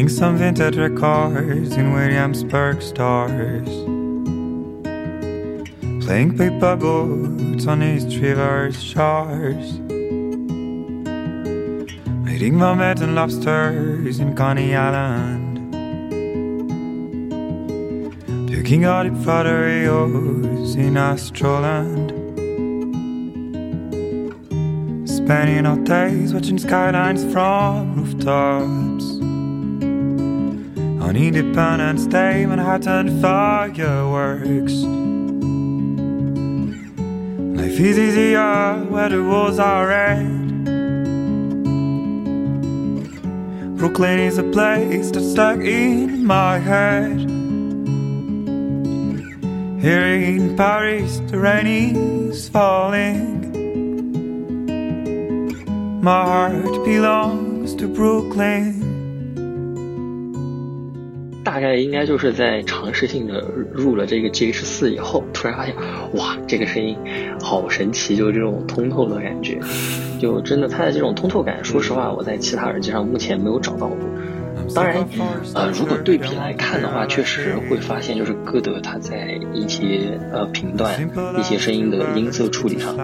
[0.00, 3.68] Buying some vintage records in Williamsburg stores.
[6.02, 9.78] Playing paper boats on East River shores.
[12.32, 15.70] Eating mermaids and lobsters in Coney Island.
[18.48, 22.08] Taking out the Frodeos in Astroland.
[25.06, 28.89] Spending our days watching skylines from rooftops.
[31.10, 34.74] On Independence Day, Manhattan fireworks.
[37.58, 40.24] Life is easier where the walls are red.
[43.76, 47.18] Brooklyn is a place that's stuck in my head.
[49.82, 51.96] Here in Paris, the rain
[52.30, 53.50] is falling.
[56.00, 58.69] My heart belongs to Brooklyn.
[61.76, 65.74] 应该就是在尝试性的入了这个 GH 四以后，突然发现，
[66.14, 66.96] 哇，这个声音
[67.40, 69.58] 好神奇，就是这种通透的感觉，
[70.18, 73.98] 就真的它的这种通透感，说实话，我在其他耳机上目前没有找到过。
[74.74, 74.96] 当然，
[75.54, 80.94] 呃，如果对比来看的话，确实会发现，就是歌德他在一些呃频段、
[81.38, 82.96] 一些声音的音色处理上，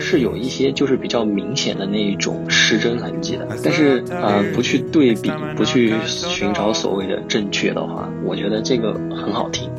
[0.00, 3.46] 是有一些就是比较明显的那一种失真痕迹的。
[3.62, 9.70] 但是，呃，不去对比，不去寻找所谓的正确的话，我觉得这个很好听。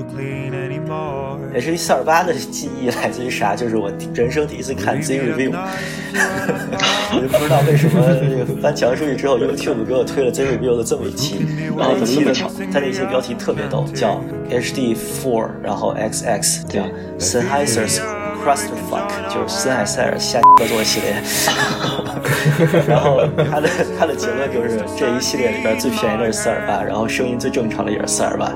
[0.00, 1.38] That I am not living Brooklyn anymore.
[1.54, 3.54] H 四二八的记忆来自于啥？
[3.54, 5.52] 就是我人生第一次看 Z Review，
[7.12, 11.44] 我就不知道为什么这个翻墙出去之后，YouTube 给我推了 Z Review 的这么一期，
[11.76, 12.32] 然后一期的
[12.72, 16.82] 它那期标题特别逗，叫 HD Four，然后 XX 叫
[17.18, 18.00] Sennheiser's
[18.44, 21.16] Clusterfuck，就是森海塞尔下合作系列。
[22.88, 23.68] 然后它的
[23.98, 28.52] 它的结论就是这一系列里边最便宜的是四二八，然后声音最正常的也是四二八。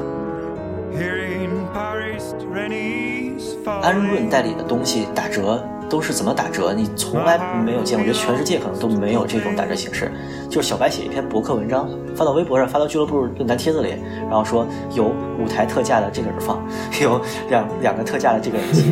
[3.82, 6.72] 安润代理的东西打折都是怎么打折？
[6.72, 10.10] 你从来没有见过，我觉得全世界可能都没有这种打折形式。
[10.48, 13.94] 就是小白写一篇博客文章，发到微博上，发到俱乐部论坛帖子里，
[14.28, 16.62] 然后说有五台特价的这个耳放，
[17.02, 18.90] 有两两个特价的这个耳机，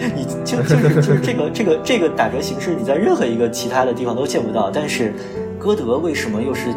[0.14, 4.70] 你就就是就是这个这个这个打折形式，你在任何一个其他的地方都见不到。
[4.70, 5.14] 但是
[5.58, 6.68] 歌德为什么又是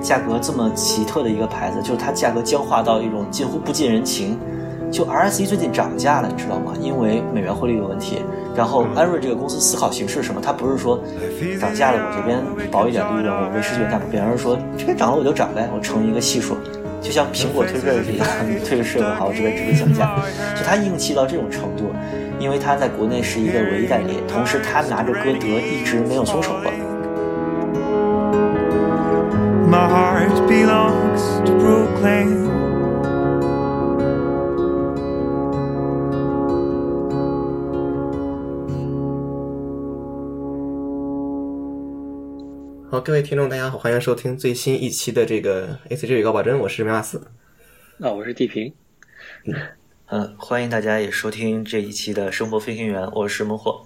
[0.00, 1.80] 价格这么奇特的一个牌子？
[1.82, 4.38] 就是它价格僵化到一种近乎不近人情。
[4.90, 6.72] 就 RSE 最近涨价了，你知道吗？
[6.80, 8.22] 因为美元汇率的问题。
[8.56, 10.40] 然后安瑞这个公司思考形式是什么？
[10.44, 11.00] 它不是说
[11.60, 12.38] 涨价了，我这边
[12.70, 16.56] 薄一点利润，我维持原价不变，而是说这边涨了我就涨呗，我乘一个系数，
[17.00, 20.10] 就像苹果推税是一样，你推个税好，我这边只会降价。
[20.58, 21.92] 就它硬气到这种程度，
[22.40, 26.72] 因为它在国内是一个唯一代理，同时它拿着歌德一直没有松手过。
[43.00, 47.26] 好，各位听众，大家好，欢迎收听最新一期的这个 A C G 语高保真，我是梅马斯。
[47.96, 48.74] 那我是地平，
[50.10, 53.82] 嗯，欢迎大家也收听这一期的生活飞行员，我是孟获。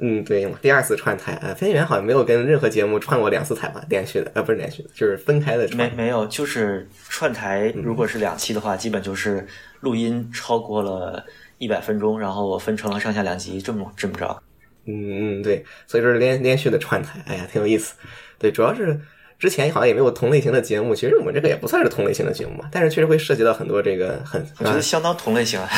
[0.00, 3.80] 嗯，对，我第二次串台，啊，飞行员好像没有跟任何节目串过两次台吧？
[3.88, 5.94] 连续的，呃，不是连续的，就是分开的没串。
[5.94, 9.46] 没有，就是串台，如果是两期的话，基本就是
[9.82, 11.24] 录音超过了
[11.58, 14.42] 一百分钟，然后我分成了上下两集，这么这么着。
[14.90, 17.94] 嗯嗯，对，所以说是连连续的串台，哎呀，挺有意思。
[18.38, 18.98] 对，主要是
[19.38, 25.68] 之前好像也没有同类型的节目，其实我们这个也不算是同类型的节目嘛，但是确实会涉及到很多这个很，我觉得相当同类型啊，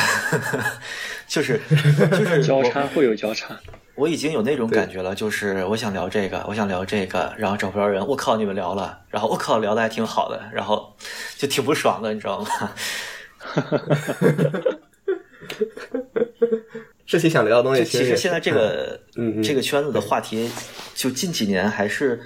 [1.27, 1.59] 就是
[2.11, 3.57] 就是交叉会有交叉。
[3.95, 10.95] 我已经有那种感觉了，就是我想聊这个，我想聊这个，然后找不着人，我靠，你们聊了，然后我靠，聊的还挺好的，然后
[11.37, 12.47] 就挺不爽的，你知道吗？
[17.05, 20.49] 这期想聊的东西就其实现在这个嗯嗯这个圈子的话题，
[20.95, 22.21] 就近几年还是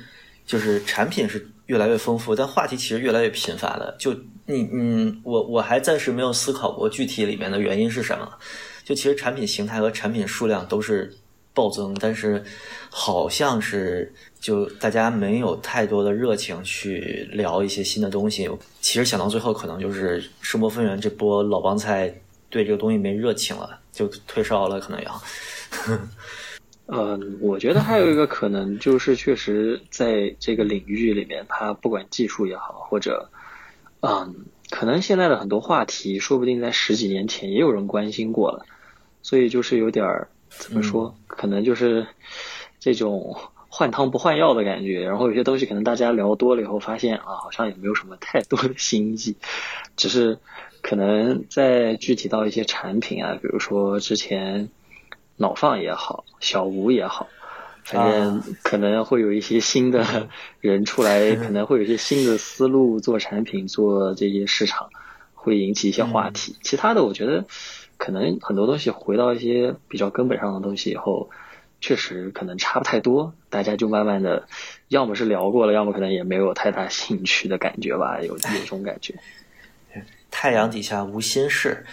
[0.45, 3.95] 就是产品是越来越丰富，但话题其实越来越频繁了。
[3.99, 4.13] 就
[4.45, 8.29] 你嗯，我我还暂时没有思考过具体里面的原因是什么。
[8.85, 11.13] 就其实产品形态和产品数量都是
[11.53, 12.41] 暴增，但是
[12.89, 18.49] 好像是就大家没有太多的热情去聊一些新的东西。
[18.79, 22.13] 其实想到最后，可能就是声波分园这波老帮菜
[22.49, 25.21] 对这个东西没热情了，就退烧了，可能要。
[26.85, 33.27] 嗯， 我觉得还有一个可能就是，确实在这个领域里面，它不管技术也好，或者，
[34.01, 38.65] 嗯，可能现在的很多话题，说不定在十几年前也有人关心过了，
[39.23, 42.05] 所以就是有点儿怎么说，可能就是
[42.79, 43.35] 这种
[43.67, 45.01] 换汤不换药的感觉。
[45.01, 49.35] 然后有些东西可能大家聊多了以后，发现啊，好像也没有什么太多的新意，
[49.97, 50.37] 只是
[50.87, 54.69] 可能在具体到一些产品啊，比如说之前
[55.35, 57.27] 脑放也好，小吴也好。
[57.83, 60.29] 反正可能会有一些新的
[60.61, 64.89] 人出来，可能会有一些新的思路做产品、做这些市场，
[65.33, 66.55] 会引起一些话题。
[66.61, 67.43] 其他的，我觉得
[67.97, 71.29] 可能很多东西回到一些比较根本上的东西以后，
[71.81, 73.33] 确实可能差不太多。
[73.49, 74.47] 大家就慢慢的，
[74.87, 79.15] 要么是聊过了，要么可能也没有太大兴趣的感觉吧，有有这种感觉。
[80.39, 81.83] 太阳底下无心事。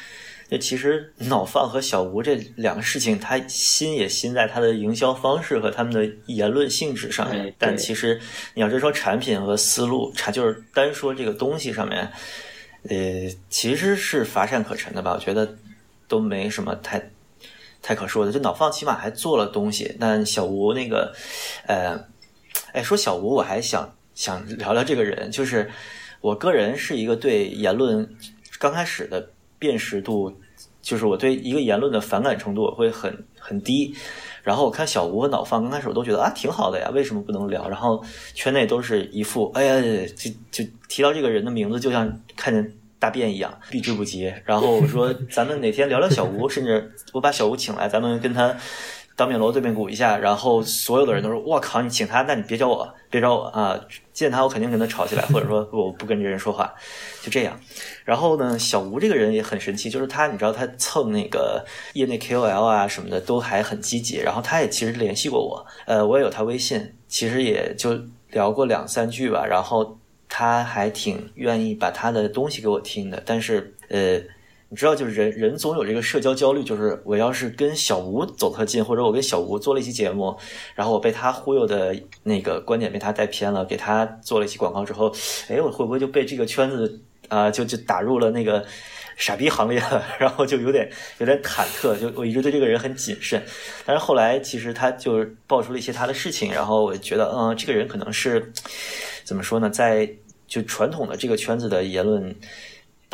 [0.50, 7.55] 那其实脑放和小吴这两个事情，他心也心在他的营销方式和他们的言论性质上面。
[7.58, 8.20] 但其实
[8.52, 12.12] 你要是说产品和思路，产就是单说这个东西上面，
[12.91, 15.14] 呃，其实是乏善可陈的吧？
[15.14, 15.56] 我觉得
[16.06, 17.11] 都没什么太
[17.81, 18.31] 太可说的。
[18.31, 21.14] 就脑放起码还做了东西，但小吴那个，
[21.67, 21.99] 呃，
[22.75, 25.70] 哎，说小吴，我还想想聊聊这个人，就是
[26.20, 28.06] 我个人是一个对言论
[28.64, 29.28] 刚开始的。
[29.56, 30.31] 辨识度
[30.82, 33.94] 就是我对一个言论的反感程度会很很低，
[34.43, 37.66] 然后我看小吴和脑放刚开始我都觉得啊挺好的呀，为什么不能聊？
[37.66, 44.31] 然后圈内都是一副哎呀，就就提到这个人的名字就像看见大便一样避之不及。
[44.44, 48.55] 然后我说咱们哪天聊聊小吴，甚至我把小吴请来，咱们跟他。
[49.16, 53.78] 当面锣对面鼓一下，然后所有的人都说：“我靠，你请他，那你别找我，别找我啊！
[54.12, 56.75] 见他我肯定跟他吵起来，或者说 我不跟这人说话，
[57.22, 57.56] 就这样。”
[58.05, 67.96] 然后呢，小吴这个人也很神奇，就是他，你知道他蹭那个业内 KOL 啊什么的都还很积极，然后他也其实联系过我，呃，我也有他微信，其实也就
[68.31, 69.96] 聊过两三句吧，然后
[70.28, 74.20] 他还挺愿意把他的东西给我听的，但是呃。
[74.70, 80.37] 你知道，就是人人总有这个社交焦虑，就是我要是跟小吴走特近，或者我跟小吴做了一期节目，
[80.75, 81.94] 然后我被他忽悠的
[82.25, 85.14] 那个观点被他带偏了，给他做了一期广告之后，
[85.49, 88.64] 哎，我会不会就被这个圈子啊，就就打入了那个
[89.16, 90.05] 傻逼行列了？
[90.19, 93.40] 然后就有点有点忐忑，就我一直对这个人很谨慎。
[93.84, 98.52] 但是后来其实他就爆出了一些他的事情，然后我觉得，嗯，这个人可能是
[99.22, 100.11] 怎么说呢，在
[100.49, 102.34] 就传统的这个圈子的言论。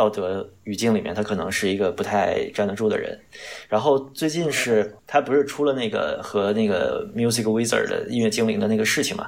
[0.00, 3.20] 道德语境里面，他可能是一个不太站得住的人。
[3.68, 9.26] 然后最近是他不是出了那个和那个 Music Wizard 的音乐精灵的那个事情嘛？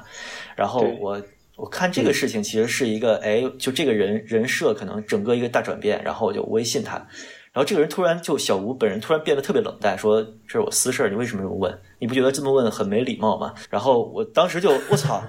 [0.55, 1.21] 然后我
[1.55, 6.01] 我看这个事情其实是一个，哎，就这个人人设可能整个一个大转变。
[6.03, 6.95] 然后我就微信他。
[7.51, 11.71] 然后这个人突然就小吴本人突然变得特别冷淡，说这是我私事儿，你为什么这么问？
[11.99, 13.53] 你不觉得这么问很没礼貌吗？
[13.69, 15.23] 然后我当时就我操，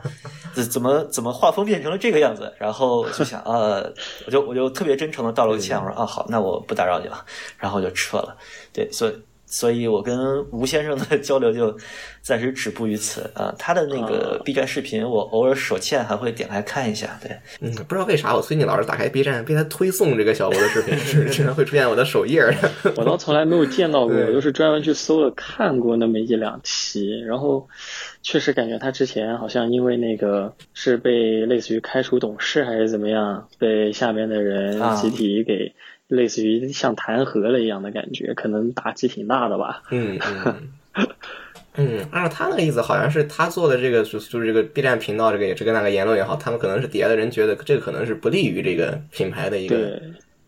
[0.55, 2.53] 怎怎么怎么画风变成了这个样子？
[2.59, 3.83] 然后就想啊，
[4.27, 7.25] 我就我就特别真诚的道了个歉，我说啊好，那我不打扰你了，
[7.59, 8.37] 然后就撤了。
[8.73, 9.13] 对，所以。
[9.47, 11.77] 所以我跟吴先生的交流就
[12.23, 13.55] 暂时止步于此啊。
[13.57, 17.17] 他的那个 B 站视频，我偶尔手欠还会点开看一下。
[17.23, 17.31] 对，
[17.61, 22.43] 嗯，不知道为啥我最近老是打开 B 站，被他推送这个小吴的视频， 是经常会出现我的首页。
[22.97, 27.69] 我倒从来没有见到过， 我就是专门去搜了看过那么一两期，然后
[28.25, 35.73] 确实感觉他之前好像因为那个是被类似于开除董事还是怎么样，被下面的人集体给。
[36.07, 39.83] 类似于像弹劾了一样的感觉，可能打击挺大的吧。
[39.91, 40.19] 嗯
[40.95, 41.09] 嗯
[41.77, 49.99] 嗯，按照他那个意思，好像是他做的这个，就就是这个 B 站频道这个这个那个言论也好，他们可能是底下的人觉得这个可能是不利于这个品牌的一个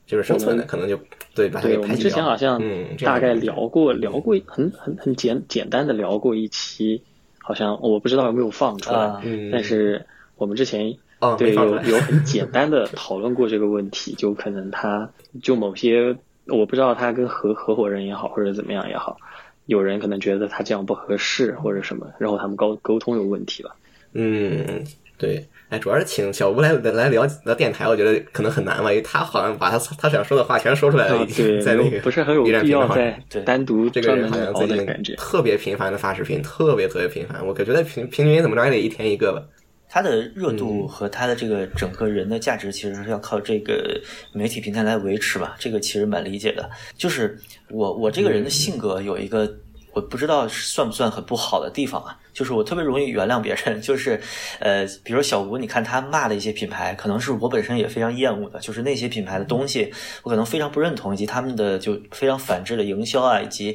[0.06, 1.00] 就是生存的，可能就
[1.34, 1.82] 对把它给排挤掉。
[1.82, 2.62] 我们之前好像
[3.02, 7.02] 大概聊过聊过很很很简简单的聊过一期，
[7.46, 10.04] 好像我不知道有没有放出来，但是
[10.36, 10.98] 我们之前。
[11.38, 15.08] 对，有有很简单的讨论过这个问题，就可能他
[15.42, 16.14] 就某些
[16.46, 19.16] 我不知道他跟合合伙人也好或者怎么样也好，
[19.64, 23.74] 有人可能觉得他这样不合适或者什么，然后他们沟沟通有问题了。
[24.12, 24.84] 嗯，
[25.18, 39.42] 对，哎，主要是请小吴来来聊聊电台，我觉得可能很难吧，因为他好像把他他想说的话全说出来了，已经在那个不是很有必要在单独这个人好像最近特别频繁的发视频，特别特别频繁，我可觉得平平均怎么着也得一天一个吧。
[39.88, 43.98] 他的热度和他的这个整个人的价值，其实是要靠这个
[44.34, 45.56] 媒体平台来维持吧。
[45.58, 46.68] 这个其实蛮理解的。
[46.96, 47.38] 就是
[47.70, 49.50] 我我这个人的性格有一个，
[49.96, 52.16] 我不知道算不算很不好的地方啊。
[52.34, 53.80] 就是我特别容易原谅别人。
[53.80, 54.20] 就是
[54.60, 58.60] 呃，比如小吴，你看他骂的一些品牌，可能是我本身也非常厌恶的。
[58.60, 59.90] 就是那些品牌的东西，
[60.22, 63.74] 我可能非常不认同，以及他们的就非常反制的营销啊，以及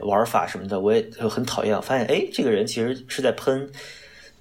[0.00, 1.76] 玩法什么的，我也很讨厌。
[1.76, 3.70] 我发现哎，这个人其实是在喷。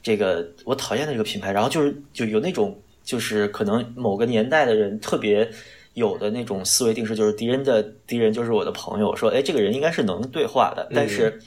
[0.01, 5.49] 这个我讨厌的这个品牌，然后就是就有那种就是可能某个年代的人特别
[5.97, 9.15] 有的那种思维定式，就是敌人的敌人就是我的朋友。
[9.15, 11.41] 说，哎，这个人应该是能对话的，但是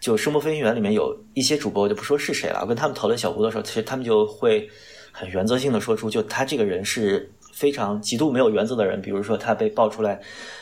[0.00, 2.60] 就《声波飞行员》里面有一些主播，我就不说是谁了。
[2.62, 4.66] 我跟他们讨论小吴的时候，其实他们就会
[5.12, 9.02] 很原则性的说出，就他这个人是非常极度没有原则的人。
[9.02, 10.18] 比如说他被爆出来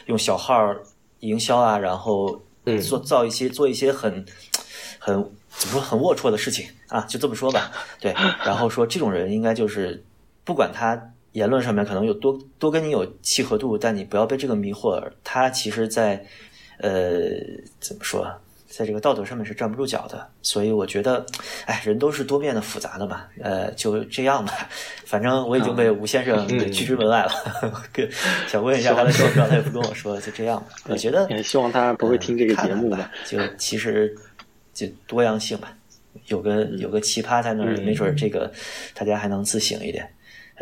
[0.07, 0.75] 用小号
[1.21, 2.43] 营销啊，然后
[2.83, 4.12] 做造一些做一些很
[4.99, 5.14] 很
[5.49, 7.71] 怎么说很龌龊的事情啊，就这么说吧。
[8.00, 8.12] 对，
[8.45, 10.05] 然后说这种人应该就是
[10.43, 11.00] 不管他
[11.33, 15.03] 言论上面可能有多多跟你有契合度，但你不要被这个迷惑。
[15.25, 16.25] 他其实，在
[16.79, 17.21] 呃
[17.81, 18.31] 怎么说？
[18.75, 21.27] 在这个道德上面是站不住脚的，所以我觉得，
[21.67, 24.67] 哎，人都是多面的、复杂的嘛，呃，就这样吧。
[25.05, 27.31] 反正我已经被吴先生拒之门外了，
[27.93, 28.11] 跟
[28.49, 30.69] 想问一下他的状况，他也不跟我说，就这样吧。
[30.89, 33.11] 我觉得也希望他不会听这个节目吧。
[33.27, 34.17] 就其实
[34.73, 35.77] 就多样性吧，
[36.29, 38.51] 有个有个奇葩在那儿，没准这个
[38.95, 40.11] 大家还能自省一点。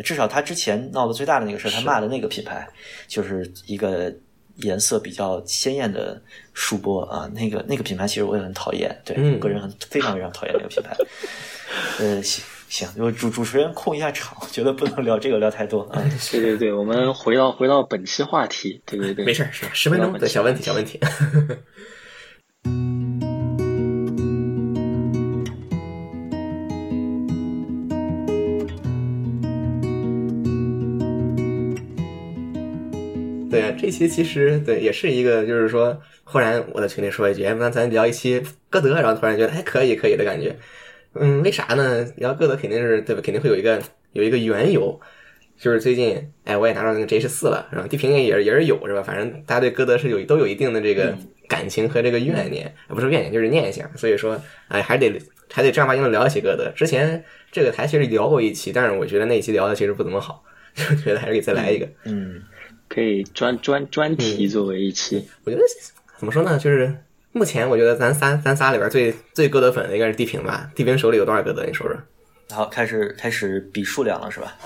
[0.01, 2.67] 至少他之前闹得最大的那个事他骂的那个品牌
[3.07, 4.13] 就是一个。
[4.57, 6.21] 颜色比较鲜艳的
[6.53, 10.95] 书播啊，那个那个品牌其实我也很讨厌，对，个人很非常非常讨厌那个品牌。
[11.97, 16.03] 呃，行行，我主主持人控一下场，我觉得不能聊这个聊太多啊。
[16.29, 20.99] 对对对，我们回到回到本期话题，对对对，没事是十分钟的小问题小问题。
[33.51, 40.55] 对啊，这期其实对也是一个，就是说，忽然我在群里说一句，哎，那咱聊一期歌德，然后突然觉得，哎，可以可以的感觉。
[41.13, 42.07] 嗯，为啥呢？
[42.15, 43.21] 聊歌德肯定是对吧？
[43.21, 43.81] 肯定会有一个
[44.13, 44.97] 有一个缘由，
[45.59, 49.03] 就是最近，哎，我也拿到那个 J 十四了，然后地平线也是也是有是吧？
[49.03, 51.13] 反正大家对歌德是有都有一定的这个
[51.49, 55.11] 感情和这个怨念，不是怨念就是念想，所以说，哎，还得
[55.51, 56.71] 还得正儿八经的聊起歌德。
[56.73, 60.41] 之前这个台其实聊过一期，但是我觉得那一期聊的其实不怎么好，
[60.73, 61.85] 就觉得还是可以再来一个。
[62.05, 62.41] 嗯。
[62.93, 65.63] 可以专专专题作为一期，我觉得
[66.17, 66.57] 怎么说呢？
[66.59, 66.93] 就是
[67.31, 70.69] 目前我觉得咱三咱仨里边最最歌德粉的应该是地平吧。
[70.75, 71.63] 地平手里有多少歌德？
[71.65, 71.95] 你说说。
[72.49, 74.57] 然后，开始开始比数量了是吧？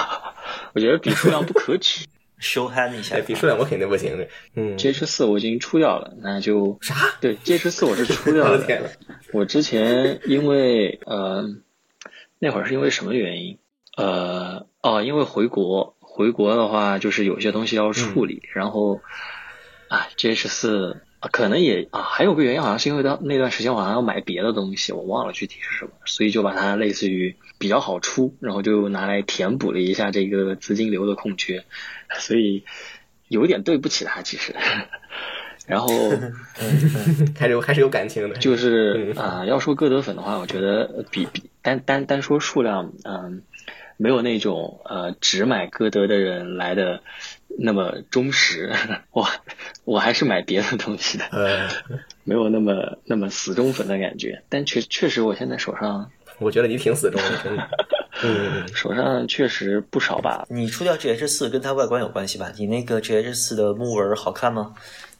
[0.74, 2.04] 我觉得比数量不可取。
[2.42, 4.26] show hand 一下，比数量我肯定不行。
[4.56, 6.94] 嗯，G H 四我已经出掉了，那就啥？
[7.20, 8.60] 对 H 四我是出掉了。
[9.32, 11.48] 我之前因为呃
[12.40, 13.58] 那会儿是因为什么原因？
[13.96, 15.94] 呃哦，因为回国。
[16.14, 19.00] 回国的话，就是有些东西要处理，然后
[19.88, 21.00] 啊，G H 四
[21.30, 31.64] 可能也啊，还有个原因，好像是因为到那段时间我好像要买别的东西，我忘了具体是什么，所以就把它类似于比较好出，然后就拿来填补了一下这个资金流的空缺，
[32.20, 32.64] 所以
[33.28, 34.54] 有点对不起他其实。
[35.66, 35.88] 然后
[37.38, 43.42] 还是有还是有感情的，就是啊，要说歌德粉的话，我觉得比比单单单说数量，嗯。
[44.02, 47.00] 没有那种呃只买歌德的人来的
[47.56, 48.72] 那么忠实，
[49.12, 49.28] 我
[49.84, 51.24] 我还是买别的东西的，
[52.24, 54.42] 没有那么那么死忠粉的感觉。
[54.48, 57.68] 但确确实，我现在手上，我觉得你挺死忠的，真的。
[58.24, 60.44] 嗯，手上确实不少吧。
[60.50, 62.52] 你出掉 G H 四跟它外观有关系吧？
[62.58, 64.74] 你那个 G H 四的木纹好看吗？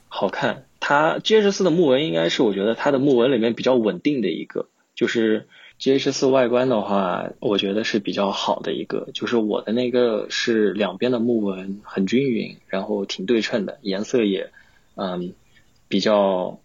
[0.09, 5.47] 好看，它 G H 四的木纹应该是我觉得它的木纹里面比较稳定的一个，就是。
[5.83, 14.53] G H 四外观的话，我觉得是比较好的一个，就是我的那个是两边的木纹很均匀，然后挺对称的，颜色也
[14.95, 15.35] 嗯
[15.89, 16.61] 比较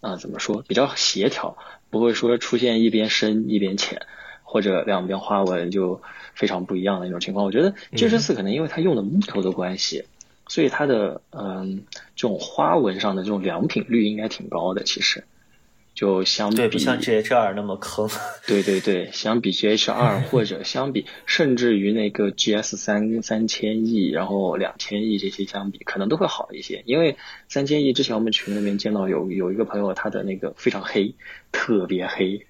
[0.00, 1.58] 啊怎么说比较协调，
[1.90, 4.00] 不会说出现一边深一边浅，
[4.44, 6.00] 或者两边花纹就
[6.32, 7.44] 非常不一样的那种情况。
[7.44, 10.06] 我觉得 G H 四可能因为它用的木头的关系，
[10.48, 11.84] 所以它的嗯
[12.16, 15.24] 这种花纹上的这种良品率应该挺高的，其实。
[15.94, 18.08] 就相比不像 G H 二那么坑，
[18.48, 26.82] 对对对，相比 G H 二 或者相比甚至于那个 G S 三三千亿，然后两千亿这些相比，可能都会好一些。
[26.84, 27.16] 因为
[27.48, 31.14] 三千亿之前我们群里面见到有有一个朋友，他的那个非常黑，
[31.52, 32.44] 特别黑。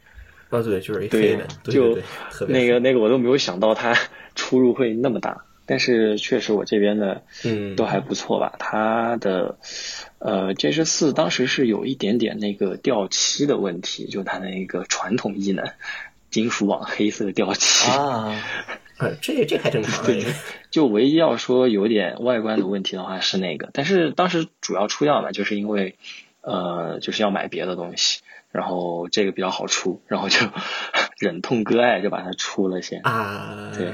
[0.50, 1.98] 啊对，就是一黑的，就
[2.46, 3.94] 那个那个我都没有想到他
[4.34, 5.43] 出入会那么大。
[5.66, 9.58] 但是确实我这边的嗯都还不错吧，它的
[10.18, 15.64] 呃 G H 四当时是有一点点那个掉漆的问题，就它那个传统异能
[16.30, 18.42] 金属网黑色掉漆啊，
[19.20, 20.04] 这这还正常。
[20.04, 20.24] 对，
[20.70, 25.96] 就唯一要说有点外观的问题的话是那个，但是当时主要出掉嘛，就是因为
[26.40, 28.20] 呃就是要买别的东西，
[28.54, 30.38] 然后这个比较好出，然后就
[31.18, 33.92] 忍痛割爱就把它出了先啊，对。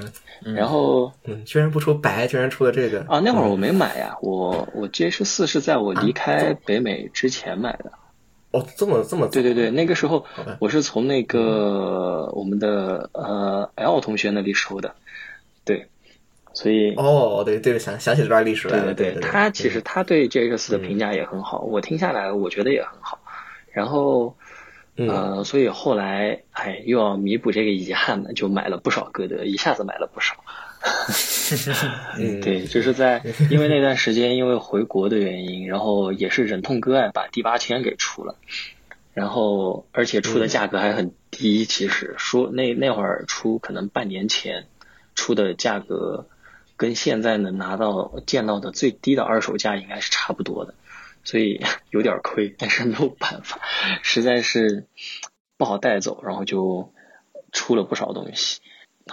[0.54, 3.20] 然后，嗯，居然不出白，居然出了这个啊！
[3.24, 7.92] 那会儿我没买呀，我我 G H 四是在我离开北美之前买的。
[8.50, 10.26] 哦，这么这么对对对，那个时候
[10.58, 14.94] 我是从那个我们的呃 L 同学那里收的，
[15.64, 15.88] 对，
[16.54, 18.94] 所以哦，对对，想想起这段历史来了。
[18.94, 23.18] 对对，他其实他对 G H 四的评价也很好，我听下来我觉得也很好。
[23.72, 24.36] 然后
[24.96, 30.34] 呃，所以后来哎又要弥补这个遗憾嘛，就买了不少歌德，一下子买了不少。
[32.18, 38.36] 嗯，对，就是在因为那段时间因为回国的原因，然后也是忍痛割爱把第八千给出了，
[39.12, 44.66] 然后而且出的价格还很低，其实说那那会儿出可能半年前
[45.14, 46.26] 出的价格
[46.76, 50.74] 跟现在能拿到见到的最低的二手价应该是差不多的，
[51.24, 51.60] 所以
[51.90, 53.60] 有点亏，但是没有办法，
[54.02, 54.86] 实在是
[55.56, 56.92] 不好带走，然后就
[57.52, 58.60] 出了不少东西。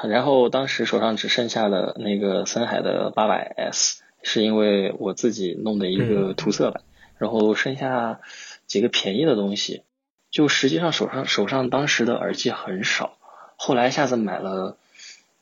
[0.04, 6.84] 然后当时手上只剩下了那个森海的八百 S，是因为我自己弄的一个涂色版，
[7.18, 8.22] 然后剩下
[8.68, 9.84] 几个便宜的东西，
[10.30, 13.18] 就实际上手上手上当时的耳机很少，
[13.56, 14.78] 后来一下次买了，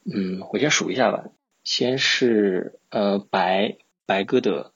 [0.06, 1.26] 嗯，我先数一下吧，
[1.64, 4.72] 先是呃白白歌德，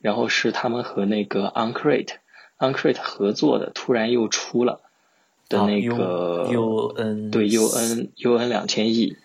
[0.00, 2.14] 然后是他们和那个 Uncrate
[2.58, 4.80] Uncrate 合作的，突然又出了。
[5.48, 9.16] 的那个 U N 对 U N U N 两千亿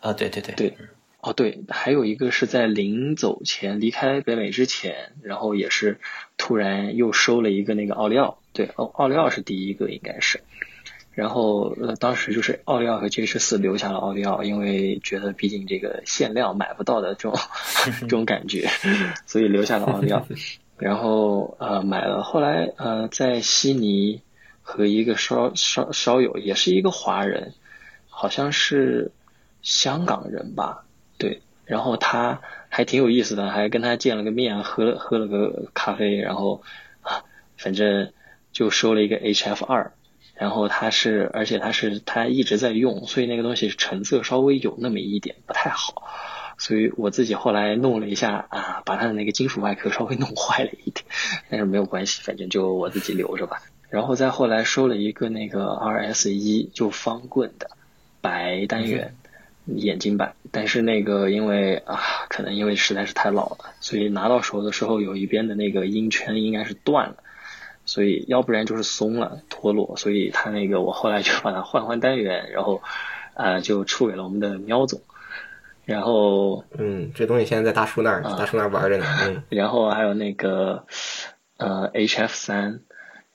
[0.00, 0.76] 啊，对对对对，
[1.20, 6.00] 哦对，还有一个是在临走前离开北美之前，然后也是
[6.36, 10.40] 突然又收了一个那个奥利奥，对奥奥利奥是第一个应该是，
[11.18, 17.34] 然后呃当时就是奥利奥和 G H 四留下了奥利奥，因为觉得毕竟这个限量买不到的这种
[18.02, 18.68] 这种感觉，
[19.26, 20.24] 所以留下了奥利奥，
[20.78, 24.22] 然后呃买了，后来呃在悉尼。
[24.70, 27.54] 和一个烧烧烧友，也是一个华人，
[28.10, 29.10] 好像是
[29.62, 30.84] 香港人吧，
[31.16, 36.60] 对，然后他还挺有意思的，还跟他见了个面，喝了喝了个咖啡，然后
[37.00, 37.24] 啊，
[37.56, 38.12] 反正
[38.52, 39.90] 就收了一个 HF 二，
[40.38, 46.04] 然后他是，而且他是他一直在用，所以那个东西成色稍微有那么一点不太好，
[46.58, 51.04] 所以我自己后来弄了一下啊，把他的那个金属外壳稍微弄坏了一点，
[51.50, 53.62] 但是没有关系，反正就我自己留着吧。
[53.90, 57.70] 然后再后来收了一个那个 RS 一，就方棍的
[58.20, 59.14] 白单元
[59.64, 67.16] 眼镜版，但是那个因为啊，可能因为实在是太老了，所以拿到手的时候有一边的那个音圈应该是断了，
[67.88, 72.82] 所以要不然就是松了脱落，所以他那个我后来就把它换换单元，然后
[73.34, 75.00] 呃就出给了我们的喵总，
[75.84, 80.84] 然后嗯，这东西现在在大叔那儿，大叔那儿玩着呢， 嗯，然后还有那个
[81.56, 82.80] 呃 HF 三。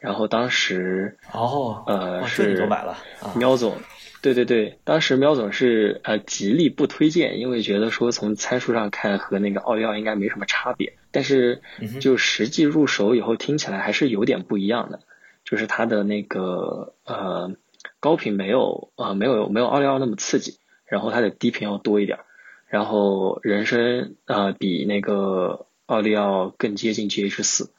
[0.04, 2.98] 然后当时哦，呃是都买了，
[3.38, 3.74] 喵总，
[4.22, 11.62] 对对对，当时喵总是呃极力不推荐，因为觉得说从参数上看和那个奥利奥应该没什么差别，但是
[12.02, 14.99] 就实际入手以后听起来还是有点不一样的，
[15.45, 17.54] 就是它的那个呃
[18.02, 22.19] 高频没有呃没有没有奥利奥那么刺激，然后它的低频要多一点，
[22.67, 27.69] 然后人声呃比那个奥利奥更接近 GH 四。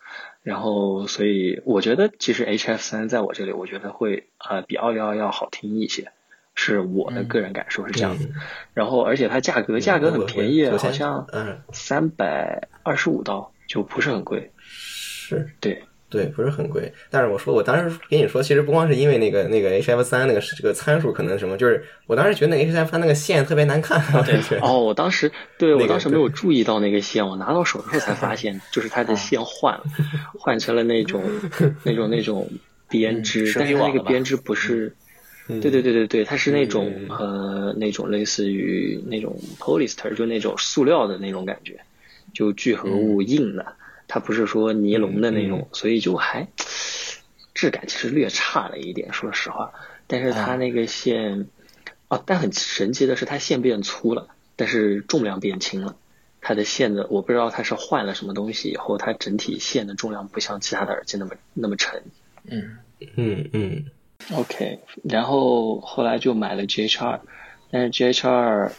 [0.43, 6.13] 然后，所以我觉得其实 H F 三在我这里，我觉得会呃比奥利奥要好听一些，
[6.55, 8.29] 是我的个人感受是这样的。
[8.75, 11.27] 然后，而且它价格价格很便宜，好像
[11.73, 14.49] 三百二十五刀，就不是很贵。
[14.57, 15.83] 是，对。
[16.11, 24.01] 对，不是很贵，但是我说我当时跟你说，其实不光是因为那个那个 H F 三那个这个参数可能什么，就是我当时觉得那 H F 三那个线特别难看。
[24.25, 29.83] 对，哦，我当时对我当时没有注意到那个线，我拿到手的时候才发现， 就是它的线换了，
[30.39, 31.25] 换成了那种
[31.83, 32.49] 那种那种
[32.89, 34.95] 编织，但是那个编织不是，
[35.49, 41.77] 对对对对对，它是那种呃那种类似于那种 polyester 就那种塑料的那种感觉，
[42.35, 43.77] 就聚合物硬的。
[44.07, 46.47] 它不是说尼龙的那种，所以就还
[47.55, 49.73] 质感其实略差了一点，说实话。
[50.07, 51.49] 但是它那个线，
[52.09, 55.97] 哦，但很神奇的是，它线变粗了，但是重量变轻了。
[56.43, 62.03] 它的线的，我不知道它是换了什么东西以后，它整体线的重量不像其他的耳机那么那么沉。
[62.45, 62.77] 嗯
[63.17, 63.85] 嗯嗯。
[64.35, 67.21] OK，然后后来就买了 GHR，
[67.71, 68.71] 但是 GHR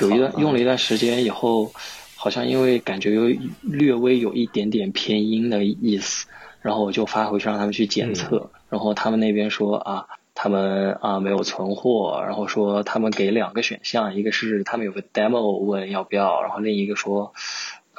[0.00, 1.72] 有一段用了一段时间以后。
[2.20, 6.26] 好像因为感觉有略微有一点点偏阴的意思，
[6.60, 17.32] 然后我就发回去让他们去检测，然后他们那边说啊，他们啊没有存货，然后说他们给两个选项，一个是他们有个 demo 问要不要，然后另一个说，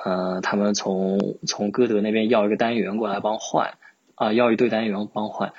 [0.04, 3.78] 呃，他们从从歌德那边要一个单元过来帮换，
[4.16, 5.54] 啊，要一对单元帮换。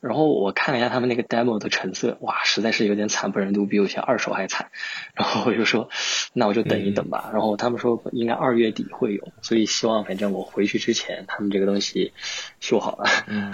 [0.00, 4.70] 然后我看了一下他们那个 demo 的成色，哇，实在是有点惨不忍睹，比有些二手还惨。
[5.14, 5.88] 然后我就说，
[6.32, 7.30] 那我就等一等吧。
[7.32, 12.12] 然后他们说应该二月底会有，所以希望反正我回去之前他们这个东西
[12.60, 13.04] 修好了。
[13.26, 13.52] 嗯。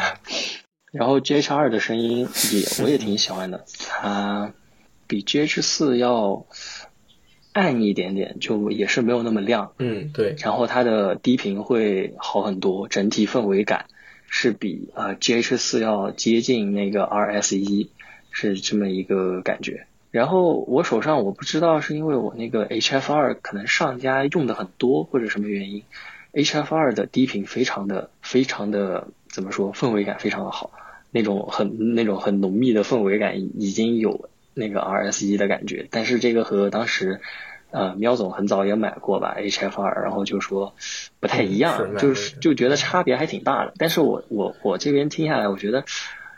[0.93, 4.53] 然后 GH 二的声音也我也挺喜欢的， 它
[5.07, 6.47] 比 GH 四要
[7.53, 9.73] 暗一点点，就也是没有那么亮。
[9.79, 10.37] 嗯，对。
[10.39, 13.87] 然后它的低频会好很多，整体氛围感。
[14.37, 17.89] 是比啊 GH 四要接近那个 RS 一，
[18.33, 19.87] 是这么一个感觉。
[20.11, 25.85] 然后我手上我不知道是因为我那个 HF 二可能上家用的很多或者什么原因
[26.33, 30.73] ，HF 二的低频非常的非常的怎么说氛围感非常的好，
[31.13, 37.21] 那种很那种很浓密的氛围感已经有那个 RS 一的感觉，但是这个和当时。
[37.75, 40.75] 呃，喵总很早也买过吧，HF 二，然后就说
[41.19, 43.75] 不太一样，就是就觉得差别还挺大的。
[43.77, 45.85] 但是我我我这边听下来，我觉得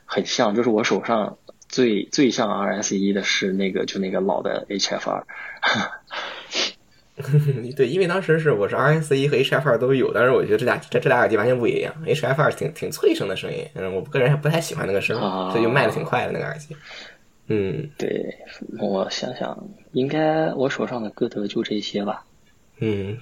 [0.07, 1.37] 很像，就是我手上
[1.69, 5.27] 最最像 RS 一的是那个就那个老的 HF 二。
[7.77, 15.19] 对，因为当时是我是 RS 一和 HF 二都有，但是我觉得这俩这这俩耳机完全不一样，HF 二挺挺脆声的声音，嗯，我个人还不太喜欢那个声，
[15.51, 16.77] 所以就卖的挺快的那个耳机。
[17.49, 18.37] 嗯，对，
[18.79, 22.25] 我想想，应该我手上的歌德就这些吧。
[22.81, 23.19] 嗯，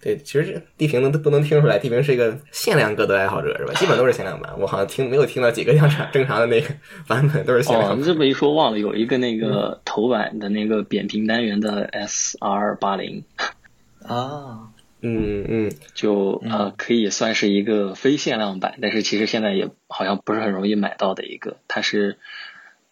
[0.00, 3.74] 对，其实地平能都能听出来，地平是一个限量歌德爱好者，是吧？
[3.74, 6.68] 基本都是限量版，我好像听没有听到几个正常正常的那个
[7.06, 7.92] 版本都是限量。
[7.92, 13.22] 哦，这么一说忘了，有一个那个头版的那个扁平单元的 SR 八零。
[14.02, 14.70] 啊，
[15.02, 22.16] 嗯嗯，就呃可以算是一个非限量版，但是其实现在也好像不是很容易买到的一个，它是。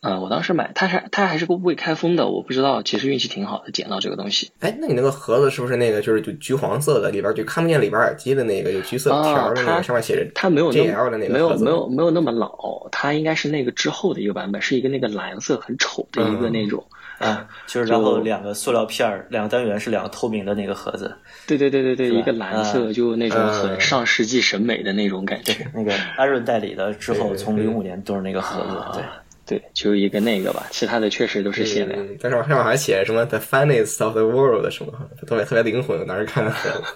[0.00, 4.52] 嗯，我当时买，它还它还是个未开封的，我不知道，其实运气挺好的，捡到这个东西。
[4.60, 16.84] 哎，那你那个盒子是不是那个就是就橘黄色的，里边就看不见里边耳机的那个有橘色条的那个，上面写着它没有 JL 的那个没有没有没有那么老，它应该是那个之后的一个版本，是一个那个蓝色很丑的一个那种
[17.18, 21.12] 啊，就是然后两个塑料片儿，两个单元是两个透明的那个盒子。
[21.48, 25.66] 对对对对对，一个蓝色就那种很上世纪审美的那种感觉。
[25.74, 29.02] 那个安润代理的之后，从零五年都是那个盒子，对。
[29.48, 32.06] 对，就一个那个吧，其他的确实都是限量。
[32.20, 34.92] 但是上面还写什么 “the finest of the world” 什么，
[35.26, 36.52] 特别特别灵魂，哪儿看。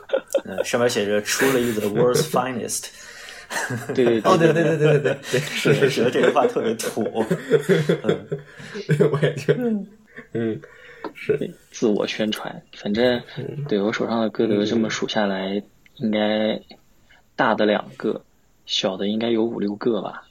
[0.63, 2.89] 上面写着 “truly the world's finest”。
[3.95, 7.03] 对对哦，对对对对对对对，是是是，这句话特别土。
[8.03, 8.27] 嗯，
[9.11, 9.63] 我也觉得，
[10.35, 10.61] 嗯，
[11.15, 11.39] 是
[11.71, 12.63] 自我宣传。
[12.77, 13.23] 反正
[13.67, 15.63] 对我手上的歌德这么数下来，
[15.97, 16.61] 应该
[17.35, 18.23] 大的两个，
[18.67, 20.25] 小的应该有五六个吧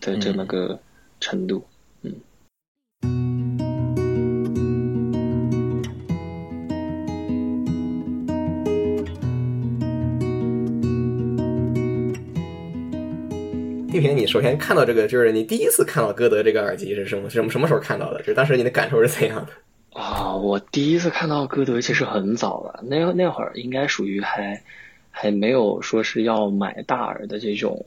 [0.00, 0.80] 的这么个。
[1.20, 1.62] 程度，
[2.02, 2.12] 嗯。
[13.92, 17.28] 地平，你首先看到这个，就是你第一次看到歌德这个耳机是什么？
[17.28, 18.20] 什么什么时候看到的？
[18.20, 20.00] 就是当时你的感受是怎样的？
[20.00, 24.62] 啊，我第一次看到歌德其实很早了，那那会儿应该属于还
[25.10, 27.84] 还没有说是要买大耳的这种。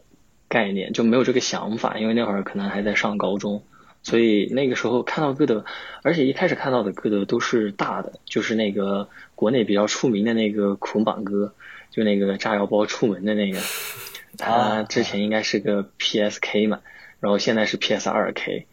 [0.53, 3.63] 概念就没有这个想法，因为那会儿可能还在上高中，
[4.03, 5.65] 所以那个时候看到歌德，
[6.03, 11.55] 而且一开始看到的歌德都是大的，就是那个国内比较出名的那个捆绑哥，
[11.89, 13.59] 就那个炸药包出门的那个，
[14.37, 16.81] 他之前应该是个 PSK 嘛，
[17.19, 18.67] 然后现在是 PS 二 K，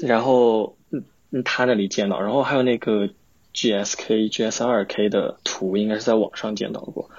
[0.00, 3.10] 然后嗯他那里见到，然后还有那个
[3.52, 7.10] GSK GS 二 K 的图，应该是在网上见到过，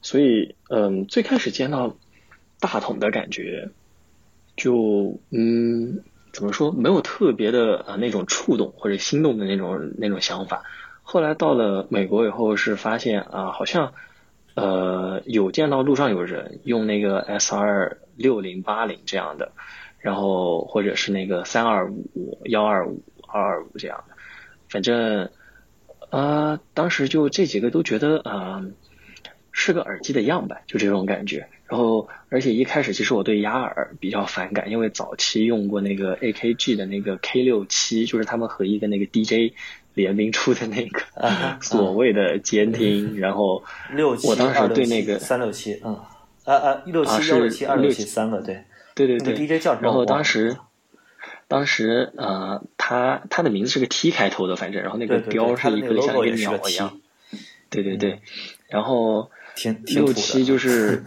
[0.00, 1.94] 所以嗯最开始见到。
[2.62, 3.68] 大桶的感觉，
[4.56, 10.62] 就嗯，怎么说，没有特别的啊那种触动或者心动的那种那种想法。
[11.02, 13.92] 后来到了美国以后，是发现啊，好像
[14.54, 19.50] 呃有见到路上有人用那个 S 二六零八零这样的，
[19.98, 24.14] 然后或者是那个三二五幺二五二二五这样的，
[24.68, 25.28] 反正
[26.10, 28.64] 啊，当时就这几个都觉得啊
[29.52, 31.46] 是个耳机的样板，就这种感觉。
[31.66, 39.54] 然后，而且一开始其实我对雅耳比较反感，因为早期用过那个 AKG 的那个 K 六七，就是他们和一个那个 DJ
[39.94, 41.00] 联名出的那个
[41.62, 43.18] 所谓的监听。
[43.18, 43.62] 然后，
[43.94, 45.98] 六七我当时对那个三六七，嗯，
[46.44, 49.84] 啊啊，六七幺六七二六七三个，对，对对对，DJ 叫什么？
[49.84, 50.56] 然后当时，
[51.48, 57.00] 当时呃，他他的名字是个 T 开头的，反正，然后那个标是一个像一个鸟一样，
[57.70, 58.20] 对对对，
[58.68, 59.30] 然后。
[59.86, 61.04] 六七就是，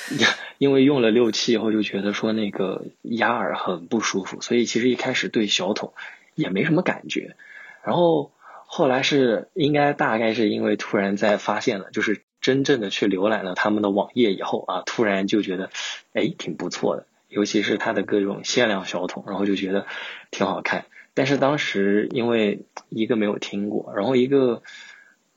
[0.58, 5.92] 因为用了六七以后就觉得说那个压耳很不舒服，所以其实一开始对小桶
[6.34, 7.36] 也没什么感觉。
[7.82, 8.30] 然后
[8.66, 15.70] 后来是应该大概是因为突然在发现了，就是真正的去浏览了他们的网页以后啊，突然就觉得
[16.12, 19.86] 哎挺不错的，尤其是它的各种限量小桶，然后就觉得
[20.30, 20.84] 挺好看。
[21.14, 24.62] 但是当时因为一个没有听过，然后一个。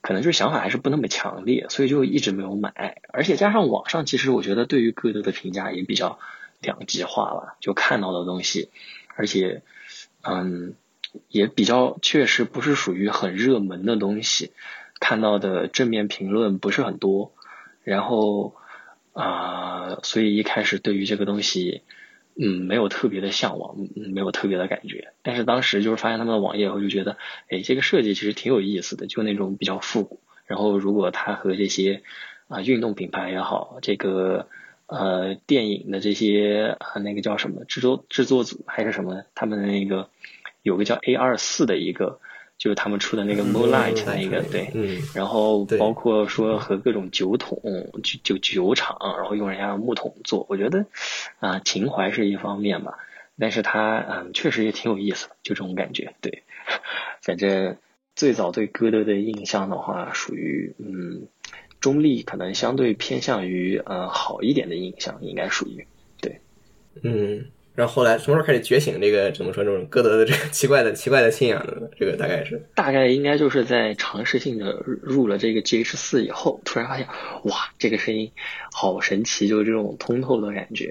[0.00, 3.02] 可能就是想法还是不那么强烈，所以就一直没有买。
[3.12, 6.18] 而且加上网上，其实我觉得对于歌德的评价也比较
[6.60, 7.56] 两极化了。
[7.60, 8.70] 就看到的东西，
[9.16, 9.62] 而且
[10.22, 10.74] 嗯，
[11.28, 14.52] 也比较确实不是属于很热门的东西，
[15.00, 17.32] 看到的正面评论不是很多。
[17.84, 18.54] 然后
[19.12, 21.82] 啊，所以一开始对于这个东西，
[22.42, 25.12] 嗯，没有特别的向往，嗯，没有特别的感觉。
[25.22, 27.18] 但是当时就是发现他们的网页后，就觉得，
[27.50, 30.20] 哎，这个设计其实挺有意思的，就那种比较复古。
[30.46, 32.02] 然后如果它和这些
[32.48, 34.48] 啊运动品牌也好，这个
[34.86, 40.08] 呃电影的这些啊那个叫什么制作制作组还是什么，他们的那个
[40.62, 42.20] 有个叫 A 二四的一个。
[42.60, 44.70] 就是他们出的那个 Moonlight 那一个，对，
[45.14, 47.58] 然后包括说和各种酒桶、
[48.02, 50.84] 酒酒酒厂，然后用人家的木桶做，我觉得
[51.38, 52.98] 啊，情怀是一方面吧，
[53.38, 56.42] 但是它嗯，确实也挺有意思的，就这种感觉，对。
[57.22, 57.78] 反正
[58.14, 61.28] 最早对歌德的印象的话，属于嗯
[61.80, 65.86] 中立，可能相对偏向于呃好一点的印象，应该属于
[66.20, 66.40] 对，
[67.02, 67.46] 嗯。
[67.80, 69.00] 然后后来什么时候开始觉醒？
[69.00, 69.64] 这个怎么说？
[69.64, 77.06] 这种歌德的这个奇怪的、奇怪的信仰的，这个大概是大概应该就是在尝试性的入了这个 G H 四以后，突然发现
[77.44, 78.32] 哇，这个声音
[78.70, 80.90] 好神奇，就是这种通透的感觉，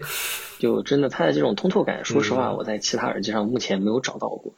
[0.58, 4.56] 就真的它的这种通透感，说实话，我在其他耳机上目前没有找到过。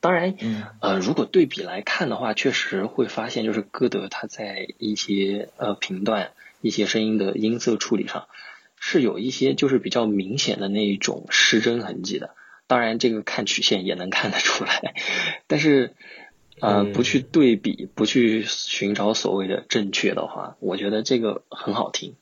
[0.00, 0.34] 当然，
[0.80, 6.30] 呃，如果对比来看的话，确实会发现，就是歌德他在一些呃频段、
[6.62, 8.28] 一些声音的音色处理上。
[8.78, 12.34] 是有一些就是比较明显的那一种失真痕迹的，
[12.66, 14.94] 当然这个看曲线也能看得出来，
[15.46, 15.94] 但是
[16.60, 22.16] 呃不去对比，不去寻找所谓的正确的话，我觉得这个很好听，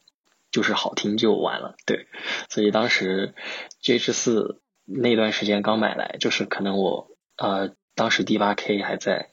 [0.51, 2.07] 就是好听就完了，对，
[2.49, 3.35] 所以当时
[3.81, 9.29] G H 四那段时间刚买来，就是可能我呃当时 D 八 K 还在，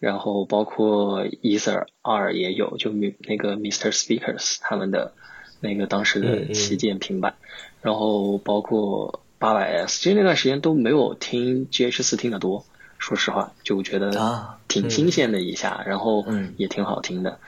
[0.00, 5.14] 然后包括 Ether 二也有，就那个 Mr Speakers 他们的。
[5.62, 7.34] 那个当时的旗舰平板，
[7.80, 12.66] 然后包括八百 S，其实那段时间都没有听 GH 四听得多，
[12.98, 17.38] 说实话，就觉得挺新鲜的一下，然后也挺好听的，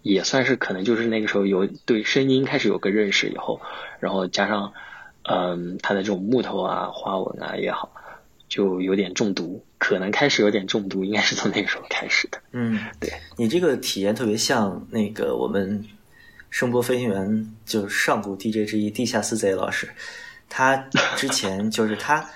[0.00, 3.60] 也算是可能就是那个时候有对声音开始有个认识以后，
[4.00, 4.72] 然后加上
[5.24, 7.92] 嗯它的这种木头啊花纹啊也好，
[8.48, 12.38] 就有点中毒，可能开始有点中毒，应该是从那个时候开始的。
[12.52, 15.84] 嗯，对你这个体验特别像那个我们。
[16.50, 19.88] 声波飞行员就是上古 DJ 之一，地下四贼老师。
[20.48, 20.76] 他
[21.14, 22.26] 之前就是他，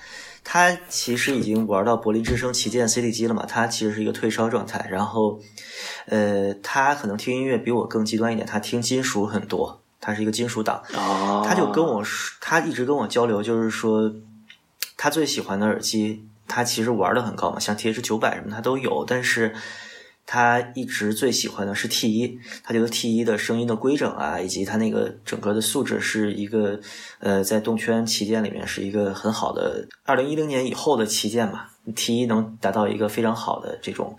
[0.43, 3.43] 他其实已经玩到柏林之声旗舰 CD 机了嘛。
[3.47, 4.87] 他其实是一个退烧状态。
[4.91, 5.39] 然后，
[6.05, 9.81] 呃，他可能听音乐比我更极端一点，他听金属很多。
[9.99, 10.83] 他是一个金属党。
[10.91, 14.13] 他就跟我说，他一直跟我交流，就是说
[14.95, 19.55] 他最喜欢的耳机，他其实玩的很高嘛，像 TH 九百什么他都有，但是。
[20.25, 26.79] 他一直最喜欢的是 T 一，他觉得 T 一的声音的规整啊，以及它那个整个的素质是一个，
[27.19, 29.87] 呃，在动圈旗舰里面是一个很好的。
[30.05, 34.17] 二零一零年以后的旗舰嘛，T 一能达到一个非常好的这种，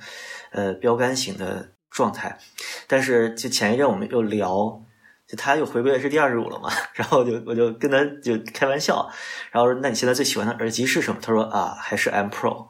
[0.53, 2.39] 呃，标杆型的状态。
[2.87, 4.83] 但是就前一阵我们又聊，
[5.27, 9.11] 就他又回归的是第二十五了嘛， 然后就我就跟他就开玩笑，
[9.51, 11.19] 然后说那你现在最喜欢的耳机是什么？
[11.23, 12.67] 他说啊，还是 M Pro。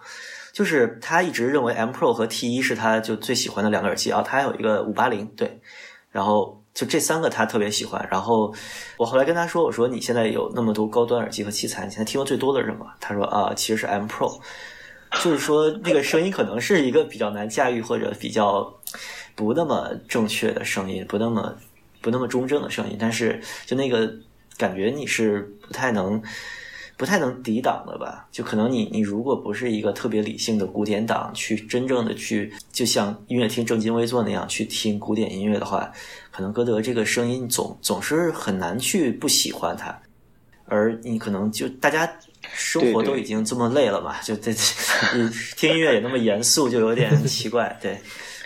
[0.55, 5.61] 就是他一直认为 M Pro 和 T 一是他就最喜欢的两个耳机啊，他还有一个五八零，对，
[6.13, 8.09] 然后就这三个他特别喜欢。
[8.09, 8.55] 然后
[8.97, 12.87] 我后来跟他说，我说你现在有那么多高端耳机和器材，你现在听的最多的是什么？
[13.01, 14.41] 他说啊，其实是 M Pro，
[15.25, 18.73] 就是说那个声音可能是一个比较难驾驭或者比较
[19.35, 21.57] 不那么正确的声音，不那么
[22.01, 24.09] 不那么中正的声音，但是就那个
[24.57, 26.23] 感觉你是不太能。
[26.97, 28.27] 不太能抵挡的吧？
[28.31, 35.91] 就可能你你如果不是一个特别理性的古典党，去真正的去就像音乐厅正襟危坐那样去听古典音乐的话，
[36.31, 39.99] 可能歌德这个声音总总是很难去不喜欢它。
[40.67, 42.11] 而你可能就大家
[42.55, 44.51] 生活都已经这么累了嘛，就这
[45.15, 47.77] 你听音乐也那么严肃，就有点奇怪。
[47.83, 47.99] 对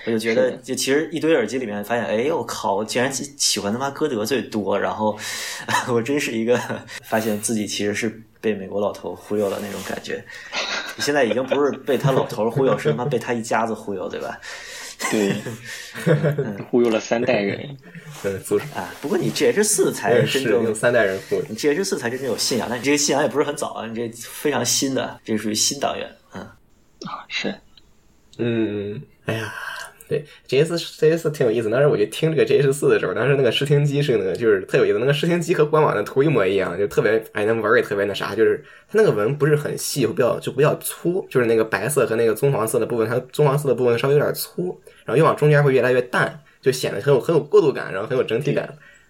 [0.07, 4.77] 我就觉得，就其实一堆耳机里面发现，哎，我靠，我竟然喜欢他妈歌德最多。
[4.79, 5.17] 然后
[5.93, 6.59] 我真是一个
[7.03, 8.23] 发现自己其实是。
[8.41, 10.25] 被美国老头忽悠了那种感觉，
[10.97, 14.39] 你现在已经不是被他老头忽悠，是他妈被他一家子忽悠，对吧？
[15.11, 15.33] 对，
[16.71, 17.77] 忽悠了三代人。
[18.75, 26.11] 啊，不过你 G H 四才真正有三代人忽悠，你 G H 四才真正有信仰，但你这个信仰也不是很早啊，你这非常新的，这属于新党员。
[26.35, 26.43] 嗯，
[27.07, 27.55] 啊，是，
[28.39, 29.55] 嗯，哎呀。
[30.09, 31.69] 对，G S G S 挺有意思。
[31.69, 34.99] 当时我就听这个 J S 四的时候，当时那个试听机是那个，就是特有意思。
[34.99, 48.67] 那个试听机和官网的图一模一样，就特别哎，那纹也特别那啥，就是它那个纹不是很细，比较就比较粗，就是那个白色和那个棕黄色的部分，它棕黄色的部分稍微有点粗，然后越往中间会越来越淡，就显得很有很有过渡感，然后很有整体感，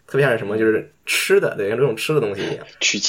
[0.06, 2.66] 特别像是什么就是吃的，对，像这种吃的东西一样，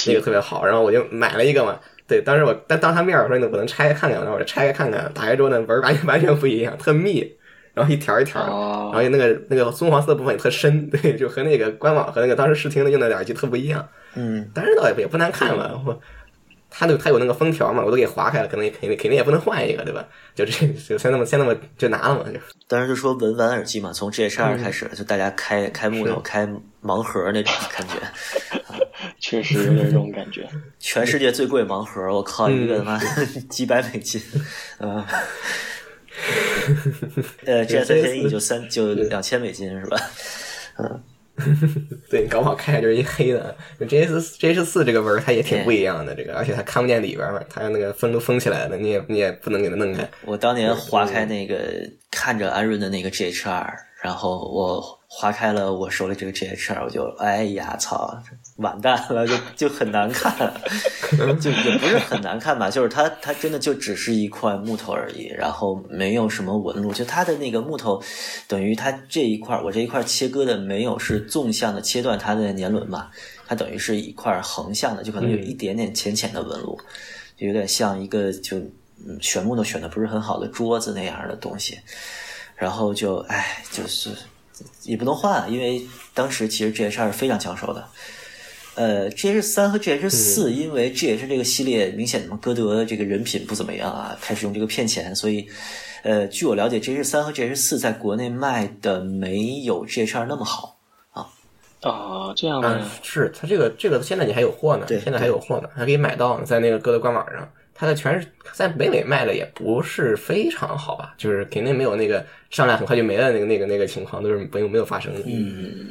[0.07, 0.63] 那个特别好。
[0.63, 7.35] 然后我就买了一个嘛，对，当时我当当他面我说你我能拆开看看，然后我就拆开看看，打开之后呢纹完全完全不一样，特密。
[7.79, 13.87] 然后一条一条，哦然后那个那个棕黄色的部分也特深， 对，就和那个官网和那个当时试听的用的耳机特不一样。
[14.15, 15.99] 嗯，但是倒也也不难看嘛，我。
[16.71, 20.05] 它那它有那个封条嘛，我都给划开了，可能也肯定肯定也不能换一个，对吧？
[20.35, 26.47] 就这就先那么先那么就拿了嘛，就当时就说文玩耳机嘛，从 GH 二开始，就大家开开木头、开
[26.83, 27.95] 盲盒那种感觉，
[29.17, 30.47] 确实有点这种感觉。
[30.77, 32.99] 全世界最贵盲盒，我靠，一个他妈
[33.49, 34.21] 几百美金，
[34.77, 35.03] 嗯。
[37.45, 39.97] 呃，GS 一就三就两千美金是吧？
[40.77, 41.03] 嗯，
[42.09, 43.55] 对，搞不好看着就是一黑的。
[43.87, 50.09] G S G S 四这个纹儿它也挺不一样的，这个而且它看不见里边嘛，它那个封都封起来了，你也你也不能给它弄开。
[50.25, 51.57] 我当年划开那个
[52.11, 58.17] 看着安润的那个 GH 二，然后我划开了我手里这个 GH 二，我就哎呀操，
[58.59, 60.53] 完蛋了，就就很难看，
[61.39, 68.01] 就也不是很难看吧，就是它它真的就只是一块木头而已，然后没有什么纹路，就它的那个木头
[68.47, 73.09] 等于它这一块我这一块切割的没有是纵向的切断它的年轮嘛，
[73.47, 76.77] 它等于是一块横向的，就可能有一点点浅浅的纹路，
[77.37, 78.57] 就有点像一个就
[79.07, 81.79] 嗯选木头选的不是很好的桌子那样的东西，
[82.57, 84.09] 然后就哎就是
[84.83, 85.81] 也不能换，因为
[86.13, 87.87] 当时其实 GH 二是非常抢手的。
[88.75, 95.45] 呃，GH 三和 GH 四，因为 GH 这个系列明显嘛，歌德这个人品不怎么样啊，开始用这个骗钱，所以，
[96.03, 100.79] 呃，据我了解，GH 三和 GH 四在国内卖的没有 GH 二那么好。
[101.11, 101.27] 啊，
[101.81, 107.49] 啊这样嗯吗？，是它这个这个现在你还有货呢，对现在还有货呢，还可以买到，在那个歌德官网上。
[107.81, 115.21] 它的全是在北美卖的也不是非常好吧，就是肯定没有那个上来很快就没了那个那个那个情况，都是没有没有发生的。
[115.25, 115.89] 嗯，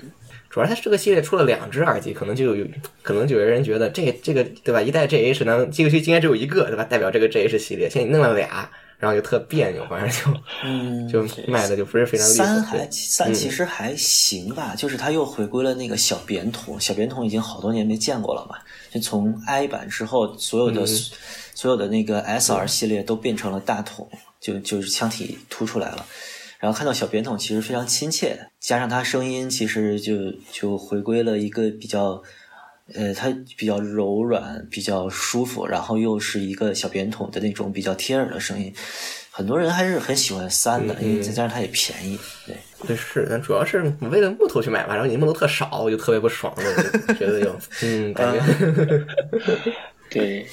[0.58, 2.66] 主要它这个系列出了两只耳机，可能就有
[3.00, 4.82] 可能就有人觉得这这个对吧？
[4.82, 6.82] 一代 GH 呢，这个应该只有一个对吧？
[6.82, 8.68] 代表这个 GH 系列，现在你弄了俩，
[8.98, 12.26] 然后就特别扭，反正就嗯就卖的就不是非常。
[12.26, 18.56] 三还三其实还行吧，就是它又回归了那个小扁筒，小扁筒已经好多年没见过了嘛。
[18.90, 20.84] 就从 i 版之后，所有的、
[21.54, 24.08] 所有的那个 SR 系列都变成了大筒，
[24.40, 26.04] 就就是腔体凸出来了。
[26.58, 32.22] 然后看到小扁筒其实非常亲切，加上它声音其实就就回归了一个比较。
[32.94, 38.72] 呃，它比较柔软，比较舒服，然后又是一个小扁筒的那种比较贴耳的声音，
[39.30, 42.56] 很多人还是很喜欢三的，因为再加上它也便宜，对。
[42.86, 48.40] 对是，但主要是为了木头去买吧，然后你木头特少，我就特别不爽，我就觉得有 嗯感觉
[50.10, 50.46] 对，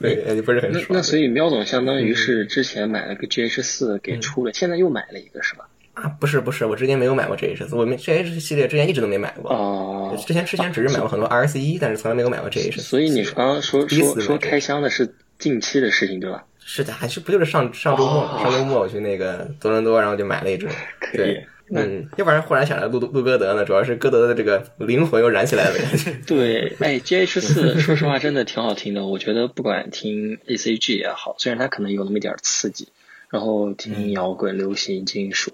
[0.00, 0.88] 对就不是很那爽。
[0.96, 5.68] 那所以喵总相当于是之前买了个 GH 四给出了，现在又买了一个是吧？
[5.94, 9.50] 啊，不是不是，我之前没有买过 GH 四，我没 GH 系列之前一直都没买过。
[9.50, 12.82] 哦，之前之前只是买过很多 RS 一，但是从来没有买过 GH 四。
[12.82, 16.44] 所以你刚刚说说说开箱的是近期的事情对吧？
[16.64, 20.66] 是的，还是不就是上上周末、哦上周末我去那个多伦多，然后就买了一只。
[21.00, 25.74] 可以对，嗯，要不然忽然想来录录歌德呢，主要是歌德的这个灵魂又燃起来了。
[26.26, 32.88] 对，哎，GH 四 说实话真的挺好听的，我觉得不管听 ACG 也好，虽然它可能有那么一点刺激，
[33.30, 35.52] 然后听摇滚、流行、金属，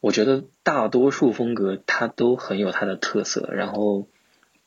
[0.00, 4.08] 我觉得大多数风格它都很有它的特色，然后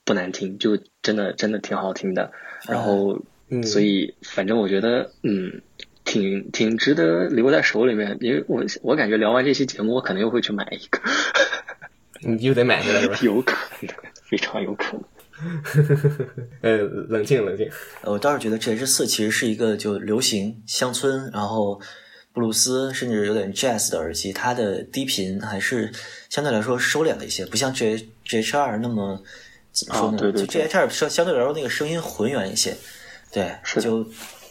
[0.06, 2.32] 不难听，就真的真的挺好听的。
[2.68, 5.62] 然后，嗯所以反正我觉得，嗯，
[6.10, 11.00] 挺挺值得留在手里面，因为我我感觉聊完这期节目，我可能又会去买一个，
[12.28, 13.17] 你又得买回来是吧？
[13.22, 13.93] 有可能，
[14.28, 15.04] 非常有可能。
[16.62, 16.78] 呃，
[17.10, 17.69] 冷静冷静。
[18.02, 21.80] 呃我倒是觉得 GH 四其实是一个就流行、乡村，然后
[22.34, 25.91] 布鲁斯，甚至有点 jazz 的耳机，它的低频还是
[26.30, 29.24] 相对来说收敛了一些，不像 G GH 二那么
[29.72, 30.17] 怎么说呢？
[30.17, 32.76] 哦对对对就 GH 二相相对来说那个声音浑圆一些，
[33.32, 34.06] 对，是的就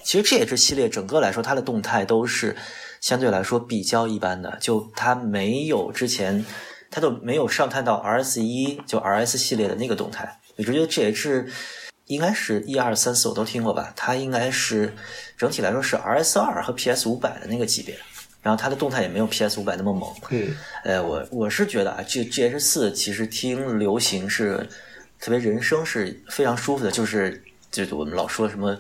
[0.09, 2.57] 其实 GH 系列整个来说，它的动态都是
[2.99, 6.43] 相对来说比较一般的，就它没有之前
[6.91, 11.47] 它都没有上探到 RS 一就 RS 系列的那个动态，我觉得 GH
[12.07, 14.95] 应该是一二三四我都听过吧，它应该是
[15.37, 17.95] 整体来说是 RS 二和 PS 五百的那个级别，
[18.41, 20.11] 然后它的动态也没有 PS 五百那么猛。
[20.31, 24.67] 嗯，呃，我我是觉得啊，这 GH 四其实听流行是
[25.21, 28.75] 特别人声是非常舒服的，就是就是我们老说什么，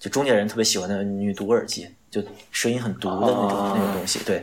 [0.00, 2.20] 就中年人特别喜欢的女毒耳机，就
[2.50, 4.18] 声音很毒的那种、哦那种东西。
[4.24, 4.42] 对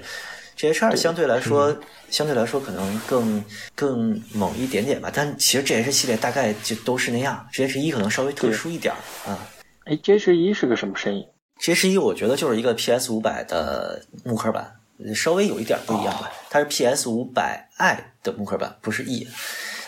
[0.56, 1.76] ，GH 二相对来说、
[2.10, 3.44] 相对来说可能更
[3.76, 8.98] 更猛一点点吧，但其实 GH 系列大概就都是那样，GH 一可能稍微特殊一点儿
[9.30, 9.38] 啊。
[9.86, 11.26] 哎，GH 一是个什么声音
[11.60, 14.76] ？GH 一我觉得就是一个 PS 五百的木刻版，
[15.16, 16.32] 稍微有一点不一样吧。
[16.50, 19.28] 它是 PS 五百 i 的木刻版，不是 E。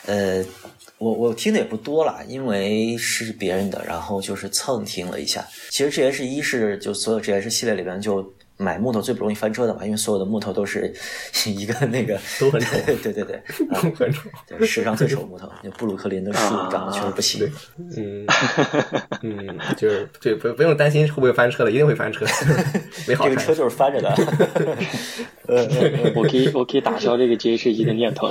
[0.06, 0.44] 呃，
[1.00, 5.48] 我我听的也不多了，因为是别人的，然后就是蹭听了一下。
[5.70, 10.94] 其实 GH 一是就所有 GH 系列里边就买木头最不容易翻车的嘛，因为所有的木头都是
[11.48, 13.36] 一个那个都很丑对 对对，
[13.72, 14.30] 啊都很丑。
[14.46, 16.40] 对，世上最丑木头，那布鲁克林的树
[16.70, 17.50] 长得确实不行。
[17.96, 18.28] 嗯
[19.22, 22.26] 嗯，就是对，不不用担心会不会翻车了，一定会翻车，
[23.08, 23.56] 没好这个车。
[23.56, 24.14] 就是翻着的。
[25.48, 25.66] 呃
[26.14, 28.30] 我可以我可以打消这个 GH 一的念头。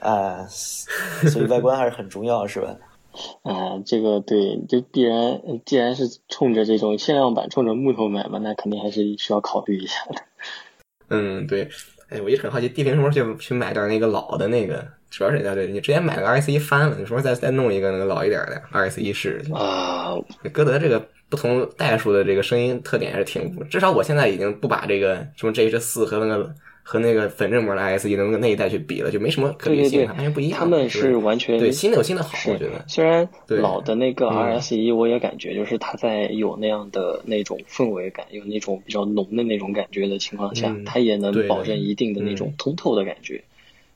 [0.00, 2.76] 啊，所以外观还是很重要，是吧？
[3.42, 10.22] 啊，这个对，就必然，既然是冲着这种限量版，冲着木头买嘛，那肯定还是需要考虑一下的。
[11.10, 11.68] 嗯，对。
[12.08, 14.84] 哎，我一直很好奇，地平什么时候去去买点那个老的那个？
[15.10, 19.52] 主要是在这，你之前买个 RS 一翻了，你什么时候再再弄一个那个老一点的 RS 一试试？
[19.52, 20.14] 啊，
[20.52, 26.54] 歌德这个不同代数的这个声音特点还是挺，至少我现在已经不把这个什么 GH 四和那个
[26.90, 30.58] 和那个粉振膜的 IS 一的那一代去比了，就没什么可比性，完全不一样。
[30.58, 32.84] 他们是完全对新的有新的好，是我觉得。
[32.88, 43.44] 虽然老的那个嗯 RS 一，我也感觉就是它在有那样的那种氛围感，有那种比较浓的那种感觉的情况下，嗯它也能保证一定的那种嗯通透的感觉。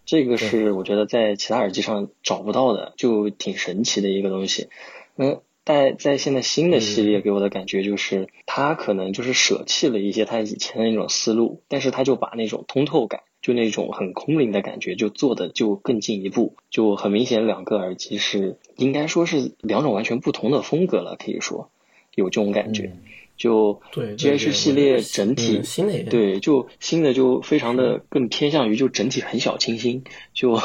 [0.06, 4.68] 这个是我觉得在其他耳机上找不到的，就挺神奇的一个东西。
[5.16, 21.70] 嗯，但在现在新的系嗯列给我的感觉就是，他可能就是舍弃了一些他以前的那种思路，但是他就把那种通透感，就那种很空灵的感觉，就做的就更进一步，就很明显，两个耳机是应该说是两种完全不同的风格了，可以说
[22.14, 22.92] 有这种感觉。
[23.36, 30.56] 就对对 GH 系列整体、嗯新的对，就新的就非常的更偏向于就整体很小清新，就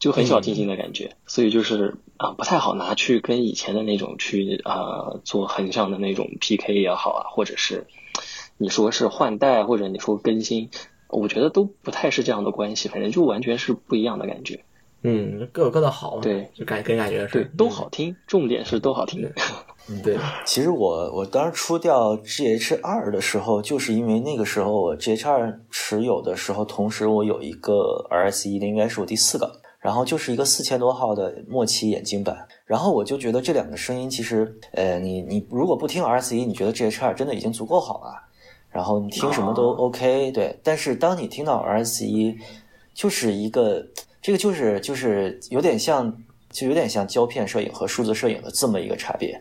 [0.00, 7.86] 就很小清新的感觉，所以就是啊、不太好拿去跟以前的那种去啊、做横向的那种 PK 也好啊，或者是
[8.56, 10.70] 你说是换代或者你说更新，
[11.08, 14.64] 我觉得都不太是这样的关系，反正就完全是不一样的感觉。
[15.02, 16.22] 嗯，各有各的好嘛。
[16.22, 19.32] 对，就感跟感觉是对，都好听，重点是都好听。
[19.88, 20.02] 嗯。
[20.02, 38.22] 对，其实我我当时出掉 GH 二的时候，就是因为那个时候我 GH 二持有的时候，同时我有一个 RS 一的，应该是我第四个，然后就是一个四千多号的末期眼镜版，然后我就觉得这两个声音其实，呃，你你如果不听 RS 一，你觉得 GH 二真的已经足够好了，
[38.70, 42.38] 然后你听什么都 OK，、对，但是当你听到 RS 一，
[42.94, 43.84] 就是一个
[44.22, 46.16] 这个就是就是有点像。
[46.52, 49.40] 就有点像胶片摄影和数字摄影的这么一个差别，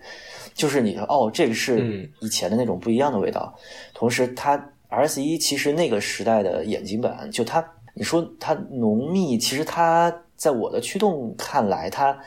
[0.53, 2.07] 就是你说哦，这个是嗯。
[2.19, 3.51] 以前的那种不一样的味道。
[3.95, 4.55] 同时，它
[4.91, 12.17] RS 一其实那个时代的眼镜版，就它，你说它浓密，其实它在我的驱动看来，它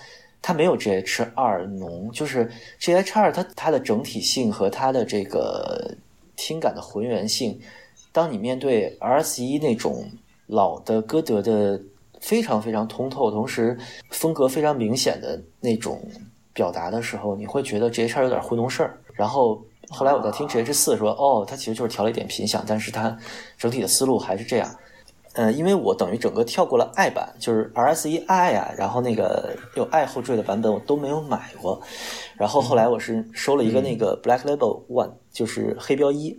[0.42, 5.96] 它没有 GH 二浓，就是 GH 二它它的整体性和它的这个
[6.36, 7.58] 听感的浑圆性，
[8.12, 10.04] 当你面对 RS 一那种
[10.46, 11.80] 老的歌德的
[12.20, 13.78] 非常非常通透，同时
[14.10, 16.06] 风格非常明显的那种
[16.52, 18.98] 表达的时候，你会觉得 GH 二有点糊弄事儿。
[19.14, 23.16] 然后后来我在听 GH 四说，哦，它其实就是调了一点频响，但是它
[23.56, 24.70] 整体的思路还是这样。
[25.35, 31.80] 呃，因为我等于整个跳过了 i 版，就是 RSE i 啊，然后那个有 i 后缀的版本我都没有买过，
[32.37, 36.39] 然后后来我是收了一个那个 Black Label One，就是黑标一，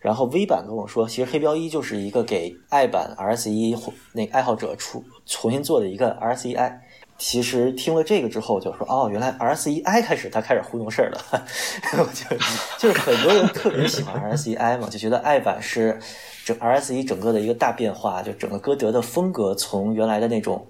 [0.00, 3.76] 然后 V 版跟我说，其实黑标一就是一个给 i 版 RSE
[4.12, 6.80] 那个爱好者出重新做的一个 RSE i。
[7.20, 11.18] 其实听了这个之后，就说哦，原来 R S E I 开始他开始糊弄事儿了，
[11.98, 12.36] 我就
[12.78, 15.98] 就是很多人特别喜欢 R S E I 嘛，就觉得 i 版是
[16.48, 20.66] 整 RS 一整个的一个大变化，就整个歌德的风格从原来的那种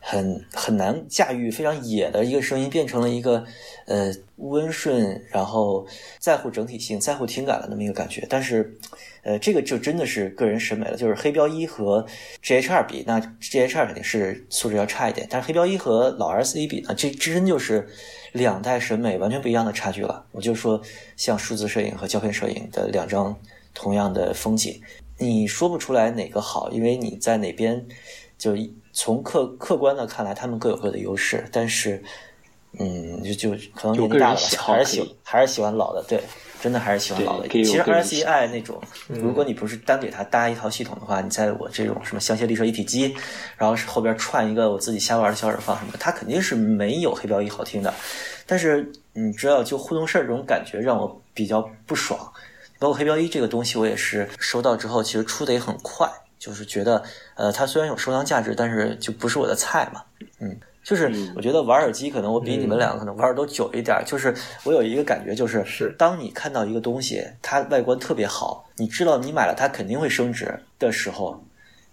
[0.00, 3.44] 很很难驾驭、非常野的一个声音，变成了一个
[3.84, 5.86] 呃温顺，然后
[6.18, 8.26] 在乎整体性、在乎听感的那么一个感觉。
[8.30, 8.74] 但是，
[9.22, 10.96] 呃，这个就真的是个人审美了。
[10.96, 12.06] 就是黑标一和
[12.42, 17.86] GH 二比，那 GH 二肯定是素质要差一点，但是黑标一和老 RS 一比呢，这真就是
[18.32, 20.24] 两代审美完全不一样的差距了。
[20.32, 20.80] 我就说，
[21.14, 23.38] 像数字摄影和胶片摄影的两张
[23.74, 24.80] 同样的风景，
[25.20, 27.86] 你说不出来哪个好，因为你在哪边
[28.38, 28.56] 就
[28.90, 32.02] 从客客观的看来，他们各有各的优势，但是，
[32.78, 36.18] 嗯，就就可能就年纪大了还是喜还是喜欢老的，对，
[36.62, 37.46] 真的还是喜欢老的。
[37.48, 43.14] 其实个人 RS 喜 i 那种，如果你不是单给它搭一套系统的话，你在我这种什么香榭丽舍一体机，
[43.58, 47.92] 然后是后边串一个我自己瞎玩的小耳放什么，它肯定是没有黑标一好听的。
[48.46, 52.18] 但是你知道，就互动事儿这种感觉让我比较不爽。
[52.80, 57.00] 包括黑标一这个东西，我也是收到之后，其实出的也很快，就是觉得，
[57.36, 60.02] 呃，它虽然有收藏价值，但是就不是我的菜嘛，
[60.40, 65.94] 嗯，就是我觉得玩耳机可能我比你们两个可能玩的都久一点，就是我有一个感觉，就是是。
[65.98, 71.44] 当你看到一个东西，它外观特别好，你知道你买了它肯定会升值的时候，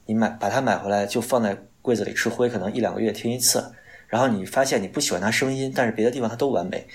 [0.06, 3.62] 你买把它买回来就放在柜子里吃灰，可能一两个月听一次，
[4.08, 6.88] 然后你发现你不喜欢它声音，但是别的地方它都完美。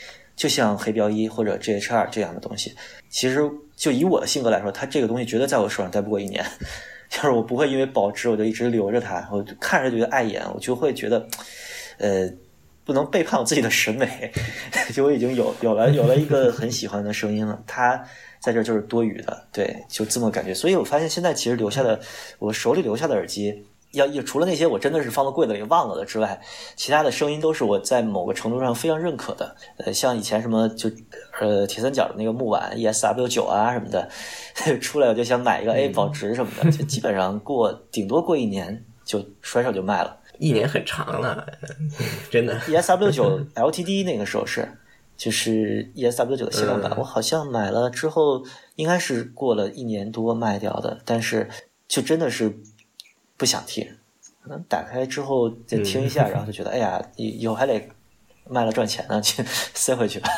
[0.43, 2.75] 就像黑标一或者 GHR 这样的东西。
[3.09, 6.45] 其实就以我的性格来说，它这个东西绝对在我手上待不过一年。
[7.09, 11.25] 就是我不会因为保值我就一直留着它，我看着觉得碍眼，我就会觉得，
[11.99, 12.29] 呃，
[12.85, 14.33] 不能背叛我自己的审美。
[14.93, 18.03] 就我已经有有了有了一个很喜欢的声音了，它
[18.41, 20.53] 在这就是多余的，对，就这么感觉。
[20.53, 22.01] 所以我发现现在其实留下的
[22.41, 23.63] 我手里留下的耳机。
[23.93, 26.41] 要也除了那些我真的是放到柜子里忘了的之外，
[26.77, 29.55] 其他的声音都是我在某个程度上非常认可的。
[29.77, 30.91] 呃，像以前什么就
[31.41, 34.09] 呃铁三角的那个木碗 ESW 九啊什么的，
[34.81, 40.19] 出来我就想买一个 A 保值什么的，就基本上过顶多过一年就甩手就卖了。
[40.39, 41.47] 一年很长了，
[42.31, 42.59] 真的。
[42.61, 44.67] ESW 九 LTD 那个时候是
[45.17, 48.43] 就是 ESW 九的限量版，我好像买了之后
[48.77, 51.51] 应该是过了一年多卖掉的，但是
[51.87, 52.59] 就真的是。
[53.43, 53.85] 不想听，
[54.41, 57.89] 可能打开之后再听一下，然后就觉得，哎呀，以以后还得
[58.49, 59.43] 卖了赚钱呢，去
[59.75, 60.29] 塞回去吧。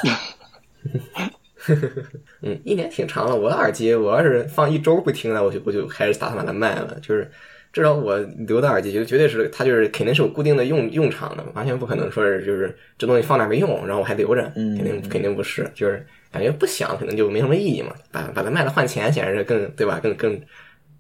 [2.41, 3.37] 嗯，一年挺长了。
[3.37, 6.99] 我的耳机，我要是放一周不听了，我就我就开始打算把它卖了。
[7.03, 7.31] 就是
[7.75, 8.17] 至少我
[8.49, 15.71] 留的耳机，就绝对是它就是肯定是有固定的用用场的，完全不可能说是就是这东西放那没用，然后我还留着，肯定肯定不是。
[15.75, 17.95] 就是感觉不响，可能就没什么意义嘛。
[18.11, 20.01] 把把它卖了换钱，显然是更对吧？
[20.03, 20.41] 更更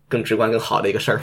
[0.06, 1.18] 更直观、更好的一个事儿。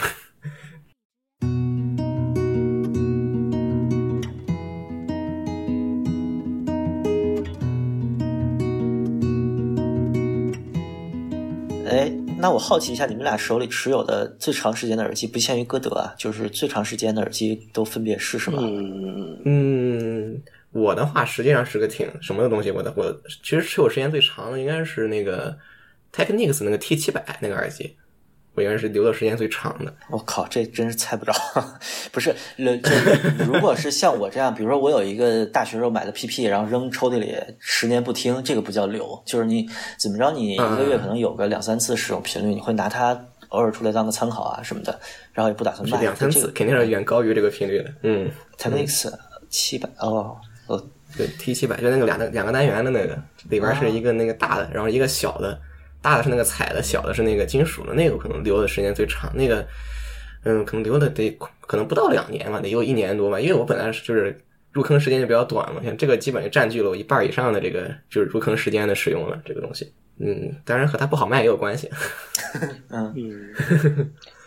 [12.41, 18.59] 那我好奇一下，你们俩手里持有的最长时间的耳机不限于歌德啊，就是最长时间的耳机都分别是什么？
[19.45, 25.55] 嗯，我的话实际上是个挺什么的东西，我的我其实持有时间最长的应该是那个
[26.11, 27.95] Technics 那个 T 七百那个耳机。
[28.53, 29.93] 我应该是留的时间最长的。
[30.09, 31.33] 我靠，这真是猜不着。
[32.11, 39.21] 不是，就如果是像我这样，比如说我有一个大学时候买的 PP，然后扔抽屉里十年不听，这个不叫留。
[39.25, 43.17] 就是你怎么着，你一个月可能有个两三次使用频率，你会拿它
[43.49, 44.99] 偶尔出来当个参考啊什么的，
[45.31, 46.01] 然后也不打算卖。
[46.01, 47.93] 两三次肯定是远高于这个频率的。
[48.03, 49.09] 嗯，Technics
[49.49, 50.35] 七百哦
[50.67, 50.83] 哦，
[51.17, 53.17] 对 T 七百就那个两个两个单元的那个，
[53.49, 55.57] 里边是一个那个大的，然后一个小的。
[56.01, 59.31] 大的是那个彩的，小的是那个金属的，那个可能留的时间最长。
[59.35, 59.65] 那个，
[60.43, 61.29] 嗯，可能留的得
[61.61, 63.39] 可能不到两年吧，得有一年多吧。
[63.39, 64.35] 因为我本来是就是
[64.71, 69.39] 入坑时间就比较短嘛，像这个基本就占据了我一半以上的这个就是入坑时间的使用了。
[69.45, 71.87] 这个东西，嗯，当然和它不好卖也有关系。
[72.89, 73.13] 嗯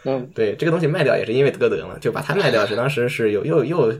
[0.04, 3.94] 嗯，对，这个东西卖掉也是因为得得嘛，就把它卖掉是当时是有又又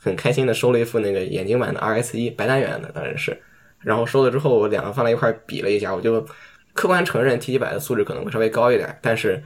[0.00, 3.38] 很开心的收了一副那个眼睛版的 RS 一白单元的，当然是，
[3.80, 6.26] 然后收了之后我两个放在一块比了一下，我就。
[6.74, 9.42] 客观承认 T 七百的素质可能会稍微高一点，但是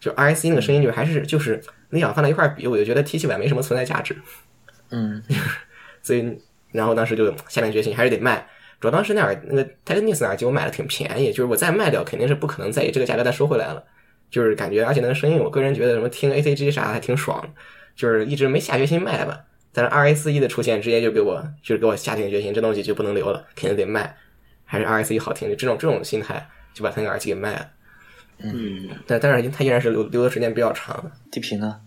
[0.00, 4.16] 就 R S 那个声音就还是就是你想放在一块比，我就觉得 T 七百没什么存在价值。
[4.90, 5.22] 嗯，
[6.02, 6.36] 所以
[6.72, 8.44] 然后当时就下定决心还是得卖。
[8.80, 13.84] 主要当时那耳那个 Technics 耳机我买的挺便宜，就是我再卖掉肯定是不可能再以这个价格再收回来了。
[14.30, 17.52] 就是感觉而且那个声音，我个人觉得什么听 A C G 啥的还挺爽，
[17.94, 19.38] 就是一直没下决心卖吧。
[19.72, 24.16] 但是 R S 一的出现直接就给我就是给我下定决心，这东西就不能留了，肯定得卖。
[24.64, 26.48] 还是 R S 一好听，就这种这种心态。
[26.72, 27.70] 就把他那个耳机给卖了，
[28.38, 31.10] 嗯，但但是他依然是留留的时间比较长。
[31.30, 31.80] 地平呢？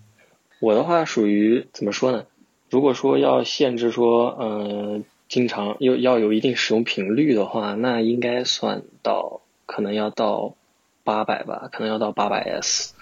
[0.59, 2.25] 我的话属于怎么说呢？
[2.69, 10.55] 如果说要限制说，嗯，经常要要有一定使用频率的话，那应该算到可能要到
[11.03, 12.93] 八百吧，可能要到八百 S，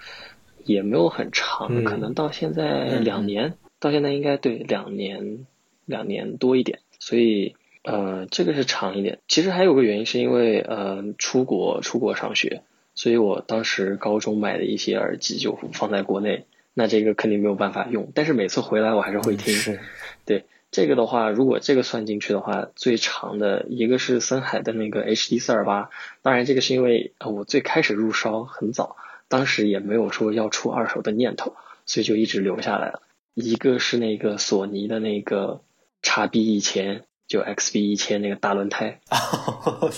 [0.64, 5.46] 也没有很长，可能到现在两年，到现在应该对两年
[5.84, 7.56] 两年多一点，所以。
[7.84, 9.18] 呃，这个是长一点。
[9.26, 12.62] 其实还有个原因，是因为呃出国出国上学，
[12.94, 18.12] 所以我当时高中买的一些耳机就放在国内，那这个肯定没有办法用。
[18.14, 19.52] 但是每次回来我还是会听。
[19.52, 19.80] 是。
[20.24, 25.90] 对这个的话，如果这个算进去的话，最长的一个是森海的那个 HD 四二八，
[26.22, 28.96] 当然这个是因为我最开始入烧很早，
[29.28, 33.02] 当时也没有说要出二手的念头，所以就一直留下来了。
[33.34, 35.62] 一个是那个索尼的那个
[36.00, 37.02] 叉 B 一千。
[37.32, 39.00] 就 XB 一千那个大轮胎，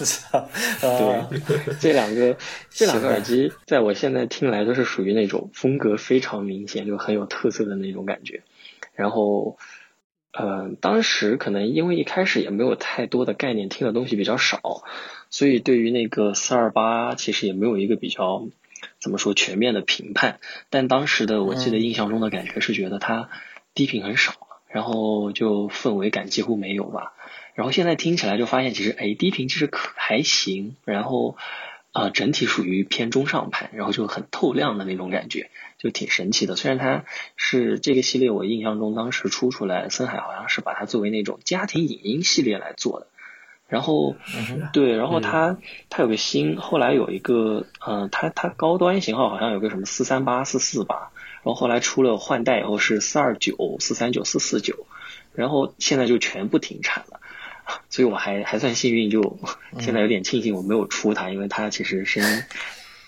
[0.81, 2.37] 对，这两个
[2.71, 8.45] 这两个耳机，在我现在听来都是属于那种风格非常明显，就很有特色的那种感觉。
[8.95, 9.59] 然后，
[10.33, 14.85] 呃，当时可能因为一开始也没有太多的概念，听的东西比较少，
[15.29, 18.47] 所以对于那个四二八其实也没有一个比较
[19.01, 20.39] 怎么说全面的评判。
[20.71, 23.29] 但当时的我记得印象中的感觉是觉得它
[23.75, 24.35] 低频很少，
[24.69, 27.15] 然后就氛围感几乎没有吧。
[27.55, 31.37] 然后现在听起来就发现，其实哎，低频其实可还行，然后
[31.93, 36.57] 啊，整体属于偏中上盘，然后就很透亮的那种感觉，就挺神奇的。
[36.57, 37.05] 虽然它
[37.37, 43.07] 是这个系列，我印象中当时出出来，森海好像是把它作为那种家庭影音系列来做的，
[43.69, 44.17] 然后，
[44.73, 45.57] 对，然后它
[45.89, 51.13] 它有个新，后来有一个，嗯，它它高端型号好像有个什么四三八四四八，
[51.45, 54.87] 然后后来出了换代以后是四二九四三九四四九，
[55.35, 57.21] 然后现在就全部停产了，
[57.91, 59.39] 所以我还还算幸运，就
[59.79, 62.43] 现在有点庆幸我没有出它，因为它其实声音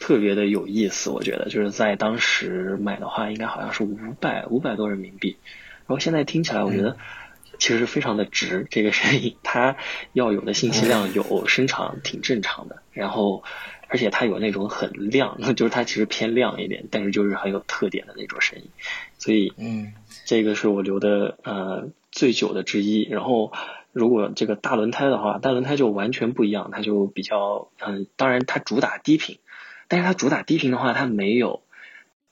[0.01, 5.37] 特别的有意思，我觉得就是在当时买的话，应该好像是五百五百多人民币，
[5.87, 6.97] 然后现在听起来我觉得。
[7.59, 9.79] 其实非常的值，这个声音它
[10.13, 12.83] 要有的信息量有，声场挺正常的。
[12.93, 13.45] 然后，
[13.89, 18.69] 而且它有那种很亮， 就是它其实偏亮一点，但是就是很有特点的那种声音。
[19.17, 19.95] 所以，嗯，
[20.27, 23.09] 这个是我留的呃最久的之一。
[23.09, 23.51] 然后，
[23.97, 29.39] 如果这个大轮胎的话，大轮胎就完全不一样，它就比较嗯，当然它主打低频，
[29.89, 31.63] 但是它主打低频的话，它没有。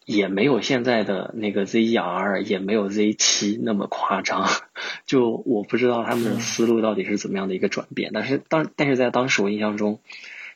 [0.07, 4.47] 也没有现在的那个 ZR，也没有 Z 七那么夸张，
[5.07, 8.11] 就我不知道他们的思路到底是怎么样的一个转变。
[8.13, 10.01] 但是当但是在当时我印象中，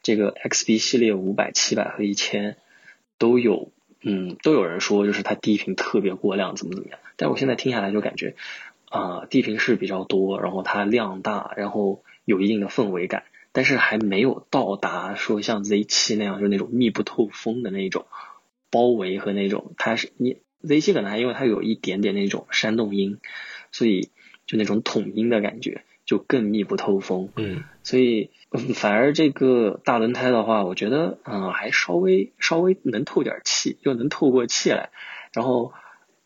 [0.02, 2.58] 这个 XB 系列五百、七百和一千
[3.16, 6.98] 都有，嗯，都有人说就是它低频特别过量，怎么怎么样。
[7.16, 8.36] 但我现在听下来就感觉，
[8.90, 18.06] 啊，地平式比较多，然后它量大，然后有一定的氛围感，但是还没有到达说像 Z 七那样就那种密不透风的那种。
[18.70, 23.18] 包围和那种，它是你 Z 七可能还因为它有一点点那种煽动音，
[23.72, 24.10] 所以
[24.46, 27.30] 就那种统音的感觉就更密不透风。
[27.36, 28.28] 嗯，所以
[28.74, 34.90] 反而这个大轮胎的话，我觉得嗯还稍微稍微能透点气，又能透过气来。
[35.32, 35.72] 然后，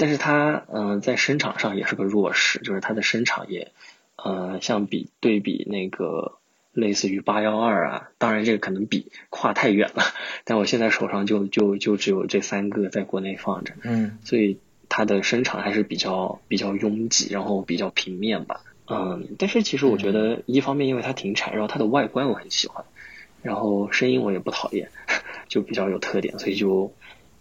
[0.02, 3.70] 但是它嗯在声场上也是个弱势，就是它的声场也
[4.16, 6.38] 呃相比对比那个。
[6.74, 10.04] 类似于八幺二啊，当然这个可能比跨太远了，
[10.44, 22.86] 但我现在手上就就就只有这三个在国内放着，嗯，所以它的声场还是比较比较拥挤，然后比较平面吧，嗯，但是其实我觉得一方面因为它停产，然后它的外观我很喜欢，
[23.42, 24.88] 然后声音我也不讨厌，
[25.48, 26.90] 就比较有特点，所以就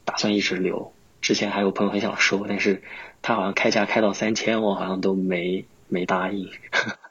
[0.04, 0.92] 打算一直留。
[1.22, 2.82] 之前还有朋友很想收，但是
[3.22, 6.50] 他好像开价开到三千，我好像都没没答应。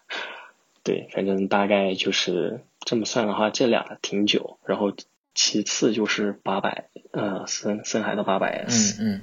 [0.83, 4.93] 对，反正大概就是这么算的话，这俩挺久，然后
[5.35, 9.01] 其次就是八百，呃，森森海的八百 S。
[9.01, 9.21] 嗯嗯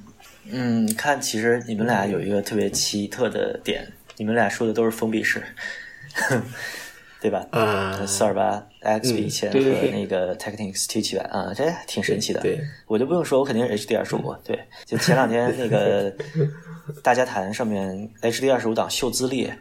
[0.50, 5.44] 嗯，你看，其实你们俩有一个特别奇特的点，你们俩说的都是封闭式，
[7.22, 7.45] 对吧？
[7.51, 9.59] 啊，四二八 X 比一千和
[9.91, 12.41] 那个 Technics T 七百啊，这挺神奇的。
[12.41, 14.36] 对，我就不用说，我肯定是 H D 二十五。
[14.43, 16.13] 对，就前两天那个
[17.03, 19.51] 大家谈上面 H D 二十五档秀资历。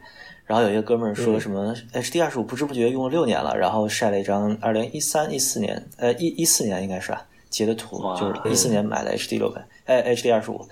[0.44, 10.64] 然后有一个哥们儿说什么 H D 二十五不知不觉用了六年了，然后晒了一张二零一三一四年，呃一一四年应该是吧截的图，就是一四年买的 H D 六百，哎 H D 二十五，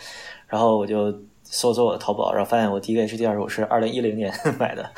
[0.46, 1.12] 然后我就
[1.44, 4.90] 搜索我的淘宝，然后发现我第一个 H D 二十五是二零一零年 买的，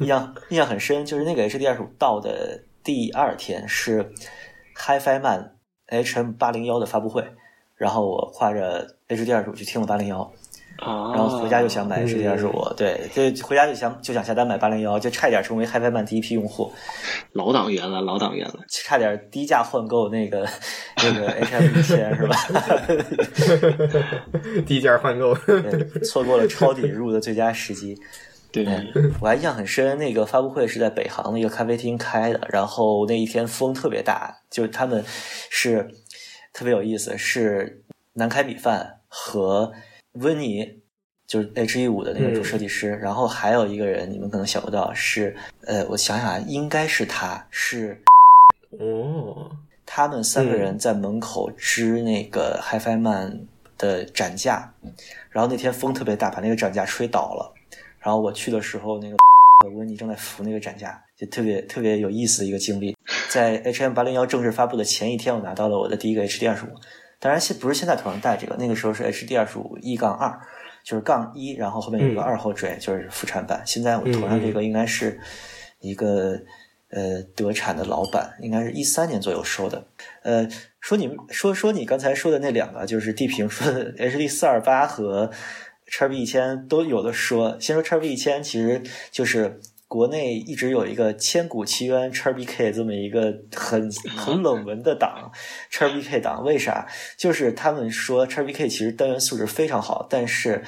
[0.00, 4.12] 印象印象很深，就是那个 H D 二十五到的第二天是
[4.76, 7.24] HiFi Man H M 八零幺的发布会，
[7.76, 10.32] 然后我挎着 H D 二十五去听了八零幺。
[10.84, 16.72] 然后回家就想买实际上是我，对，就回家就想就想下单买八零幺，就差点成为 HiFiMan 第一批用户，
[17.32, 20.44] 老党员了，老党员了，差点低价换购那个
[20.98, 22.36] 那个 H M 一千是吧？
[24.66, 25.32] 低价换购，
[26.04, 27.96] 错过了抄底入的最佳时机。
[28.50, 28.66] 对，
[29.20, 35.88] 我还印象很深，那个发布会是在北航的一个咖啡厅开的，然后那一天风特别大，就是他们是
[36.52, 39.72] 特别有意思，是南开米饭和。
[40.14, 40.78] 温妮
[41.26, 45.34] 就是 H E 五的那个主设计师，然后还有一个人，你们可能想不到是，
[45.66, 48.02] 呃，我想想啊，应该是他，是
[48.78, 49.50] 哦，
[49.86, 53.46] 他们三个人在门口支那个 HiFi Man
[53.78, 54.74] 的展架，
[55.30, 57.54] 然后那天风特别大，把那个展架吹倒了，
[57.98, 59.16] 然后我去的时候，那个
[59.70, 62.94] 温妮正在扶那个展架，就特别特别有意思的一个经历。
[63.30, 66.68] 在 H M 八零幺正式发布的前一天，我拿到了我的第一个 H D 二十五。
[67.22, 70.40] 当然，现不是现在头上戴这个，那个时候是 H D 二十五 E 杠二，
[70.82, 73.62] 就是杠一，然后后面有一个二后缀，就是副产版。
[73.64, 75.20] 现在我头上这个应该是
[75.78, 76.36] 一个
[76.90, 79.86] 呃德产的老板，应该是一三年左右收的。
[80.24, 80.48] 呃，
[80.80, 85.30] 说你说说你刚才说的那两个，就是地平说的 H D 四二八和
[85.86, 87.56] 叉 B 一千都有的说。
[87.60, 89.60] 先说叉 B 一千，其实就是。
[89.92, 95.30] 国内一直有一个千古奇冤叉 BK 这么一个很很冷门的档，
[95.68, 96.88] 叉 BK 党为啥？
[97.18, 100.64] 就是他们说叉 BK 其实单元素质非常好，但是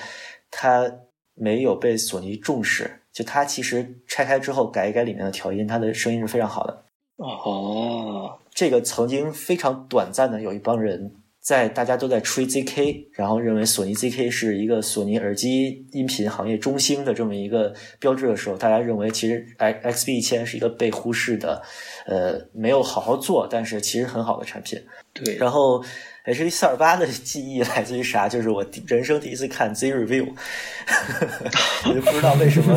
[0.51, 0.93] 它
[1.35, 3.01] 没有被索尼重视。
[3.15, 6.85] 就它其实拆开之后改一改里面的调音，它的声音是非常好的。
[7.17, 11.15] 哦，这个曾经非常短暂的有一帮人
[11.45, 21.63] 在大家都在吹 ZK，然后认为索尼 ZK 是一个索尼耳机音频行业中兴的这么一个标志的时候，大家认为其实 X XB 一千是一个被忽视的，
[22.07, 24.83] 呃，没有好好做，但是其实很好的产品。
[25.13, 25.85] 对，然后
[26.25, 28.29] HD 四二八的记忆来自于啥？
[28.29, 30.33] 就是我人生第一次看 Z Review，
[31.87, 32.75] 我就不知道为什么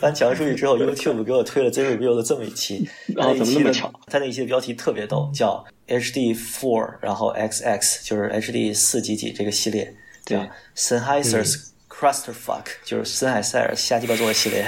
[0.00, 2.88] 翻墙出去之后，YouTube 给我推了 Z Review 的这么一期。
[3.14, 3.92] 然后怎么那么巧？
[4.06, 5.64] 他那一期的标题特别逗，叫。
[5.88, 9.92] HD Four，然后 XX 就是 HD 四几几这个系列，
[10.24, 10.38] 对
[10.76, 11.70] ，Sennheiser's
[12.00, 14.64] Clusterfuck 就是森海塞尔瞎鸡巴做的系列，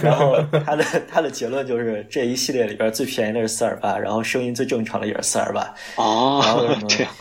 [0.00, 6.40] 然后他的他的结论就是这一系列里边最便宜的是四二八，然后声音最正常的也是四二八，哦，
[6.88, 7.12] 这样，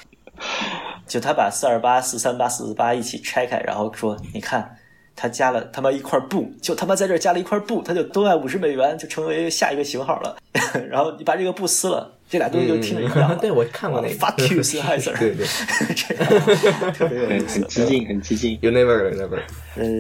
[1.08, 4.78] 就他把四二八、四三八、四四八一起拆开，然后说你看。
[5.16, 10.36] 他加了他妈一块布，就他妈在这儿加了一块布，他就多卖五十美元，就成为下一个型号了。
[10.90, 13.36] 然后你把这个布撕了，这俩东西就听着一样。
[13.40, 14.16] 对，我看过那个。
[14.20, 15.46] Fuck you, s i z e r 对对，
[16.92, 18.58] 特别很很激进，很激进。
[18.62, 19.40] You never, never。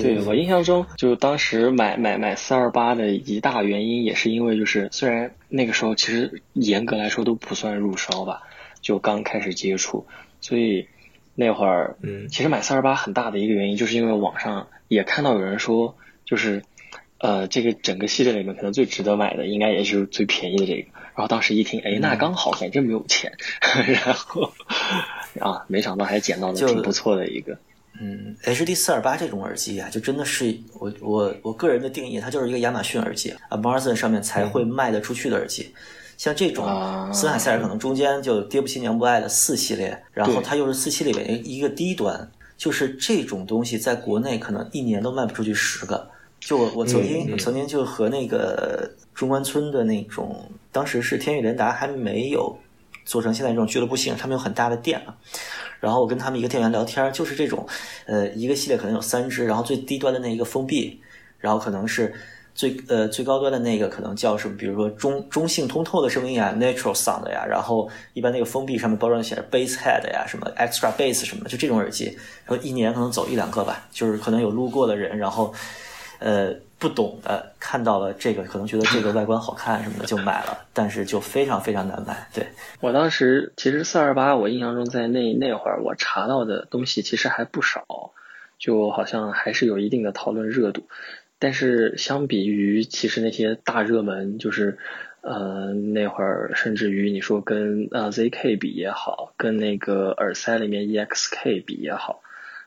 [0.01, 8.41] 对我印象中，就当时买买买四二八的一大原因，也是因为就是虽然那个时候其实严格来说都不算入烧吧，
[8.82, 10.05] 就刚开始接触，
[10.41, 10.88] 所以
[11.36, 14.68] 那会儿，嗯，其实买四二八很大的一个原因，就是因为网上。
[14.88, 16.64] 也看到有人说，就是，
[17.20, 20.88] 呃，这个整个系列里面可能最值得买的，应该也是最便宜的这个。
[21.16, 23.32] 然后当时一听，哎，那刚好，反正没有钱，
[23.88, 24.52] 然后
[25.40, 27.58] 啊，没想到还捡到了挺不错的一个。
[28.02, 35.74] 嗯，HD 四二八这种耳机啊，就真的是我我我个人的定义，它就是一个亚马逊耳机啊，Amazon 上面才会卖得出去的耳机。
[36.18, 36.66] 像这种
[37.14, 42.30] 森海塞尔可能中间就爹不亲娘不爱的四系列，然后它又是四系列里面一个低端。
[42.58, 46.10] 就是这种东西，在国内可能一年都卖不出去十个。
[46.39, 52.58] 就我我曾经曾经就和那个中关村的那种，当时是天宇联达还没有
[53.03, 55.16] 做成现在这种俱乐部性，他们有很大的店啊。
[55.80, 57.68] 然后我跟他们一个店员聊天，就是这种，
[58.06, 60.99] 呃，一个系列可能有三只，然后最低端的那一个封闭，
[61.39, 62.14] 然后可能是。
[62.56, 64.56] 最呃最高端的那个可能叫什么？
[64.58, 72.06] 比如说中中性通透的声音啊，natural sound 呀，然后一般那个封闭上面包装写着 bass head 呀，什么 extra bass 什么的，就这种耳机，
[72.45, 75.53] 然后一年可能走一两个吧，就是可能有路过的人，然后
[76.20, 82.26] 呃不懂的看到了这个，可能觉得这个外观好看什么的就买了，但是就非常非常难买。
[82.34, 82.47] 对
[82.80, 87.84] 我当时其实四二八，我印象中在那那会儿我查到的东西其实还不少，
[88.58, 90.88] 就好像还是有一定的讨论热度。
[91.46, 94.80] 但是相比于其实那些大热门，就是
[95.22, 102.24] 呃那会儿甚至于你说跟呃 ZK 比也好，跟那个耳塞里面 EXK 比也好，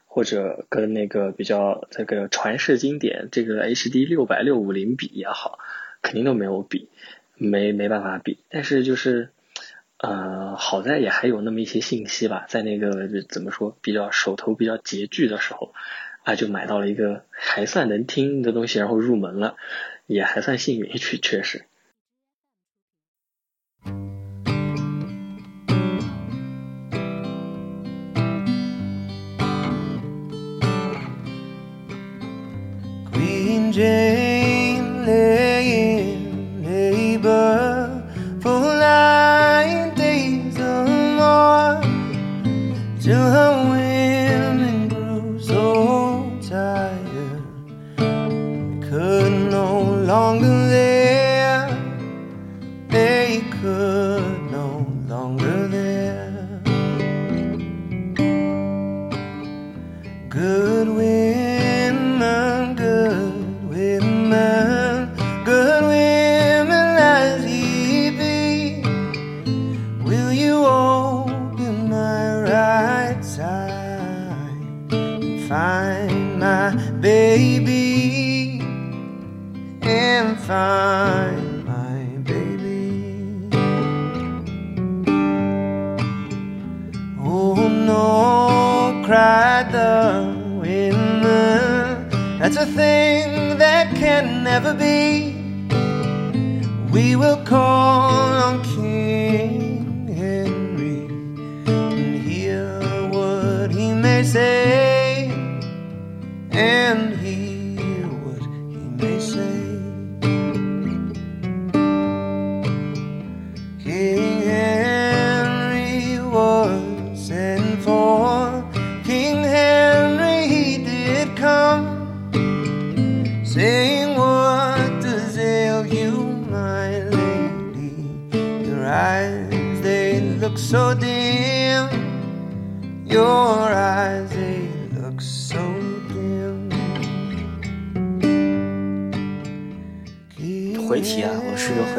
[0.07, 5.59] 或者跟那个比较这个传世经典这个 HD 六百六五零比也好，
[6.01, 6.89] 肯定都没有比，
[7.35, 8.39] 没没办法比。
[8.49, 9.31] 但是就是
[9.99, 15.75] 呃好在也还有那么一些信息吧，在那个怎么说比较手头比较拮据的时候。
[16.29, 19.57] 他就买到了一个还算能听的东西然后入门了
[20.07, 21.65] 也还算幸运 确确实。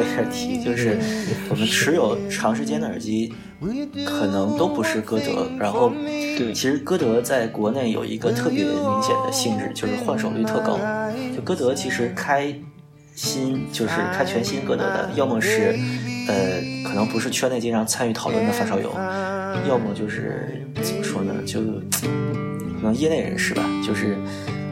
[0.04, 0.96] 回点题，就是
[1.48, 3.32] 我们持有长时间的耳机，
[4.06, 5.46] 可能都不是歌德。
[5.58, 5.92] 然后，
[6.36, 10.78] 对其实歌德在国内有一个特别明显的性质，就是换手率特高。
[11.34, 12.54] 就歌德其实开
[13.14, 15.78] 新，就是开全新歌德的，要么是
[16.28, 18.92] 呃，可能不是圈内经常参与讨论的发烧友，
[19.68, 24.16] 要么就是怎么说呢，就可能业内人士吧，就是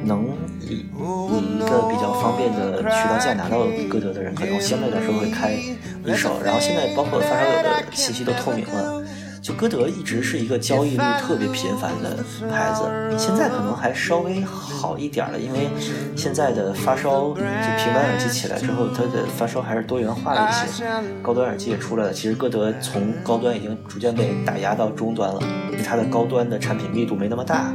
[0.05, 0.27] 能
[0.75, 0.87] 以
[1.33, 6.41] 以一个比较方便的渠道价拿到歌德的人，可能相对来说会开一手。
[6.45, 9.03] 然后现在包括发烧友的信息都透明了，
[9.49, 12.83] 就歌德一直是一个交易率特别频繁的牌子，
[13.17, 15.71] 现在可能还稍微好一点了，因为
[16.15, 20.85] 现在的发烧就平板耳机起来之后，它的发烧还是多元化了一些，
[21.23, 22.13] 高端耳机也出来了。
[22.13, 25.41] 其实歌德从高端已经逐渐被打压到中端了，
[25.73, 27.73] 因为它的高端的产品密度没那么大。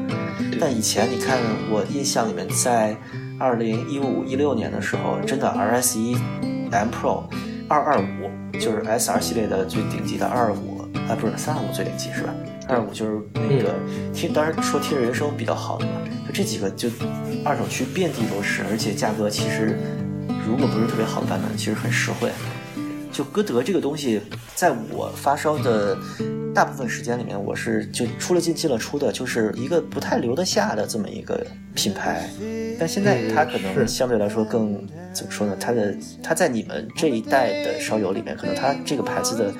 [0.62, 1.40] 但以前你看，
[1.72, 2.96] 我印象里面，在
[3.40, 6.16] 二零一五一六年的时候，真的 RS 一
[6.70, 7.24] M Pro
[7.68, 10.73] 二二五就是 SR 系列的最顶级的二二五
[11.08, 12.34] 啊，不是三二五最顶级是吧？
[12.68, 13.76] 二五就是那个
[14.14, 15.92] 听，当然说听人声比较好的嘛，
[16.28, 16.90] 就这几个就
[17.44, 19.78] 二手区遍地都是，而且价格其实
[20.48, 22.32] 如果不是特别好的版本，其实很实惠。
[23.14, 24.20] 就歌德这个东西，
[24.56, 25.96] 在我发烧的
[26.54, 31.46] 大部分时间里面，我是就出了进进了出的，就是一个不太留得下的这么一个
[31.76, 32.28] 品牌。
[32.80, 34.84] 但现在它可能相对来说更
[35.14, 35.56] 怎么说呢？
[35.60, 39.54] 它的它在你们这一代的烧友里面，可能它这个牌子的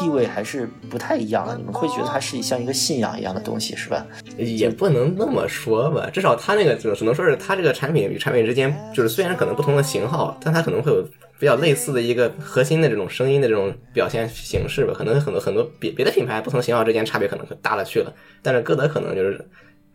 [0.00, 1.54] 地位还是不太一样的。
[1.56, 4.06] 你们会觉得它是像一个信仰一样的东西，是吧？
[4.38, 11.06] 也不能那么说吧，至少它那个只只能说是它这个产品与产品之间，就是虽然可能不同的型号，但它可能会有
[11.38, 14.94] 比较类似的一个核心的这种声音的这种表现形式吧。
[14.96, 18.12] 可能很多很多别别的品牌不同型号之间差别可能大了去了，
[18.42, 19.44] 但是歌德可能就是。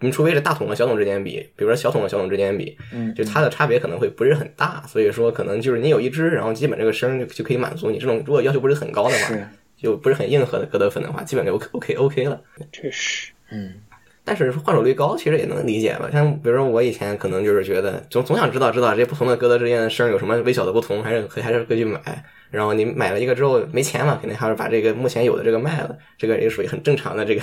[0.01, 9.35] 你除非是大桶和小桶之间比，比如说小桶和小桶之间比，嗯就它的差别可能会不是很大，所以说可能就是你有一支，然后基本这个声就就可以满足你这种如果要求不是很高的话，
[9.75, 12.41] 就不是很硬核的歌德粉的话，基本就 OK OK OK 了。
[12.71, 13.73] 确实，嗯
[14.29, 16.07] 但是换手率高，其实也能理解吧。
[16.11, 21.99] 像比如说我以前可能就是觉得，总总想知道知道这不同的歌德之间的声有什么微小的不同，还是还是会去买。
[22.51, 27.41] 然后你买了一个之后没钱嘛，肯定还是把这个目前有的这个卖了，这个也属于很正常的这个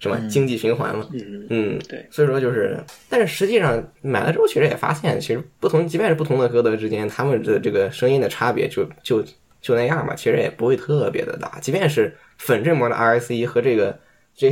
[0.00, 1.06] 什么经济循环嘛。
[1.12, 2.76] 嗯，嗯，对，所以说就是，
[3.08, 9.24] 但是实际上买了之后，其实也发现，其实不同，即便是不同的歌德之间，他们的这个声音的差别就就
[9.60, 11.58] 就那样吧，其实也不会特别的大。
[11.60, 13.96] 即便是粉振膜的 RSE 和这个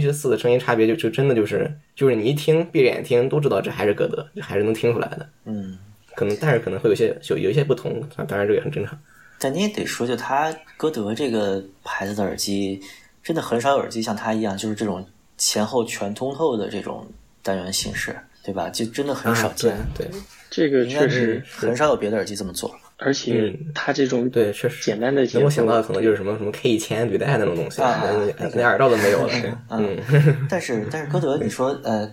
[0.00, 5.28] 十四的声音差别就，就真的就是就是你一听闭着眼听都知道这还是歌德，这还是能听出来的。
[5.44, 5.78] 嗯。
[6.14, 8.98] 可能但是可能会有些有有一些不同，当然这个也很正常。
[9.38, 12.80] 但你也得说，就他歌德这个牌子的耳机，
[13.22, 15.06] 真的很少有耳机像他一样，就是这种
[15.36, 17.06] 前后全通透的这种
[17.42, 18.70] 单元形式，对吧？
[18.70, 20.08] 就真的很少见，啊对
[20.48, 22.74] 这个应该确实，很少有别的耳机这么做。
[22.98, 28.02] 而且它这种对，确实简单的能够想到的可能就是什么什么 K 一千履带那种东西，啊
[28.38, 29.32] 连连耳罩都没有了。
[29.70, 29.98] 嗯，
[30.48, 32.10] 但是但是歌德，你说呃，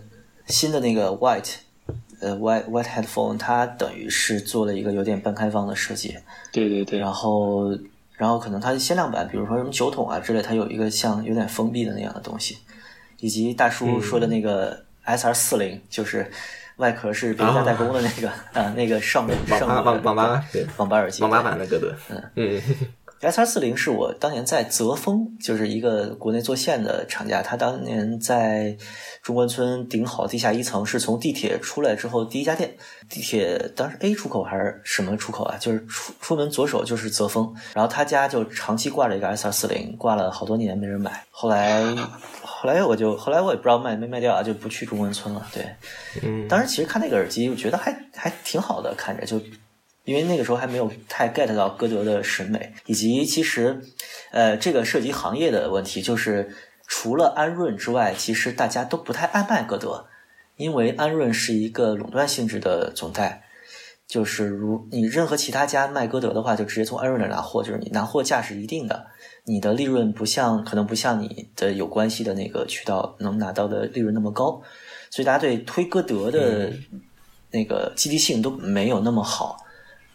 [0.48, 1.54] 新的那个 White，
[2.20, 6.18] 呃 White White Headphone，它等于是做了一个有点半开放的设计，
[6.52, 7.72] 对对对，然后
[8.18, 12.58] 然后可能它的限量版，比如说什么酒桶啊之类，它有一个像有点封闭的那样的东西，
[13.22, 16.30] 以及大叔说的那个 SR 四零，就是
[16.78, 21.94] 外壳是别人家代工的那个啊、那个上上网网吧对网吧耳机，网吧版的歌德，
[22.36, 22.62] 嗯
[23.24, 28.76] S R 四零是我当年在泽丰，就是一个国内做线的厂家，他当年在
[29.22, 32.76] 中关村顶好地下一层，是从地铁出来之后第一家店。
[33.08, 35.56] 地铁当时 A 出口还是什么出口啊？
[35.58, 41.24] 就是出出门左手就是泽丰，然后他家就长期挂着一个 S R 四零，挂了好多年没人买。
[41.32, 41.82] 后来
[42.64, 45.46] 后来我就后来我也不知道卖没卖掉啊，就不去中关村了。
[45.54, 45.66] 对，
[46.22, 49.38] 嗯，当时其实看那个耳机，我觉得还还挺好的，看着就，
[50.06, 53.82] 因为那个时候还没有太 get 到歌德的审美，以及其实，
[54.32, 56.56] 呃，这个涉及行业的问题，就是
[56.88, 60.06] 除了安润之外，其实大家都不太爱卖歌德，
[60.56, 63.43] 因为安润是一个垄断性质的总代。
[64.14, 69.08] 就是如你任何其他家卖歌德的话，就直接从安瑞那儿拿货，就是你拿货价是一定的，
[69.44, 74.62] 你的利润不像可能不像你的有关系的那个渠道能拿到的利润那么高，
[75.10, 76.72] 所以大家对推歌德的
[77.50, 79.58] 那个积极性都没有那么好，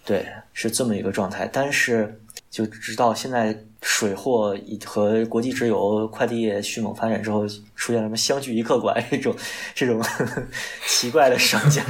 [0.04, 1.50] 对，是这么一个状态。
[1.52, 9.34] 但是就直到现在水货以和国际直邮快递业迅猛发展之后，出现了什么相聚一客馆这种
[9.74, 10.02] 这种
[10.86, 11.82] 奇怪的商家，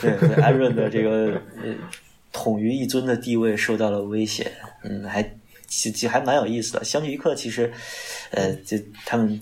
[0.00, 1.74] 对对，安润的这个呃
[2.32, 4.50] 统于一尊的地位受到了威胁，
[4.84, 5.22] 嗯，还
[5.66, 6.82] 其其实还蛮有意思的。
[6.82, 7.70] 相聚一刻其实，
[8.30, 9.38] 呃，就他们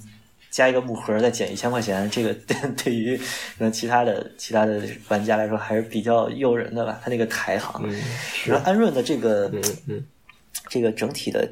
[0.50, 2.34] 加一个木盒再减一千块钱，这个
[2.82, 3.22] 对于可
[3.58, 7.00] 能其他的其他的玩家来说还是比较诱人的吧。
[7.02, 7.88] 他那个排行，
[8.46, 10.04] 然后安润的这个嗯嗯
[10.70, 11.46] 这个整体的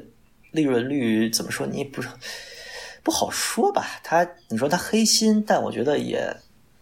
[0.51, 1.67] 利润率怎么说？
[1.67, 2.09] 你也不是
[3.03, 3.99] 不好说吧？
[4.03, 6.35] 他你说他黑心，但我觉得也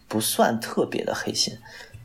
[0.08, 1.52] 不算特别的黑心，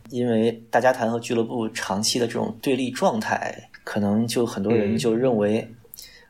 [0.10, 5.68] 因为大家谈和俱乐部长期的这种对立状态，可能就很多人嗯就认为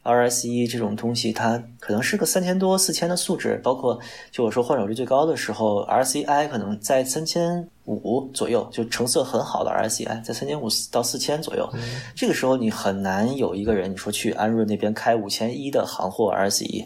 [0.03, 3.99] RSE 这种东西，它可能是个三千多、四千的素质，包括
[4.31, 11.67] 就我说换手率最高的时候，RCI 可能在三千五左右，就成色很好的 RCI 在三千五到四千左右。
[12.15, 16.85] 这个时候你很难有一个人你说去安润那边开五千一的行货 RCE，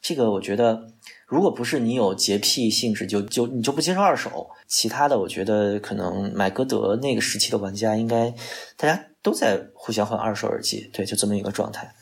[0.00, 0.88] 这个我觉得。
[1.28, 4.48] 如果不是你有洁癖性质，就就你就不接受二手。
[4.68, 8.32] 其他的，我觉得可能买歌德那个时期的玩家，应该
[8.76, 11.92] 大家都在互相换二手耳机，对，就这么一个状态。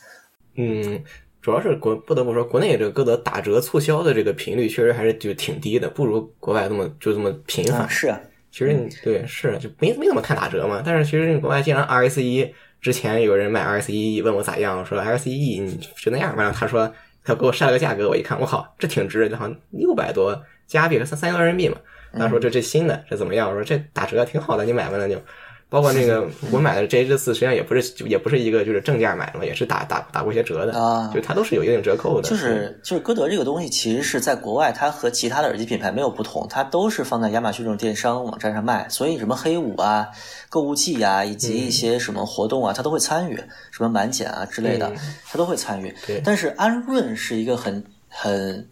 [0.55, 1.03] 嗯，
[1.41, 7.81] 主要是国不得不说，国内这个歌德打折促销的这个频率确实还是就挺低的，不如国外这么就这么频繁。
[7.81, 8.19] 啊，是啊，
[8.51, 12.51] 其实你对是就没没怎么看打折嘛，但是其实国外经常 RS 一
[12.81, 16.91] 之前有人买 RS 一问我咋样，我说 RS 一你就那样，完了他说
[17.23, 21.79] 他给我晒了个价格，我一看我靠这挺值，好像六百多加币，三三千多人民币嘛。
[22.17, 23.49] 他说这这新的这怎么样？
[23.49, 25.21] 我说这打折挺好的，你买吧那就。
[25.67, 32.29] 包括那个我买的 JH 四，实际上也不是就也不是一个就是正价买的嘛，也是打打打过一些折的啊就它都是有一定折扣的。
[32.29, 40.07] 就是就是歌德这个东西，其实是在国外，它和其他的耳机品牌没有不同，它都是放在亚马逊这种电商网站上卖，所以什么黑五啊、
[40.49, 43.35] 购物季啊、以及一些什么活动啊，它都会参与，
[43.71, 44.91] 什么满减啊之类的，
[45.25, 46.21] 它都会参与对。
[46.23, 48.67] 但是安润是一个很很。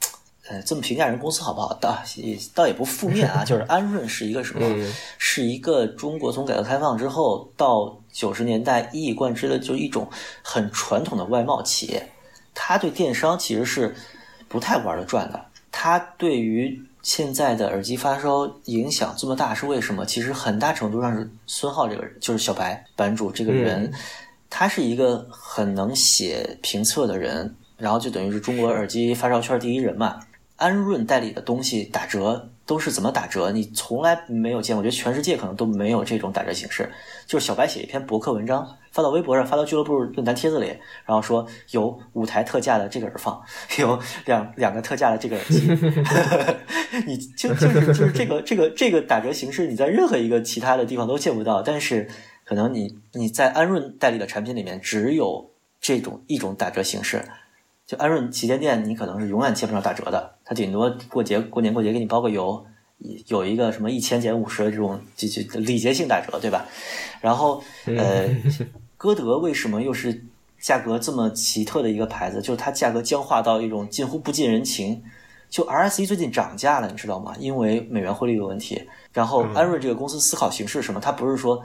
[0.50, 1.74] 呃，这么评价人公司好不好？
[1.80, 4.90] 倒也倒也不负面啊， 就是安润是一个什么？
[5.18, 10.06] 是一个中国从改革开放之后到九十年代一以贯之的，就一种
[10.42, 12.10] 很传统的外贸企业。
[12.54, 13.96] 他对电商其实是
[14.50, 15.46] 不太玩得转的。
[15.72, 20.06] 他对于现在的耳机发烧影响这么大是为什么？
[20.06, 23.92] 其实很大程度上是孙浩这个人，就是小白版主这个人，
[24.50, 30.20] 他是一个很能写评测的人，然后就等于是中国耳机发烧圈第一人嘛。
[30.56, 33.52] 安润代理的东西打折都是怎么打折？
[33.52, 36.90] 你从来没有见过，我觉得全世界可能都没有这种打折形式。
[37.26, 40.68] 就是小白写一篇博客文章，发到微博上，发到俱乐部论坛帖子里，
[41.06, 43.42] 然后说有五台特价的这个耳放，
[43.80, 45.68] 有两两个特价的这个耳机，
[47.06, 52.08] 你就就是就是这个这个这个打折形式，你在任何一个其他的地方都见不到，但是
[52.46, 55.52] 可能你你在安润代理的产品里面只有
[55.82, 57.26] 这种一种打折形式。
[57.86, 62.66] 就安润旗舰店，你可能是永远切不上打折的，它顶多过节过年过节给你包个邮，
[63.28, 66.66] 有一个什么一千减五十的这种就就礼节性打折，对吧？
[67.20, 68.30] 然后呃，
[68.98, 70.24] 歌德为什么又是
[70.60, 72.42] 价格这么奇特的一个牌子？
[72.42, 75.04] 就是它价格僵化到一种近乎不近人情。
[75.50, 77.36] 就 RSE 最近涨价了，你知道吗？
[77.38, 78.82] 因为美元汇率的问题。
[79.12, 81.00] 然后安润这个公司思考形式是什么？
[81.00, 81.62] 它不是说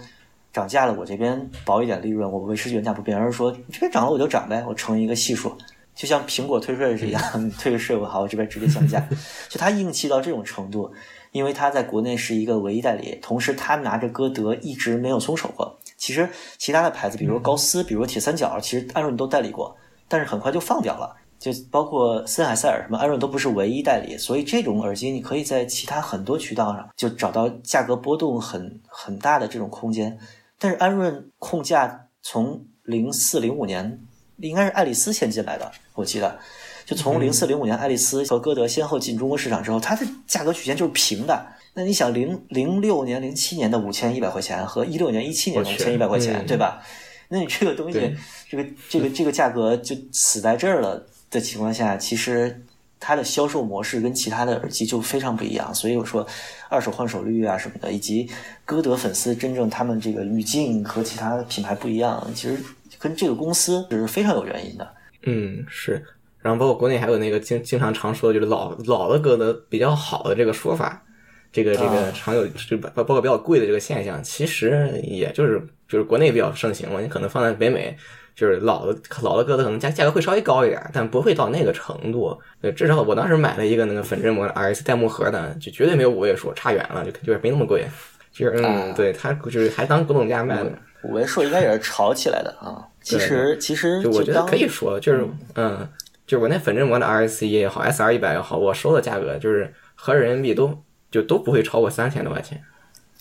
[0.52, 5.56] 涨价了，我这边薄一点利润，我维持原价不变，而是说这边涨了我就涨呗，我乘一个系数。
[5.98, 9.04] 就像苹果退税是一样，你 退个税我好，我这边直接降价。
[9.50, 10.92] 就他硬气到这种程度，
[11.32, 15.76] 因为它在国内是一个唯一代理，同时他拿着歌德一直没有松手过。
[15.96, 19.76] 其实其他的牌子，比如高斯，比如铁三角，其实安润都代理过，
[20.06, 21.16] 但是很快就放掉了。
[21.36, 30.16] 就包括森海塞尔什么，安润都不是唯一代理，所以这种耳机你可以在其他很多渠道上就找到价格波动很很大的这种空间。
[30.60, 34.00] 但是安润控价从零四零五年。
[34.40, 35.68] 应该是爱丽丝先进来的，
[35.98, 36.38] 我记得，
[36.86, 41.44] 就从零四零五年爱丽丝和歌德先后进中国市场之后，它的价格曲线就是平的。
[41.74, 46.80] 那你想，零零六年、零七年的五千一百块钱和一六年、一七年的五千一百块钱，对吧？
[47.28, 48.14] 那你这个东西，
[48.48, 52.62] 这个这个这个价格就死在这儿了的情况下，其实
[53.00, 55.74] 它的销售模式跟其他的耳机就非常不一样。
[55.74, 56.24] 所以我说，
[56.68, 58.30] 二手换手率啊什么的，以及
[58.64, 62.56] 歌德粉丝真正他们这个语境和其他品牌不一样，其实。
[63.00, 64.94] 跟这个公司是非常有原因的。
[65.22, 66.02] 嗯，是。
[66.40, 71.04] 然后包括国内还有那个经经常常说的就是老老的歌德比较好的这个说法，
[71.52, 77.00] 这个这个常有就包包括比较贵的这个现象，其实也就是就是国内比较盛行嘛。
[77.00, 77.94] 你可能放在北美，
[78.36, 82.38] 就是老的老的歌德可能价价格会稍微高一点，但不会到那个程度。
[82.62, 87.84] 对，至少我当时买了一个那个粉质膜 RS 带木盒的，就绝对没有五位数，差远了，就就是没那么贵。
[88.38, 90.70] 就是嗯，对，他就是还当古董价卖的。
[91.02, 92.86] 五位数应该也是炒起来的啊。
[93.02, 95.88] 其实其实就我觉得可以说，就是嗯，
[96.26, 100.76] 就是我那粉质膜的 RSC 也好，SR 一百也好，我收的价格就是合人民币都
[101.10, 102.62] 就都不会超过三千多块钱。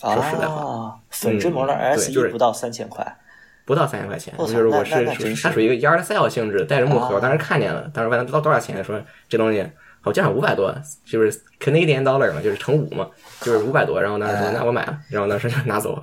[0.00, 3.16] 说实在话，粉质膜的 RSC 不到三千块，
[3.64, 4.32] 不到三千块钱。
[4.38, 5.04] 就是我是
[5.42, 9.66] 它属于一个 yard sale 性质，带着木盒，我当时看见了，当时问他多多少钱，说这东西
[10.00, 10.74] 好加上五百多，
[11.04, 13.08] 就是 Canadian dollar 嘛，就是乘五嘛，
[13.40, 14.00] 就是五百多。
[14.00, 16.02] 然后当时说那我买了，然后当时就拿走了，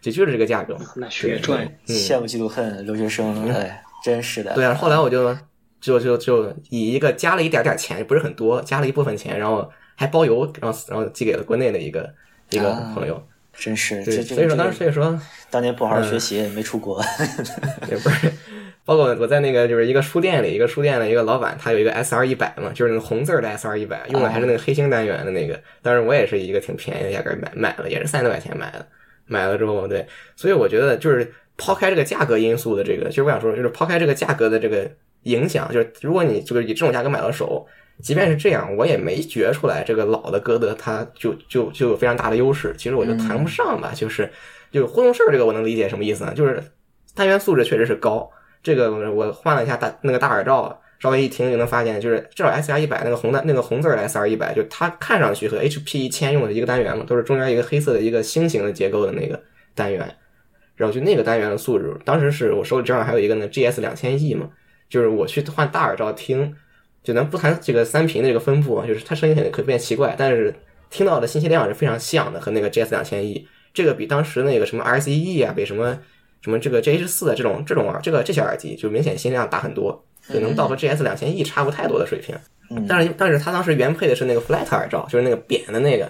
[0.00, 0.76] 就就是这个价格。
[0.96, 4.54] 那血赚，羡慕嫉妒恨，留学生，哎，真是的。
[4.54, 5.36] 对啊，后来我就
[5.80, 12.12] 就就就以一个加了一点点钱，不是很多，加了一部分钱，然后还包邮，然后然后寄给了国内的一个
[12.50, 13.22] 一个朋友。
[13.58, 15.18] 真是，对，所以说当时所以说
[15.48, 17.02] 当年不好好学习，没出国，
[17.88, 18.30] 也不是。
[18.86, 25.60] 包括我在那个就是一个书店里，一个书店的一个老板，他有一个 S R 一百嘛，就是那个红字的 S R 一百，用的还是那个黑星单元的那个。
[25.82, 28.86] 当然我也是一个挺便宜的价格买买了，也是三十多块钱买的。
[29.26, 30.06] 买了之后，对，
[30.36, 34.88] 所以我觉得就是抛开这个价格因素的这个，其实我想说，就是抛开这个价格的这个
[35.24, 37.66] 影响，就是如果你就是以这种价格买到手，
[38.00, 42.72] 即便是这样，我也没觉出来这个老的歌德它就就就有非常大的优势。
[42.78, 44.30] 其实我就谈不上吧，就是
[44.70, 46.32] 就是互动式这个我能理解什么意思呢？
[46.32, 46.62] 就是
[47.16, 48.30] 单元素质确实是高。
[48.66, 59.40] 这个我换了一下大那个大耳罩，稍微一听就能发现，就是至少 S R 一百那个红的那个红字 S R 一百，就它看上去和 H P 一千用的一个单元嘛，都是中间一个黑色的一个星形的结构的那个
[59.76, 60.16] 单元。
[60.74, 64.50] 然后就那个单元的素质，当时是我手里正好还有一个那 G S 两千 E 嘛，
[64.90, 66.52] 就是我去换大耳罩听，
[67.04, 70.52] 就咱不谈这个三频的这个分布，就是它声音可能可变奇怪，但是
[70.90, 75.96] 听到的信息量是非常像的，和那个 G S 两千 E，这个比当时那个什么 R C E 啊，比什么。
[76.42, 82.36] 什么这个 G H 四的这种这种耳这个这些耳机就明显音量大很多，就能到和 G S 两千 E 差不太多的水平。
[82.88, 86.04] 但是但是它当时原配的是那个 flat 耳罩，就是那个扁的那个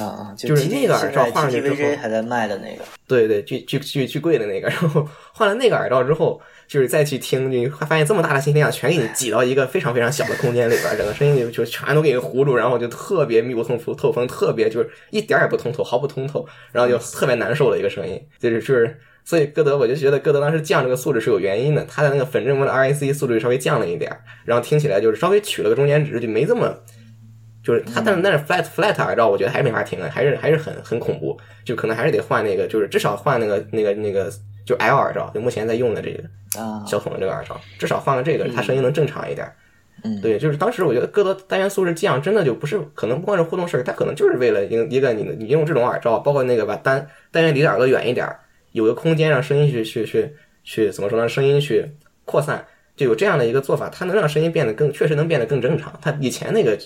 [0.00, 4.68] 啊啊，就是那个耳罩换上去之后还在卖的那个，对对，巨巨巨巨贵的那个。
[4.68, 18.96] 然后换了那个耳罩之后，就是再去听，你会发现这么大的信息量全给你挤到一个非常非常小的空间里边，整个声音就就全都给你糊住，然后就特别密不透风，透风特别就是一点也不通透，毫不通透，然后就特别难受的一个声音，就是就是。
[19.24, 24.10] 所以歌德，我就觉得歌德当时降这个素质是有原因的，他的那个粉正风的 RAC 素质稍微降了一点，
[24.44, 26.74] 然后听起来就是稍微取了个中间值，就没这么，
[27.62, 34.28] 就是他，但是但是 flat flat 耳罩，我觉得还是没法听的，还是还是很很恐怖，就可能还是得换那个，就是至少换那个那个那个
[34.66, 36.24] 就 L 耳罩，就目前在用的这个
[36.86, 39.50] 小筒的这个耳罩，至少换了这个，它声音能正常一点。
[40.04, 48.26] 嗯，对，就是当时我觉得歌德单元素质降，真的就不是可能不光是互动式，它可能就是为了一个一个你你用这种耳罩，包括那个把单单元离耳朵远一点。
[48.72, 50.30] 有个空间让声音去去去
[50.64, 51.28] 去怎么说呢？
[51.28, 51.86] 声音去
[52.24, 52.66] 扩散，
[52.96, 55.92] 就有这样的一个做法，它能让声音变得更确实能变得更正常。
[56.02, 56.76] 它以前那个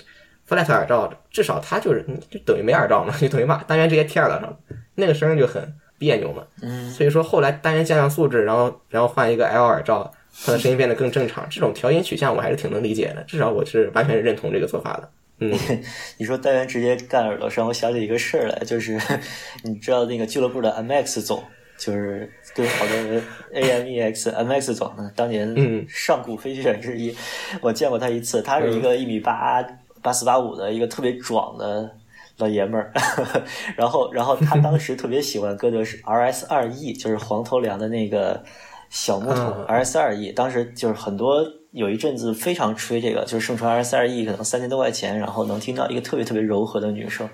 [0.48, 4.58] flat 耳罩，至少它就是就等于没耳罩嘛， 就等于把单元直接贴耳朵上，
[4.94, 6.44] 那个声音就很别扭嘛。
[6.62, 10.12] 嗯，所以说后来单元降降素质，然后然后换一个 L 耳罩，
[10.44, 11.46] 它的声音变得更正常。
[11.50, 15.10] 这种调音取向我还是挺能理解的，至少我是完全是认同这个做法的。
[15.38, 15.52] 嗯，
[16.18, 18.98] 你说单元直接干耳朵上，我想起一个事儿来，就是
[19.64, 21.44] 你知道那个俱乐部的 MX 总。
[21.78, 23.22] 就是跟好多人
[23.54, 27.14] AMEX MX 总呢，当年上古飞行员之一，
[27.60, 28.40] 我见过他一次。
[28.42, 29.62] 他是一个一米八
[30.02, 31.90] 八四八五的一个特别壮的
[32.38, 32.92] 老爷们儿，
[33.76, 38.42] 然后然后他当时特别喜欢歌德是 RS 二 E，就是黄头梁的那个
[38.88, 40.32] 小木头 RS 二 E。
[40.32, 47.28] 当时就是很多有一阵子非常吹这个，就是盛传 RS 二 E 可能三千多块钱，然后能听到一个特别特别柔和的女声。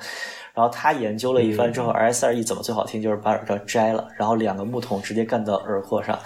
[0.54, 6.18] 然后他研究了一番之后，S 二 E 怎么最好听，就是把耳罩摘了，然后两个木桶直接干到耳廓上。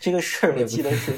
[0.00, 1.12] 这个事儿我记得是，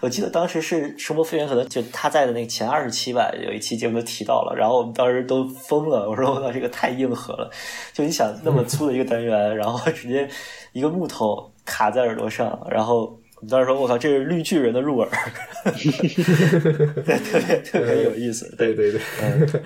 [0.00, 4.54] 我记得当时是《声波飞跃》可能就他在的那个前二十期吧，有一期节目都提到了。
[4.56, 7.48] 然后我们当时都疯了，我说我操，这个太硬核了！
[7.92, 10.28] 就你想那么粗的一个单元，然后直接
[10.72, 13.16] 一个木头卡在耳朵上，然后。
[13.40, 15.08] 你当时说：“我靠，这是绿巨人的入耳，
[15.64, 19.00] 对，特别特别有意思。”对对对，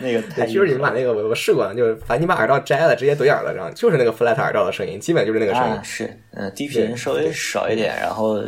[0.01, 5.81] 那个太其实你们把那个我我试过，就是把你把耳罩摘了，直接怼耳朵上，就是那个 flat 耳罩的声音，基本就是那个声音。
[5.83, 8.43] 是，嗯，低频稍微少一点，然后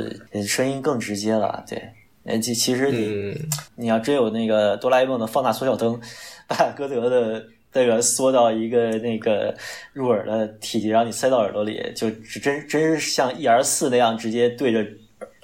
[0.46, 1.64] 声音更直接了。
[1.68, 1.82] 对，
[2.24, 3.34] 呃，其其实你
[3.76, 6.00] 你要真有那个哆啦 A 梦的放大缩小灯，
[6.46, 7.44] 把歌德的。
[7.76, 9.52] 那个缩到一个那个
[9.92, 12.08] 入耳的体积，然后你塞到耳朵里，就
[12.40, 14.86] 真真是像 E R 四那样直接对着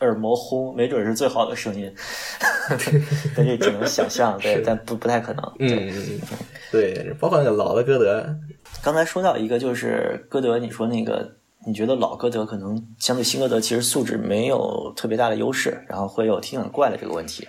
[0.01, 1.93] 耳膜轰，没准是最好的声音。
[3.37, 5.53] 但这只能想象，对，但不不太可能。
[5.59, 6.21] 嗯，
[6.71, 8.27] 对，包括那个老的歌德。
[8.83, 11.37] 刚才说到一个，就是歌德，你说那个，
[11.67, 17.47] 你觉得老歌德可能相对新歌德其实素质没有特别大的优势，然后会有听很怪的这个问题。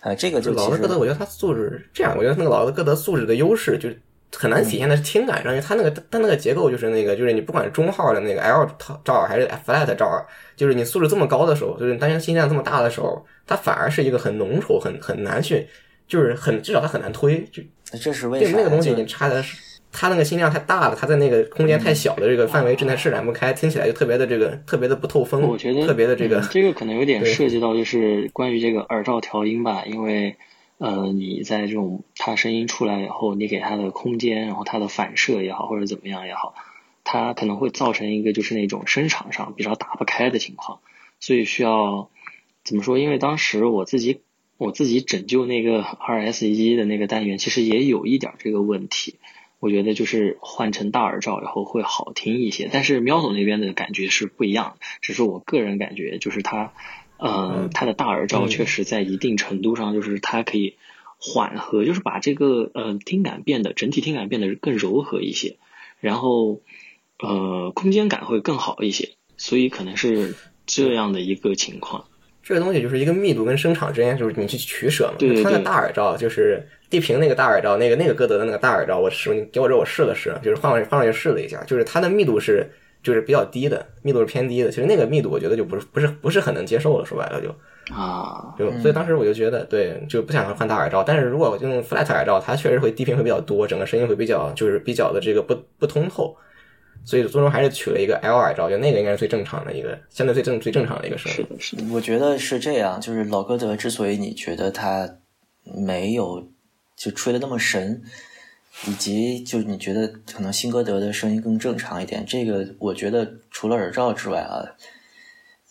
[0.00, 3.88] 啊，这个就老的歌德，我觉得他素质这样，我觉得那个老的歌德素质的优势就。
[4.34, 8.66] 很难体现的是听感上，因为它那个它那个结构就是那个，就是你不管中号的那个 L
[9.04, 10.24] 罩耳还是 flat 罩耳，
[10.56, 15.66] 就是你素质这么高的时候，就是单元音量这么大的时候，它反而是一个很浓稠、很很难去，
[16.08, 17.44] 就是很至少它很难推。
[17.52, 17.62] 就
[17.98, 18.56] 这是为啥？
[18.56, 19.56] 那个东西你插的是
[19.92, 25.42] 它那个音量太大了，它在那个空间太小的这个范围之内施展不开，听起来就特别的这个特别的不透风。
[25.42, 30.34] 我觉得特别的这个这个可能有点涉及到就是关于这个耳罩调音吧，因为。
[30.82, 36.56] 呃，你在这种它声音出来以后，你给它的空间，然后它的反射也好，或者怎么样也好，
[37.04, 40.80] 它可能会造成一个就是那种声场上比较打不开的情况，
[41.20, 42.10] 所以需要
[42.64, 42.98] 怎么说？
[42.98, 44.22] 因为当时我自己
[44.58, 49.20] 我自己拯救那个 RS 一的那个单元，其实也有一点这个问题。
[49.60, 56.72] 我觉得就是换成大耳罩以后会好听一些，但是喵总那边的感觉是不一样，只是我个人感觉就是它。
[57.22, 60.74] 呃，它的大耳罩确实在一定程度上，就是它可以
[61.18, 65.56] 缓和，就是把这个呃听感变得整体听感变得更柔和一些，
[66.00, 66.62] 然后
[67.20, 70.34] 呃空间感会更好一些，所以可能是
[70.66, 72.06] 这样的一个情况。
[72.42, 75.14] 这个东西就是一个密度跟声场之间，就是你去取舍嘛。
[75.16, 82.68] 对它的大耳罩就是地平那个大耳罩，那个那个歌德的那个大耳罩，我试你给我这我试了试，就是放上换上去试了一下，就是它的密度是。
[83.02, 87.48] 就是比较低的密度是偏低的，其实那个密度我觉得就不是不是不是很能接受了，说白了就
[87.92, 91.02] 啊，就所以当时我就觉得对，就不想换大耳罩。
[91.02, 96.36] 但是如果用 flat 耳罩，它确实会低频会比较多，整个声音会比较就是比较的这个不不通透，
[97.04, 101.36] 所以最终还是取了一个 L 耳罩，就那个应该是最正常的一个，相对最正最正常的一个声音。
[101.36, 101.84] 是的，是的。
[101.92, 105.16] 我觉得是这样，就是老歌德之所以你觉得他
[105.64, 106.48] 没有
[106.96, 108.02] 就吹的那么神。
[108.86, 114.64] 以及就是你觉得可能新歌德的声音更正常一点，这个我觉得除了耳罩之外啊，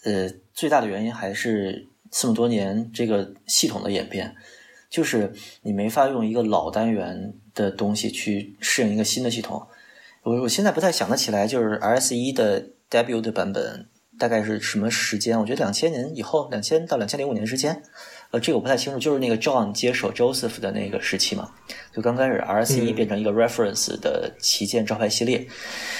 [0.03, 4.36] 呃，最大的原因还是这么多年这个系统的演变，
[4.90, 5.34] 就是
[5.64, 9.68] 你没法用一个老单元的东西去适应一个新的系统。
[10.23, 13.88] 我我现在不太想得起来，就是 RS 一的 debut 的版本
[14.19, 15.40] 大概是什么时间？
[15.40, 17.82] 我觉得两千年以后，两千到两千零五年之间。
[18.32, 21.49] 呃，这个我不太清楚，就是那个 John 接手 Joseph 的那个时期嘛，
[21.94, 25.45] 就刚开始 RS 一变成一个 reference 的旗舰招牌系列，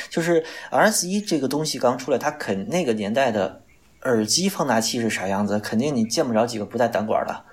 [0.10, 3.62] 就是 RS 一这个东西刚出来，它肯那个年代的
[4.04, 5.60] 耳机放大器是啥样子？
[5.60, 7.44] 肯定你见不着几个不带胆管的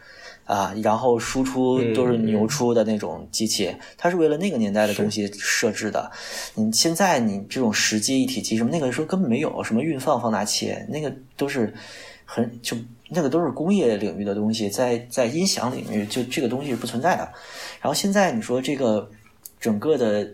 [0.44, 6.10] 啊，然后输出都是牛出的那种机器，它是为了那个年代的东西设置的。
[6.54, 11.74] 你现在你这种实机一体机什么，那个时候根本没有什么运放放大器，那个都是
[12.30, 12.76] 很就。
[13.10, 17.22] 那个都是工业领域的东西，在在音响领域，就这个东西是不存在的。
[17.80, 19.10] 然后现在你说这个
[19.58, 20.30] 整个的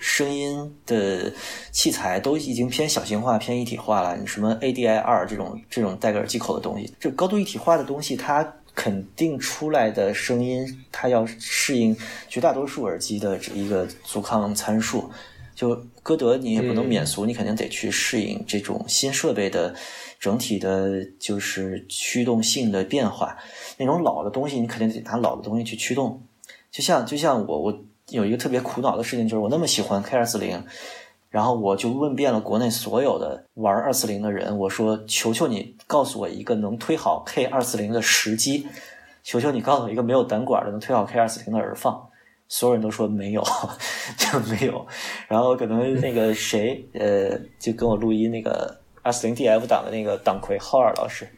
[0.00, 1.32] 声音的
[1.70, 4.16] 器材都已经偏小型化、偏一体化了。
[4.16, 11.96] 你什么 ADI 二这种这种带个耳机口的东西，这高度一体化的东西，它肯定出来的声音，它要适应
[12.28, 15.08] 绝大多数耳机的这一个阻抗参数。
[15.56, 15.74] 就
[16.04, 19.74] 歌德，你也不能免俗，你肯定得去适应这种新设备的。
[20.18, 23.36] 整体的就是驱动性的变化，
[23.76, 26.22] 那种老的东西你肯定得拿老的东西去驱动。
[26.70, 30.64] 就像就像我我有一个特别苦恼的事情，就是我那么喜欢 K 二四零，
[31.28, 38.66] 然后我就问遍了国内所有的玩二四零的人，我说求求你告诉我一个能推好 K 二四零的时机，
[39.22, 42.05] 求求你告诉我一个没有胆管的能推好 K 二四零的耳放。
[42.48, 43.42] 所有人都说没有，
[44.16, 44.86] 就没有。
[45.28, 48.80] 然后可能那个谁呃，就跟我录音那个。
[49.02, 51.28] 二四零 DF 档的那个党魁浩尔老师，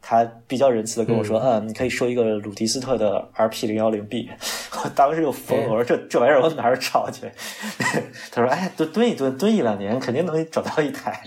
[0.00, 4.30] 他比较仁慈的跟我说：“啊，你可以收一个鲁迪斯特的 RP 零幺零 B。
[4.84, 7.22] ”我当时就疯了，我说：“这这玩意儿我哪儿找去？”
[8.30, 11.20] 他说：“哎，蹲蹲一蹲，蹲一两年，肯定能找到一台。”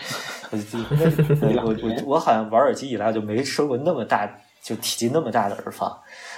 [0.49, 0.57] 我
[1.41, 4.25] 我我我好像玩耳机以来就没收过那么大，
[4.63, 5.89] 就体积那么大的耳放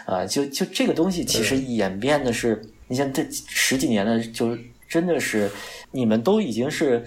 [0.07, 0.25] 啊！
[0.25, 4.57] 就就这个东西其实演变的是，你像这十几年的，就
[4.87, 5.49] 真的是
[5.91, 7.05] 你们都已经是。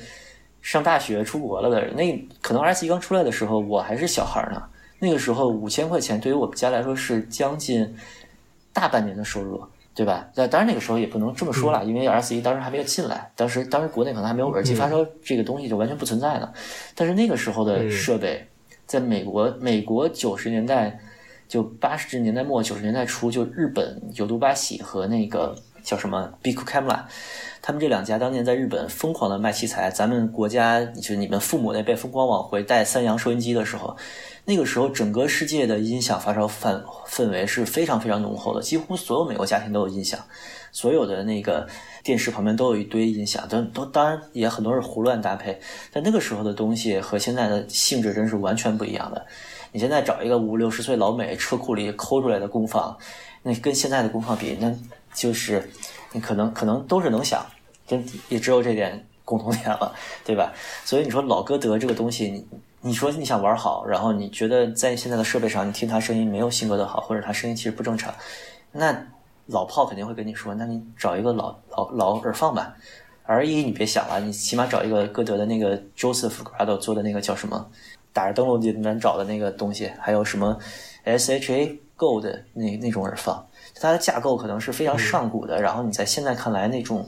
[0.62, 4.60] 上大学出国了的人，那可能一刚出来的时候，我还是小孩呢。
[4.98, 7.94] 那个时候五千块钱对于我们家来说是将近
[8.72, 9.62] 大半年的收入，
[9.94, 10.28] 对吧？
[10.34, 16.52] 那当然那个时候也不能这么说了，因为一当时还没有进来，当时当时国内可能还没有耳机发烧这个东西就完全不存在了。
[16.96, 18.44] 但是那个时候的设备，
[18.86, 20.98] 在美国，美国九十年代
[21.48, 27.00] 就八十年代末九十年代初，就日本有毒巴喜和那个叫什么 Biku Camera。
[27.62, 33.96] 他们这两家当年在日本疯狂的卖器材，咱们国家就是你们父母那辈疯狂往回带三洋收音机的时候，
[34.44, 40.20] 那个时候整个世界的音响发烧氛氛围是非常非常浓厚的，几乎所有美国家庭都有音响，
[40.70, 41.66] 所有的那个
[42.04, 45.58] 电视旁边都有一堆音响，都都当然也很多是胡乱搭配，
[45.92, 49.26] 但那个时候的东西和现在的性质真是完全不一样的。
[49.76, 52.96] 你现在找一个五六十岁老美车库里抠出来的功放，
[53.42, 54.74] 那跟现在的功放比，那
[55.12, 55.68] 就是
[56.12, 57.44] 你可能可能都是能响。
[57.86, 59.94] 真也只有这点共同点了，
[60.24, 60.50] 对吧？
[60.86, 62.46] 所以你说老歌德这个东西，你
[62.80, 68.14] 你说你想玩好，然后你觉得在现在的设备上，你听他声音没有新歌德好，或者他声音其实不正常，
[68.72, 69.06] 那
[69.44, 72.74] 老炮肯定会跟你说，那你找一个老老老耳放吧。
[73.28, 77.68] R 一你别想了，你起码找一个歌德的那个 Joseph Grado 做的那个叫什么，
[78.16, 80.58] 打着灯笼就能找的那个东西，还有什么
[81.04, 83.46] SHA Gold 那那种耳放。
[83.78, 87.06] 它的架构可能是非常上古的，然后你在现在看来那种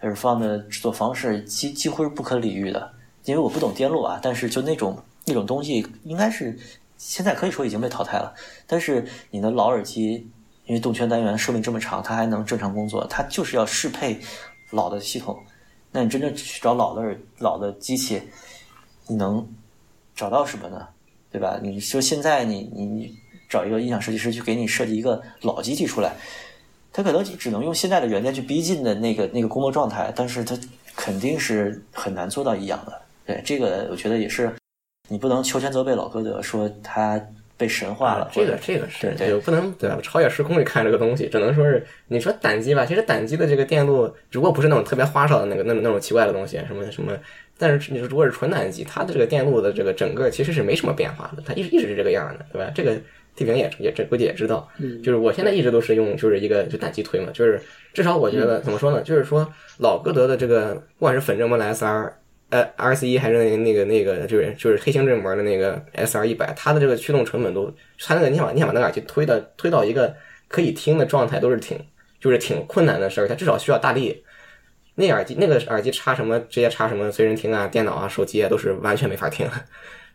[0.00, 2.90] 耳放的制作方式几几乎是不可理喻的。
[3.24, 6.58] 因为我不懂电路啊，但是就那种那种东西应该是
[6.96, 8.32] 现在可以说已经被淘汰了。
[8.66, 10.26] 但是你的老耳机，
[10.64, 14.18] 因为动圈单元寿命这么长，它还能正常工作，它就是要适配
[14.70, 15.38] 老的系统。
[15.92, 18.22] 那你真正去找老的耳老的机器，
[19.06, 19.46] 你能
[20.18, 20.88] 找到什么呢？
[21.30, 21.60] 对吧？
[21.62, 23.14] 你说现在你你
[23.48, 26.12] 找一个音响设计师去给你设计一个老机器出来，
[26.92, 30.58] 他可能只能用现在的元件去逼近的那个那个工作状态，但是他
[30.96, 33.00] 肯定是很难做到一样的。
[33.24, 34.52] 对这个，我觉得也是，
[35.08, 37.20] 你不能求全责备老歌德，说他
[37.56, 38.28] 被神化了。
[38.32, 39.98] 这个这个是，对，不能对吧？
[40.02, 42.84] 超越时空去看这个东西，只能说是你说胆机吧。
[42.84, 47.12] 其实胆机的这个电路，如果不是那种特别花哨的那个那种那种奇怪的东西，什么什么，
[47.58, 52.72] 但是你如果是纯胆机，它的这个电路的这个整个其实是没什么变化的，它一直一直是这个样的，对吧？
[52.74, 52.96] 这个
[53.34, 54.66] 地平也也这估计也知道，
[55.02, 57.60] 就是我现在一直都是用就是一个就胆机推嘛，就是
[57.92, 59.02] 至少我觉得怎么说呢？
[59.02, 59.46] 就是说
[59.78, 62.12] 老歌德的这个不管是粉振膜的 SR。
[62.50, 67.70] 呃，R C 一还是那个那个那个，就是就是黑星振膜的那个 S R 一百，它的这个驱动成本都，
[68.00, 70.16] 它那个你想你想把那个耳机推到推到一个
[70.48, 71.78] 可以听的状态，都是挺
[72.18, 73.28] 就是挺困难的事儿。
[73.28, 74.24] 它至少需要大力，
[74.98, 79.48] 那耳机那个耳机插什么直接插什么随身听啊、电脑啊、手机啊，都是完全没法听。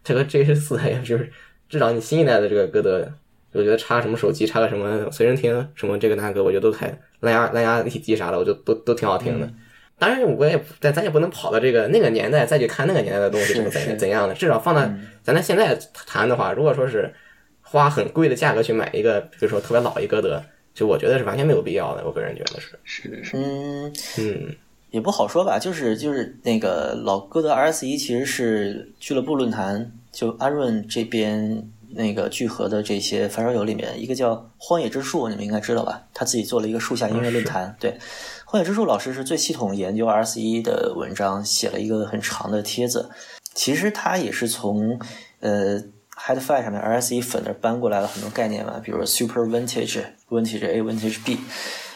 [0.03, 1.31] 这个 J 十四呀，就是
[1.69, 3.09] 至少你新一代的这个歌德，
[3.53, 9.49] 我觉得插什么手机、插个什么随身听什么这个那个，我觉得都还蓝牙蓝牙一体机啥的，我觉得都都挺好听的。
[9.97, 14.33] 当然，我也但咱也不能跑到这个那个年代再去看那个年代的东西是怎怎样的。
[14.33, 14.81] 至少放到
[15.21, 17.13] 咱在现在谈的话，如果说是
[17.61, 20.43] 花很贵的价格去买一个，比如说特别老一歌德，
[20.73, 22.03] 就我觉得是完全没有必要的。
[22.05, 24.55] 我个人觉得是是是，嗯嗯，
[24.93, 25.57] 也不好说吧。
[25.57, 36.03] 就是就是那个老哥的 R S 一其实是俱乐部论坛就安润这边那个聚合的这些发烧友里面一个叫荒野之树，你们应该知道吧？
[36.13, 37.97] 他自己做了一个树下音乐论坛，对。
[38.45, 43.09] 荒野之树老师是最系统研究 RSE 的文章，写了一个很长的帖子。
[43.55, 44.99] 其实他也是从
[45.39, 45.81] 呃
[46.15, 51.39] Headphone 上面 RSE 粉那搬过来了很多概念嘛，比如 Super Vintage、Vintage A、Vintage B。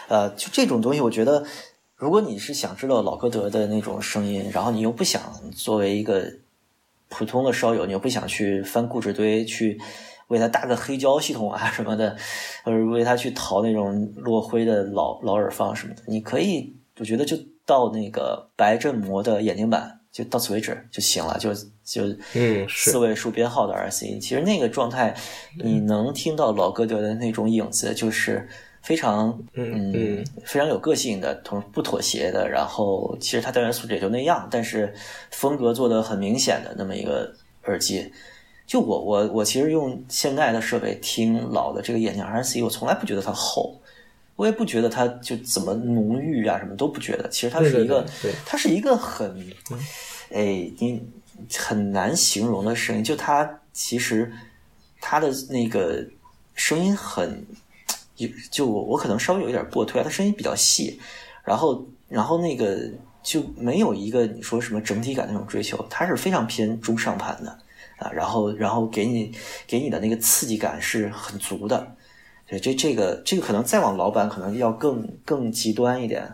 [0.08, 1.44] 呃，就这种东西，我觉得
[1.98, 5.22] 如果你是想知道老歌德的那种声音，然后你又不想
[5.52, 6.32] 作为一个
[7.10, 9.80] 普通的烧友，你又不想去翻固执堆去。
[10.28, 12.14] 为他搭个黑胶系统啊什么的，
[12.66, 25.16] 或者为他去淘那种落灰的老老耳放什么的，你可以，我觉得就到那个白振膜的眼睛版，就到此为止就行了，就就嗯四位数编号的 RC，其实那个状态
[25.64, 28.50] 你能听到老歌德的那种影子，就是
[28.88, 34.94] 非常嗯嗯非常有个性的，同不妥协的，然后其实它单元素质也就那样，但是
[35.30, 37.30] 风格做的很明显的那么一个
[37.66, 38.10] 耳机。
[38.66, 43.78] 就我我我其实用现在的设备听老的这个眼镜 RC，我从来不觉得它厚，
[44.38, 47.28] 我也不觉得它就怎么浓郁啊，什么都不觉得。
[47.28, 49.30] 其实它是一个，对它是一个很，
[50.32, 51.02] 哎，你
[51.58, 53.04] 很难形容的声音。
[53.04, 54.32] 就它其实
[55.02, 56.06] 它的那个
[56.54, 57.46] 声音很，
[58.50, 61.00] 就我我可能稍微有一点过推，它声音比较细，
[61.44, 62.80] 然后然后那个
[63.22, 67.58] 就没有一个你说什么整体感那种追求，它是非常偏中上盘的。
[67.98, 69.32] 啊，然后，然后给你
[69.66, 71.96] 给你的那个刺激感是很足的，
[72.48, 76.32] 对，这这个这个可能再往老版可能要更更极端一点，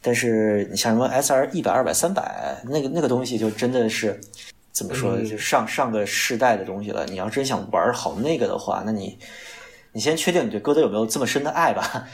[0.00, 4.18] 但是你像什么 S R 一百、二百、三百，那个那个东西就真的是
[4.72, 7.04] 怎么说，就上上个世代的东西了。
[7.04, 9.18] 你要真想玩好那个的话，那你
[9.96, 12.06] 你先确定你对歌德有没有这么深的爱吧，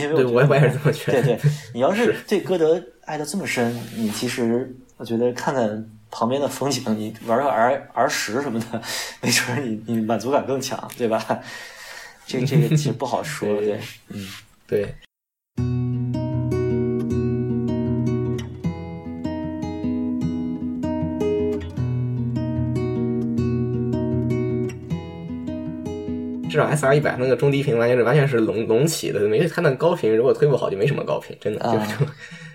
[0.00, 1.22] 因为我我也是这么觉得。
[1.22, 5.88] 对对， 你要是对歌德爱的这么深，你其实我觉得看看。
[6.14, 8.82] 旁边的风景，你玩个儿儿时什么的，
[9.22, 11.40] 没准你你满足感更强，对吧？
[12.26, 14.28] 这这个其实不好说， 对，嗯，
[14.66, 14.94] 对。
[26.52, 31.72] 至少 S R 一百那个中低频完全是完全是隆隆起的，没它那个高频如果推不好就没什么高频，真的就
[32.04, 32.12] 就。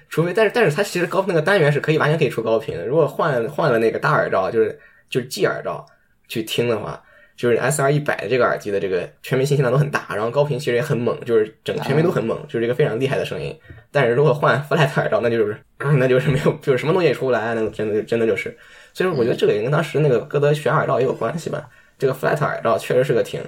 [0.10, 2.86] 除非，但是但是它其实高那个单元是可以完全可以出高频的。
[2.86, 4.80] 如果换换了那个大耳罩，就是
[5.10, 5.86] 就是 G 耳罩
[6.30, 7.03] 去听的话，
[7.36, 13.53] 就是 S R 一百的这个耳机的这个全频信息量都很大，然后高频其实也很猛，就是整个全频都很猛，就是一个非常厉害的声音。
[13.91, 18.56] 但是如果换 Flat 耳罩，那就是那就是没有，就是什么东西也出不来，那真的真的就是。
[18.94, 21.68] 所以说，我觉得这个也跟当时那个歌德选耳罩也有关系吧。
[21.99, 23.41] 这个 Flat 耳罩确实是个挺。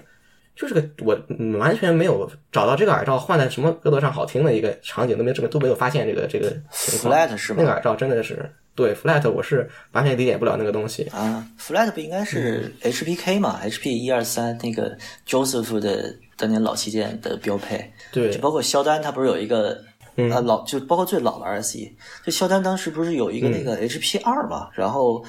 [0.60, 1.18] 就是个我
[1.57, 7.15] 完全没有找到这个耳罩换在什么歌德上好听的一个场景，都没这个都没有发现这个这个情况。
[7.15, 11.03] Flat 是吗那个耳罩真的是对 Flat，我是完全理解不了那个东西。
[11.14, 18.30] 啊，Flat 不应该是 HPK 嘛、h p 一二三那个 Joseph 的当年老旗舰的标配，对。
[18.30, 19.81] 就包括肖丹，他不是有一个。
[20.18, 20.30] 嗯。
[20.30, 21.90] 啊，老就包括最老的 RSE，
[22.26, 25.23] 就肖丹当时不是有一个那个 HP 二嘛，然后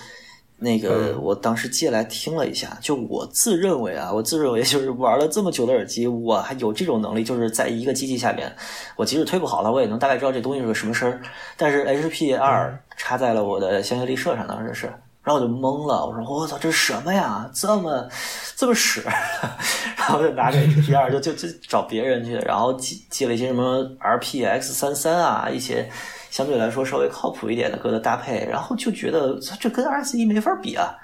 [0.62, 8.54] 那个嗯我当时借来听了一下，就我自认为啊，我自认为就是玩了这么久的耳机，我还有这种能力，就是在一个机器下面，
[8.94, 11.22] 我即使推不好了，我也能大概知道这东西是个什么声儿。
[11.56, 14.86] 但是 HP 二插在了我的香榭丽舍上，当时是，
[15.22, 17.50] 然后我就懵了，我说我操，这是什么呀？
[17.54, 18.06] 这么
[18.54, 19.02] 这么使？
[19.96, 25.88] 然后就拿着 HP 二就就就找别人去，然后借借了一些什么 RPX 三三啊，一些
[26.30, 30.94] 相对来说稍微靠谱一点的歌的搭配，然后就觉得这跟 RS 一没法比啊，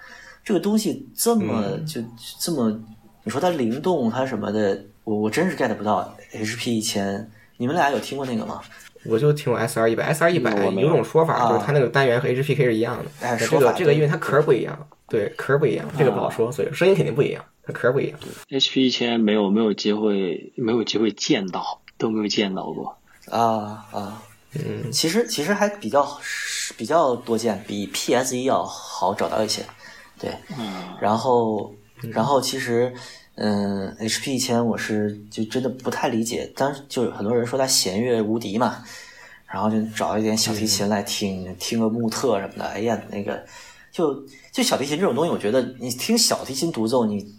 [0.44, 2.01] 这个东西这么、就
[2.39, 2.70] 这么，
[3.24, 7.28] 你说它灵动它什么的，我我真是 get 不到 HP 一千。
[7.59, 8.61] 你们俩有听过那个吗？
[9.09, 18.19] 我就听过 S R 一百，S R 一百有有种说法啊就是它那个单元和 HPK 是一样的，哎但这个说法这个因为它壳儿不一样，对壳儿不一样，这个不好说，所以声音肯定不一样，它壳儿不一样。
[18.48, 22.98] HP 一千没有没有机会没有机会见到，都没有见到过。
[23.31, 24.23] 啊啊，
[24.64, 26.20] 嗯，其实其实还比较
[26.76, 29.62] 比较多见，比 PS 一要好找到一些。
[30.18, 31.74] 对，嗯，然后
[32.12, 32.94] 然后其实
[33.34, 38.84] 嗯，HP 一千我是就真的不太理解，当时就有很多人说它弦乐无敌嘛，
[39.46, 43.44] 然后就找一点小提琴来听，听个穆特什么的，哎呀那个
[43.90, 47.34] 就就小提琴这种东西，我觉得你听小提琴独奏你。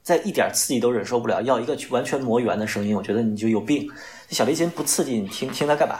[0.00, 3.86] 在一点刺激都忍受不了，要一个完全磨圆的声音，我觉得你就有病。
[4.30, 5.98] 小提琴不刺激，你听听它干嘛？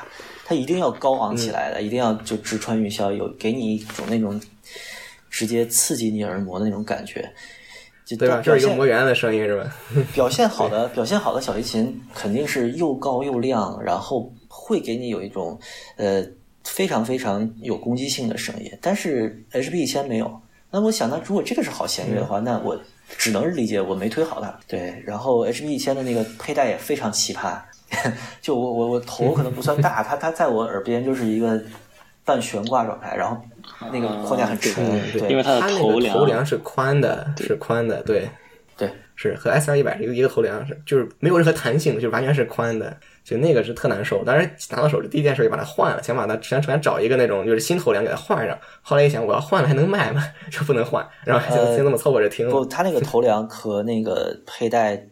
[0.49, 4.41] 它一定要高昂起来的，一定要就直穿云霄，有给你一种那种
[5.29, 7.31] 直接刺激你耳膜的那种感觉，
[8.07, 8.37] 就对吧？
[8.37, 9.77] 表现这是一个魔源的声音是吧？
[10.15, 15.61] 表现好的表现好的小提琴肯定是又高又亮，然后会给你有一种
[15.97, 16.27] 呃
[16.65, 18.73] 非常非常有攻击性的声音。
[18.81, 20.41] 但是 HP 一千没有。
[20.71, 22.79] 那我想，那如果这个是好弦乐的话，那我
[23.19, 24.59] 只能理解我没推好它。
[24.67, 27.59] 对，然后 HP 一千的那个佩戴也非常奇葩，
[28.41, 31.61] 就我我我头可能不算大，它它在我耳边就是一个
[32.25, 33.41] 半悬挂状态，然后
[33.93, 38.29] 那个框架很沉，嗯，对因为它的头头梁是宽的，是宽的，对，
[38.77, 42.95] 对，是和 S R 一百是一个一个头梁，是就是没有任何弹性，就完全是宽的，
[43.25, 44.23] 就那个是特难受。
[44.25, 48.57] 当时拿到手第一件事就把它换了，想把它想想找一个那种就是新头梁给它换上。
[48.83, 50.23] 后来一想，我要换了还能卖吗？
[50.53, 52.67] 就不能换，然后就呃先这么凑合着听不，了。
[52.67, 55.09] 它那个头梁和那个佩戴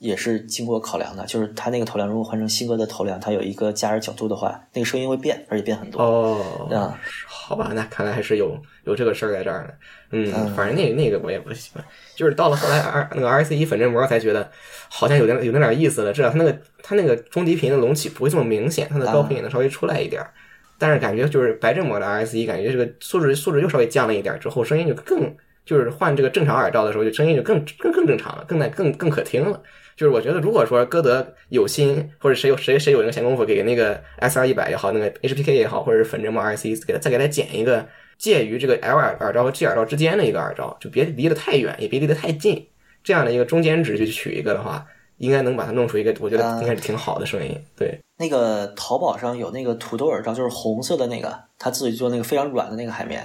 [0.00, 6.02] 也是经过考量的，就是它那个头梁如果换成新歌的头梁，它有一个加热角度的话，那个声音会变，而且变很多。
[6.02, 6.98] 哦，啊
[7.28, 9.70] 好吧，那看来还是有有这个事儿在这儿呢。
[10.12, 11.84] 嗯，嗯反正那那个我也不喜欢，
[12.16, 14.50] 就是到了后来 R 那个 R C 一粉振膜才觉得
[14.88, 16.12] 好像有点有那点意思了。
[16.14, 20.32] 至少它那个它那个中低频的隆起不会这么明显，它的高频也能稍微出来一点儿。
[20.78, 25.36] 但是感觉就是白振膜的 R S 一，感觉这个素质素质又稍微降了一点之后，声音就更
[25.66, 29.60] 就是换这个正常耳罩的时候，就声音就更更更正常了，更耐更更可听了。
[30.00, 37.86] 就是我觉得，如果说歌德有心，或者谁有谁谁有那个闲工夫，给那个 S R 一百也好，那个 H P K 也好，或者是粉针帽 R C 给它再给它剪一个
[38.16, 42.66] 介于这个 L 耳耳罩和 G 耳罩之间的一个耳罩，就别离得太远，也别离得太近，
[43.04, 44.86] 这样的一个中间值去取一个的话，
[45.18, 47.54] 应该能把它弄出一个，我觉得应该是挺好的声音。
[47.76, 53.22] 对，那个淘宝上有那个土豆耳罩，就是红色的那个，他自己做那个非常软的那个海绵，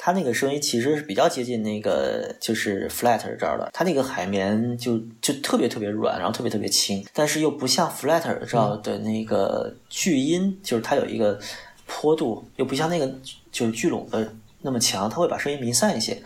[0.00, 11.38] 它那个声音其实是比较接近那个就是 flat 耳罩的，它那个海绵就就特别特别软，然后特别特别轻，但是又不像 flat 耳罩的那个聚音，就是它有一个
[11.86, 13.12] 坡度，又不像那个
[13.50, 16.22] 就是聚拢的那么强，它会把声音弥散一些。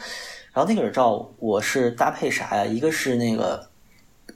[0.53, 2.67] 然后那个耳罩我是搭配啥呀？
[2.67, 3.71] 一个是那个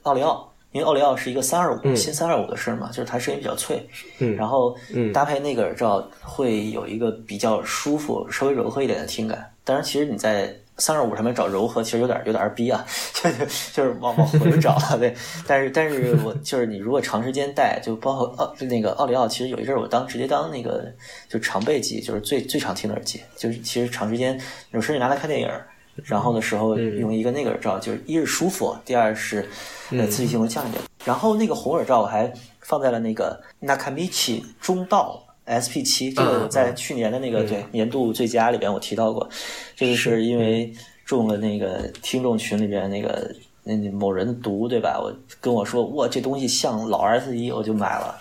[0.01, 3.83] 奥利奥，因为奥利奥是一个三二五嗯新三二五的声嘛，就是它声音比较脆，
[4.19, 9.51] 嗯然后嗯搭配那个耳罩会有一个比较舒服、稍微柔和一点的听感。
[9.63, 15.15] 当然，其实你在三二五上面找柔和，其实有点有点二逼啊， 就就就是往往回找啊，对。
[15.47, 20.85] 但是但是我就是你如果长时间戴，就包括奥就那个奥利奥，其实有一阵儿我当直接当那个
[21.27, 24.39] 就常备机，就是最最常听的耳机，就是其实长时间
[24.71, 25.67] 有时候你拿来看电影儿。
[26.03, 29.47] 然后的时候用一个那个耳罩，就是一是舒服，第二是
[29.91, 30.81] 呃刺激性会降一点。
[31.05, 39.27] 然后那个红耳罩我还放在了那个 Nakamichi 中道 SP 七，这个我在去年的那个对年度最佳里边我提到过，
[39.75, 40.73] 这个是因为
[41.05, 43.33] 中了那个听众群里边那个
[43.63, 44.99] 那那某人的毒，对吧？
[45.01, 48.19] 我跟我说哇这东西像老四一，我就买了。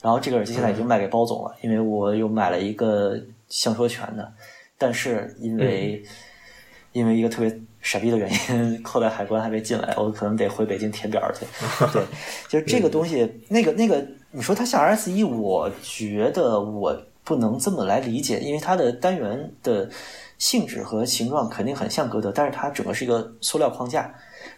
[0.00, 3.16] 然后这个耳机现在已经卖给包总了，因为我又买了一个
[3.48, 4.32] 像说全的，
[4.76, 6.02] 但是因为、
[6.92, 11.46] 因为一个特别傻逼的原因，后来海关还没进来，我可能得回北京填表去。
[11.92, 12.02] 对，
[12.48, 19.88] 就是这个东西，那个那个，你说它像 RS 一，我觉得我不能这么来理解，因为它的单元的
[20.38, 24.02] 性质和形状肯定很像歌德，但是它整个是一个塑料框架，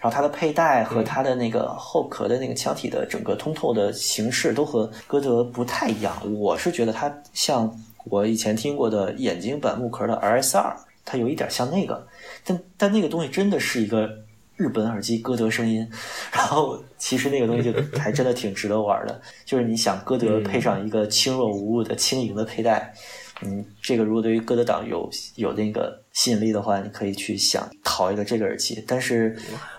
[0.00, 6.14] 然后它的佩戴和它的那个后壳的那个腔体的整个通透的形式都和歌德不太一样。
[6.34, 7.70] 我是觉得它像
[8.04, 12.06] 我以前听过的眼睛版木壳的 RS 二，它有一点像那个。
[12.44, 14.08] 但但那个东西真的是一个
[14.56, 15.88] 日本耳机歌德声音，
[16.32, 19.20] 然后其实那个东西就 还真的挺值得玩的。
[19.44, 22.94] 就是你想歌德配上一个轻若无物的轻盈的佩戴，
[23.42, 29.36] 嗯，这个如果对于歌德党有有那个吸引力的话，你可以去想淘一个这个耳机，但是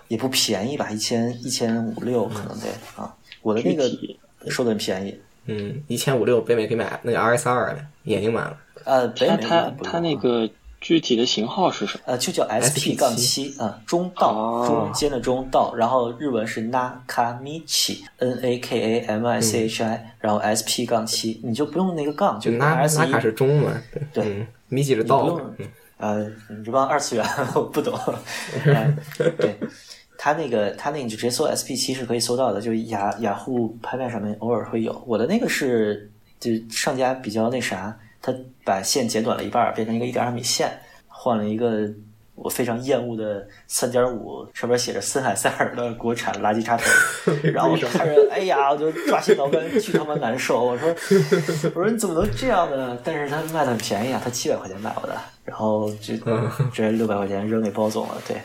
[0.10, 3.16] 也不便宜吧，一千一千五六可能得啊。
[3.42, 3.90] 我的那个
[4.50, 8.58] 说的很便宜，嗯，一千五六，北美可以买那个 RS 二的眼睛买了。
[8.84, 10.50] 呃，北美它它那个。
[10.82, 12.04] 具体的型号是什么？
[12.06, 23.10] 呃，就叫 SP 杠七啊，中道中间的中道，然后日文是 Nakamichi，N A K A M I C H I，然后 SP 杠七，你就不用那个杠，就 S 一。
[23.10, 23.82] 那是中文？
[24.14, 25.42] 对，米奇是道。
[25.98, 27.26] 呃，你这帮二次元
[27.56, 27.98] 我不懂。
[29.38, 29.58] 对，
[30.18, 35.04] 他那个他那个你就直接搜 SP 七是可以搜到的，就雅雅虎拍卖上面偶尔会有。
[35.08, 37.98] 我的那个是就上家比较那啥。
[38.26, 38.34] 他
[38.64, 40.68] 把线剪短了一半，变成一个一点二米线，
[41.08, 41.88] 换了一个
[42.34, 46.84] 我非常厌恶的三点五，上面写着森海塞尔的国产垃圾插头。
[47.54, 50.66] 然后我看着，哎呀，我就抓心挠肝，巨他妈难受。
[50.66, 50.90] 我说，
[51.76, 52.98] 我说你怎么能这样呢？
[53.04, 58.18] 但是他卖的很便宜啊，他七百块钱买我的，然后就直接六百块钱扔给包总了。
[58.28, 58.42] 对，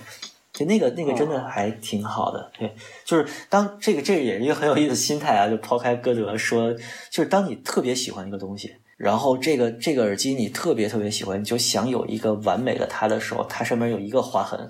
[0.52, 2.50] 就那个那个真的还挺好的。
[2.58, 2.70] 对，
[3.06, 6.70] 就是当这个这个也是一个很有意思的心态啊，就抛开歌德说，
[7.10, 8.76] 就是当你特别喜欢一个东西。
[9.02, 14.60] 然后这个这个耳机你特别特别喜欢，你就想有一个完美的它的时候，它上面有一个划痕，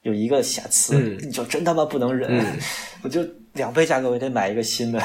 [0.00, 2.42] 有一个瑕疵，你就真他妈不能忍，
[3.02, 3.22] 我就
[3.52, 4.98] 两倍价格我也得买一个新的，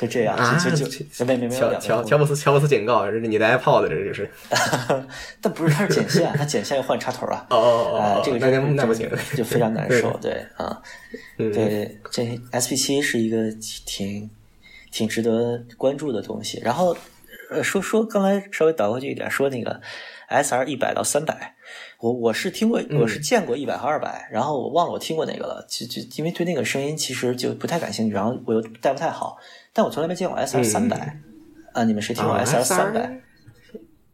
[0.00, 4.28] 就这样，就就就没没没有两乔乔布斯乔布斯警告，这是你的 iPod，这就是，
[5.40, 10.82] 但不是它是剪线，它剪线要换插头啊，哦哦哦，这个那那不行，就非常难受，对啊，
[11.36, 13.52] 对，这 SP 七是一个
[13.86, 14.28] 挺
[14.90, 16.96] 挺值得关注的东西，然后。
[17.54, 19.80] 呃，说说刚才稍微倒过去一点，说那个
[20.28, 21.54] S R 一百到三百，
[22.00, 29.38] 我我是听过，我是见过一百和二百，然后我忘了我听过哪个了，就就因为对那个声音其实就不太感兴趣，然后我又带不太好，
[29.72, 31.16] 但我从来没见过 S R 三百
[31.72, 33.20] 啊，你们谁听过 S R 三百？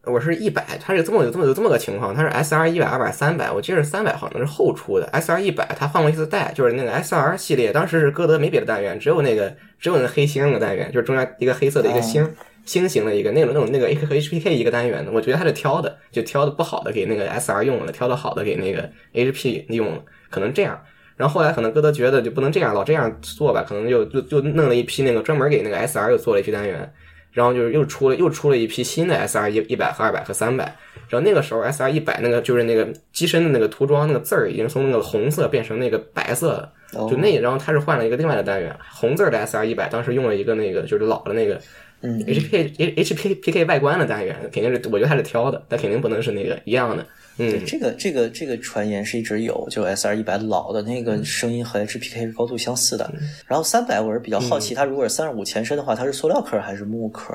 [0.05, 12.27] 我是一百，它是这么有这么有这么个情况，它是 S R 一百、二百、三百，我记得三百好像是后出的，S R 一百它换过一次代，就是那个 S R 系列，当时是歌德没别的单元，只有那个只有那个黑星的单元，就是中间一个黑色的一个星。
[12.65, 20.81] 星型的一个那种那种那个 H 和 HPK 一个单元的，我觉得他是挑的，就挑的不好的给那个 SR 用了，挑的好的给那个 HP 用了，可能这样。
[21.17, 26.91] 然后后来可能歌德觉得就不能这样，老这样做吧，可能就就就弄了一批那个专门给那个 SR 又做了一批单元，
[27.33, 30.65] 然后就是又出了又出了一批新的 SR 一一百和二百和三百。
[31.09, 36.73] 然后那个时候 SR 一百那个就是那个机身的那个涂装那个字儿已经从那个红色变成那个白色了，
[37.09, 41.61] 就那然后他是换了一个另外的单元，红字的 SR 一百当时用了一个那个就是老的那个。
[42.03, 47.07] 嗯，H P H P P K 外观的单元肯定是，我觉得它是挑的，但肯定不能是那个一样的。
[47.37, 53.11] 嗯，这个这个这个传言是一直有，就 S R 一百老的那个声音和 H P K 是高度相似的。
[53.47, 57.35] 然后三百我是比较好奇，它如果是三十五前身的话，它是塑料壳还是木壳？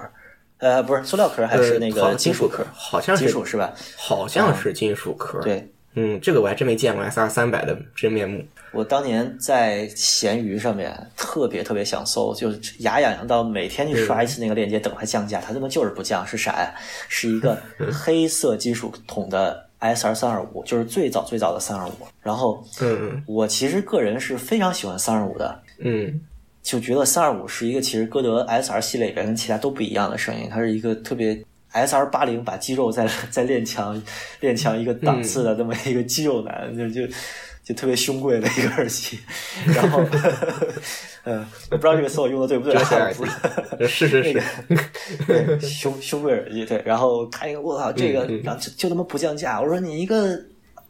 [0.57, 2.65] 呃，不是塑料壳还是那个金属壳？
[2.73, 3.73] 好像是金属是吧？
[3.95, 5.39] 好像是金属壳。
[5.41, 5.67] 对。
[5.95, 8.43] 嗯，这个我还真没见过 S R 三百的真面目。
[8.71, 15.39] 我当年在闲鱼上面特别特别想搜，就是牙痒痒到每天去刷一次那个链接，等它降价。
[15.39, 16.73] 它他妈就是不降，是啥呀？
[17.07, 17.57] 是一个
[17.93, 21.93] 黑色金属桶的 S R 三二五，就是最早最早的三二五。
[22.21, 26.19] 然后，嗯，我其实个人是非常喜欢三二五的，嗯，
[26.61, 31.41] 就觉得三二五是一个其实歌德 S R 系列里边跟其他都不一样的声音，它是一个特别。
[31.81, 34.01] S R 八零把肌肉再 再练强，
[34.39, 37.13] 练强一个档次的这么一个肌肉男，就就
[37.63, 39.19] 就特别凶贵的一个耳机。
[39.65, 40.01] 然后，
[41.25, 42.77] 嗯，我不知道这个词我用的对不对。
[43.87, 44.41] 是是是，
[45.27, 46.81] 对胸胸贵耳机对。
[46.85, 49.59] 然后看一个，我靠，这个然后就就他妈不降价。
[49.59, 50.39] 我说你一个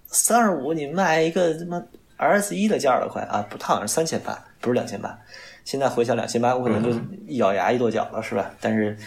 [0.07, 1.81] 三二五，你卖一个他妈
[2.17, 3.45] R S 一的价了快啊！
[3.49, 5.17] 不，它好像是三千八，不是两千八。
[5.65, 6.89] 现在回想两千八，我可能就
[7.27, 8.49] 一咬牙一跺脚了，是吧？
[8.61, 8.97] 但是。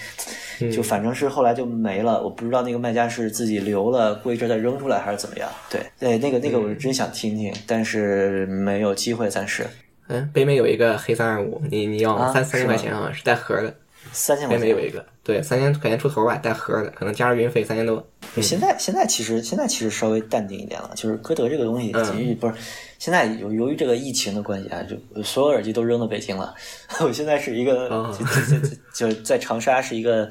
[0.72, 5.48] 就反正是后来就没了，我不知道那个卖家是自己留了，过一阵再扔出来还是怎么样。
[5.70, 9.64] 对对，那个那个我是真想听听，但是没有机会暂时。
[10.08, 13.72] 嗯，北美有一个黑三二五，你你要三三千块钱啊，是带盒的。
[14.10, 14.66] 三千块钱。
[14.66, 18.04] 北美有一个，对，三千块钱出头吧，带盒的，可能加上运费三千多。
[18.42, 22.54] 现在现在其实现在其实稍微淡定一点了，就是歌德这个东西，其实不是
[22.98, 26.54] 现在由由于这个疫情的关系啊，就所有耳机都扔到北京了。
[27.00, 27.88] 我现在是一个
[28.18, 30.28] 就就就就在长沙是一个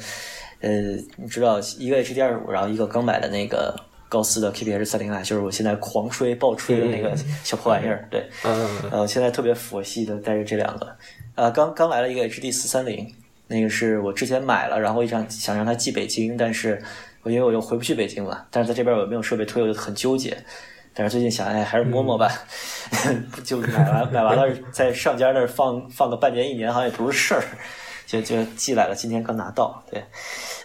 [0.60, 0.72] 呃，
[1.16, 3.76] 你知道一个 HD 二五，然后一个刚买的那个
[4.10, 8.08] 高斯的 KPH 三零 i，就是我现在狂吹爆吹的那个小破玩意儿。
[8.12, 10.96] 对，嗯，呃，现在特别佛系的带着这两个，
[11.36, 13.12] 呃，刚刚来了一个 HD 四三零，
[13.48, 16.82] 那个是我之前买了，然后想想让它寄北京，但是。
[17.26, 20.38] 因为我又回不去北京了，但是在这边我没有设备推，我就很纠结。
[20.98, 22.28] 但是最近想，哎，还是摸摸吧，
[23.46, 27.44] 就买完买完了， 在上家那儿放放个半年一年，好像也不是事儿，
[28.08, 28.96] 就就寄来了。
[28.96, 30.04] 今天刚拿到，对，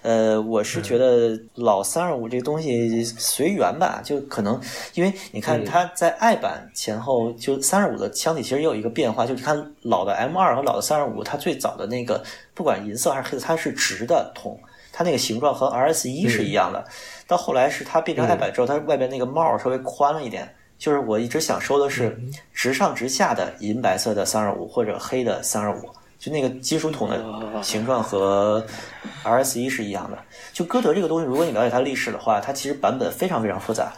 [0.00, 4.58] 呃，我是觉得老三二五这个东西随缘吧，就可能
[4.94, 14.58] 因为你看它在爱版前后，就三二五的腔体其实也有一个变化，就是看老的 M 二和老的三二五，它最早的那个不管银色还是黑色，它是直的筒。
[14.94, 16.84] 它那个形状和 R S 一是一样的，
[17.26, 20.52] 到后来是它变成爱版之后，它外边那个帽稍微宽了一点。
[20.78, 22.18] 就是我一直想收的是，
[22.52, 25.88] 直上直下的银白色的三二五或者黑的三二五，
[26.18, 28.66] 就那个金属筒的形状和
[29.22, 30.18] R S 一是一样的。
[30.52, 33.92] 就歌德这个东西，如果你了解它历史的话，它其实版本非常非常复杂，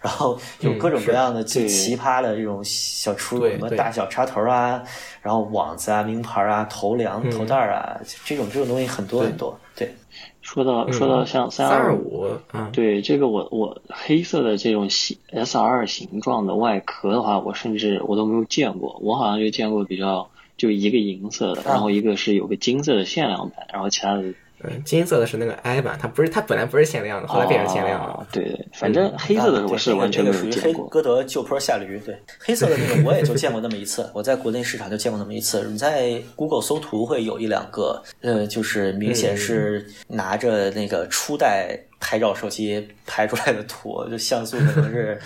[0.00, 4.82] 然后有各种各样的最奇葩的这种小出入，什么大小插头啊，
[5.20, 9.94] 然后网子啊、名牌啊、头梁、头带啊，这种这种东西很多很多，对。
[10.42, 12.26] 说到说到像三二五，
[12.72, 20.28] 对这个我我黑色的这种形 S R 形状的外壳的话，我甚至我都没有见过，我好像就见过比较
[20.58, 24.34] 就一个银色的，然后一个是有个金色的限量版，然后其他的。
[24.64, 28.26] 嗯，金色的是那个 I 版，它不是，它本来不是限量的，后来变成限量了。
[28.30, 30.86] 对对，反正黑色的我是完全没有见过。
[30.88, 35.62] 歌德旧坡下驴，对，黑色的那个我也就见过那么一次，我在国内市场就见过那么一次。
[35.68, 45.20] 你在 Google 搜图会有一两个，呃，就是明显是拿着那个初代拍照手机拍出来的图，就像素可能是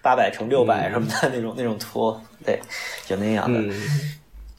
[0.00, 2.60] 八百乘六百什么的那种那种图，对，
[3.06, 3.60] 就那样的。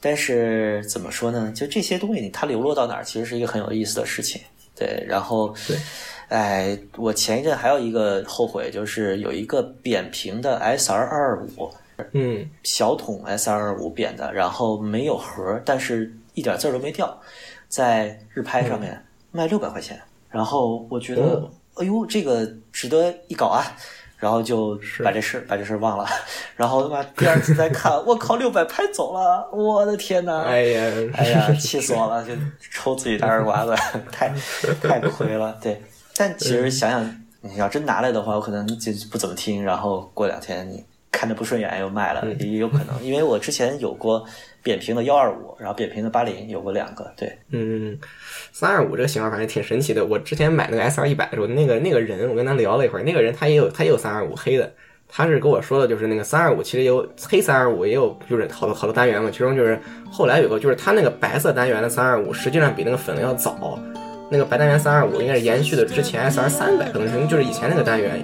[0.00, 1.52] 但是怎么说呢？
[1.52, 4.40] 就这些东西，它流落到哪儿，其实是一个很有意思的事情。
[4.76, 5.76] 对，然后，对，
[6.28, 11.68] 哎，我前一阵还有一个后悔，就是有一个扁平的 S R 二二五，
[12.12, 17.20] 嗯，小桶 S R 二五扁的，然后没有盒，但是一点字儿都没掉，
[17.68, 20.00] 在日拍上面卖六百块钱，
[20.30, 23.76] 然后我觉得，哎呦，这个值得一搞啊。
[24.18, 26.06] 然后就把这事把这事忘了，
[26.56, 30.42] 然后他妈第二次再看，我靠，六百拍走了，我的天呐！
[30.44, 32.32] 哎呀，哎呀，气死我了，就
[32.72, 33.74] 抽自己大耳刮子，
[34.10, 34.32] 太
[34.82, 35.56] 太亏了。
[35.62, 35.80] 对，
[36.16, 44.24] 但其实想想，你要真拿来的话，我可能就不怎么听，然后过两天你看着不顺眼又卖了，也有可能，因为我之前有过
[44.62, 47.98] 扁平的幺二五，然后扁平的八零，有过两个，对，嗯。
[48.52, 50.04] 三二五这个型号反正挺神奇的。
[50.04, 54.72] 我之前买那个 S R 一百的时候，那个那个人我跟他聊了一会儿，那个人他也有他也有三二五黑的，
[55.08, 59.30] 他是跟我说的，就是那个三二五其实有黑三二五也有，就是好多好多单元嘛。
[59.30, 59.78] 其中就是
[60.10, 63.78] 后来有个就是他那个白色单元的三二五，实际上比那个粉的要早。
[64.30, 68.22] 那个白单元三二五应该是延续的之前 S R 三百，可能是就是以前那个单元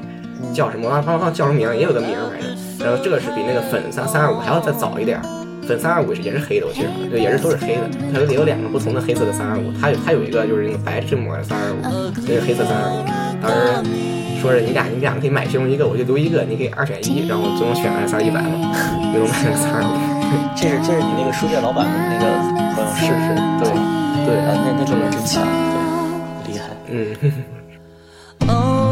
[0.52, 2.50] 叫什么，忘忘叫什么名，也有个名反正。
[2.80, 5.43] 然后这个是比那个粉三三二五还要再早一点儿。
[5.66, 7.82] 粉三二五也是黑的，我记得，对，也是都是黑的。
[8.12, 11.80] 它有有两个不同的黑色的三二五，它有它有一个就是那个白质膜的三二五，
[12.26, 13.02] 那个黑色三二五。
[13.40, 13.90] 当时
[14.40, 18.50] 说是你俩你俩可以买其中一个，我就留一个，你可以二选一，然后最终选了 S R 一百嘛，
[19.12, 19.88] 最终买了三二五。
[20.54, 22.24] 这是这是你那个书店老板的那个
[22.74, 23.70] 朋友，是是，对
[24.26, 25.42] 对，那那种人真强，
[26.44, 27.16] 对，厉害，嗯。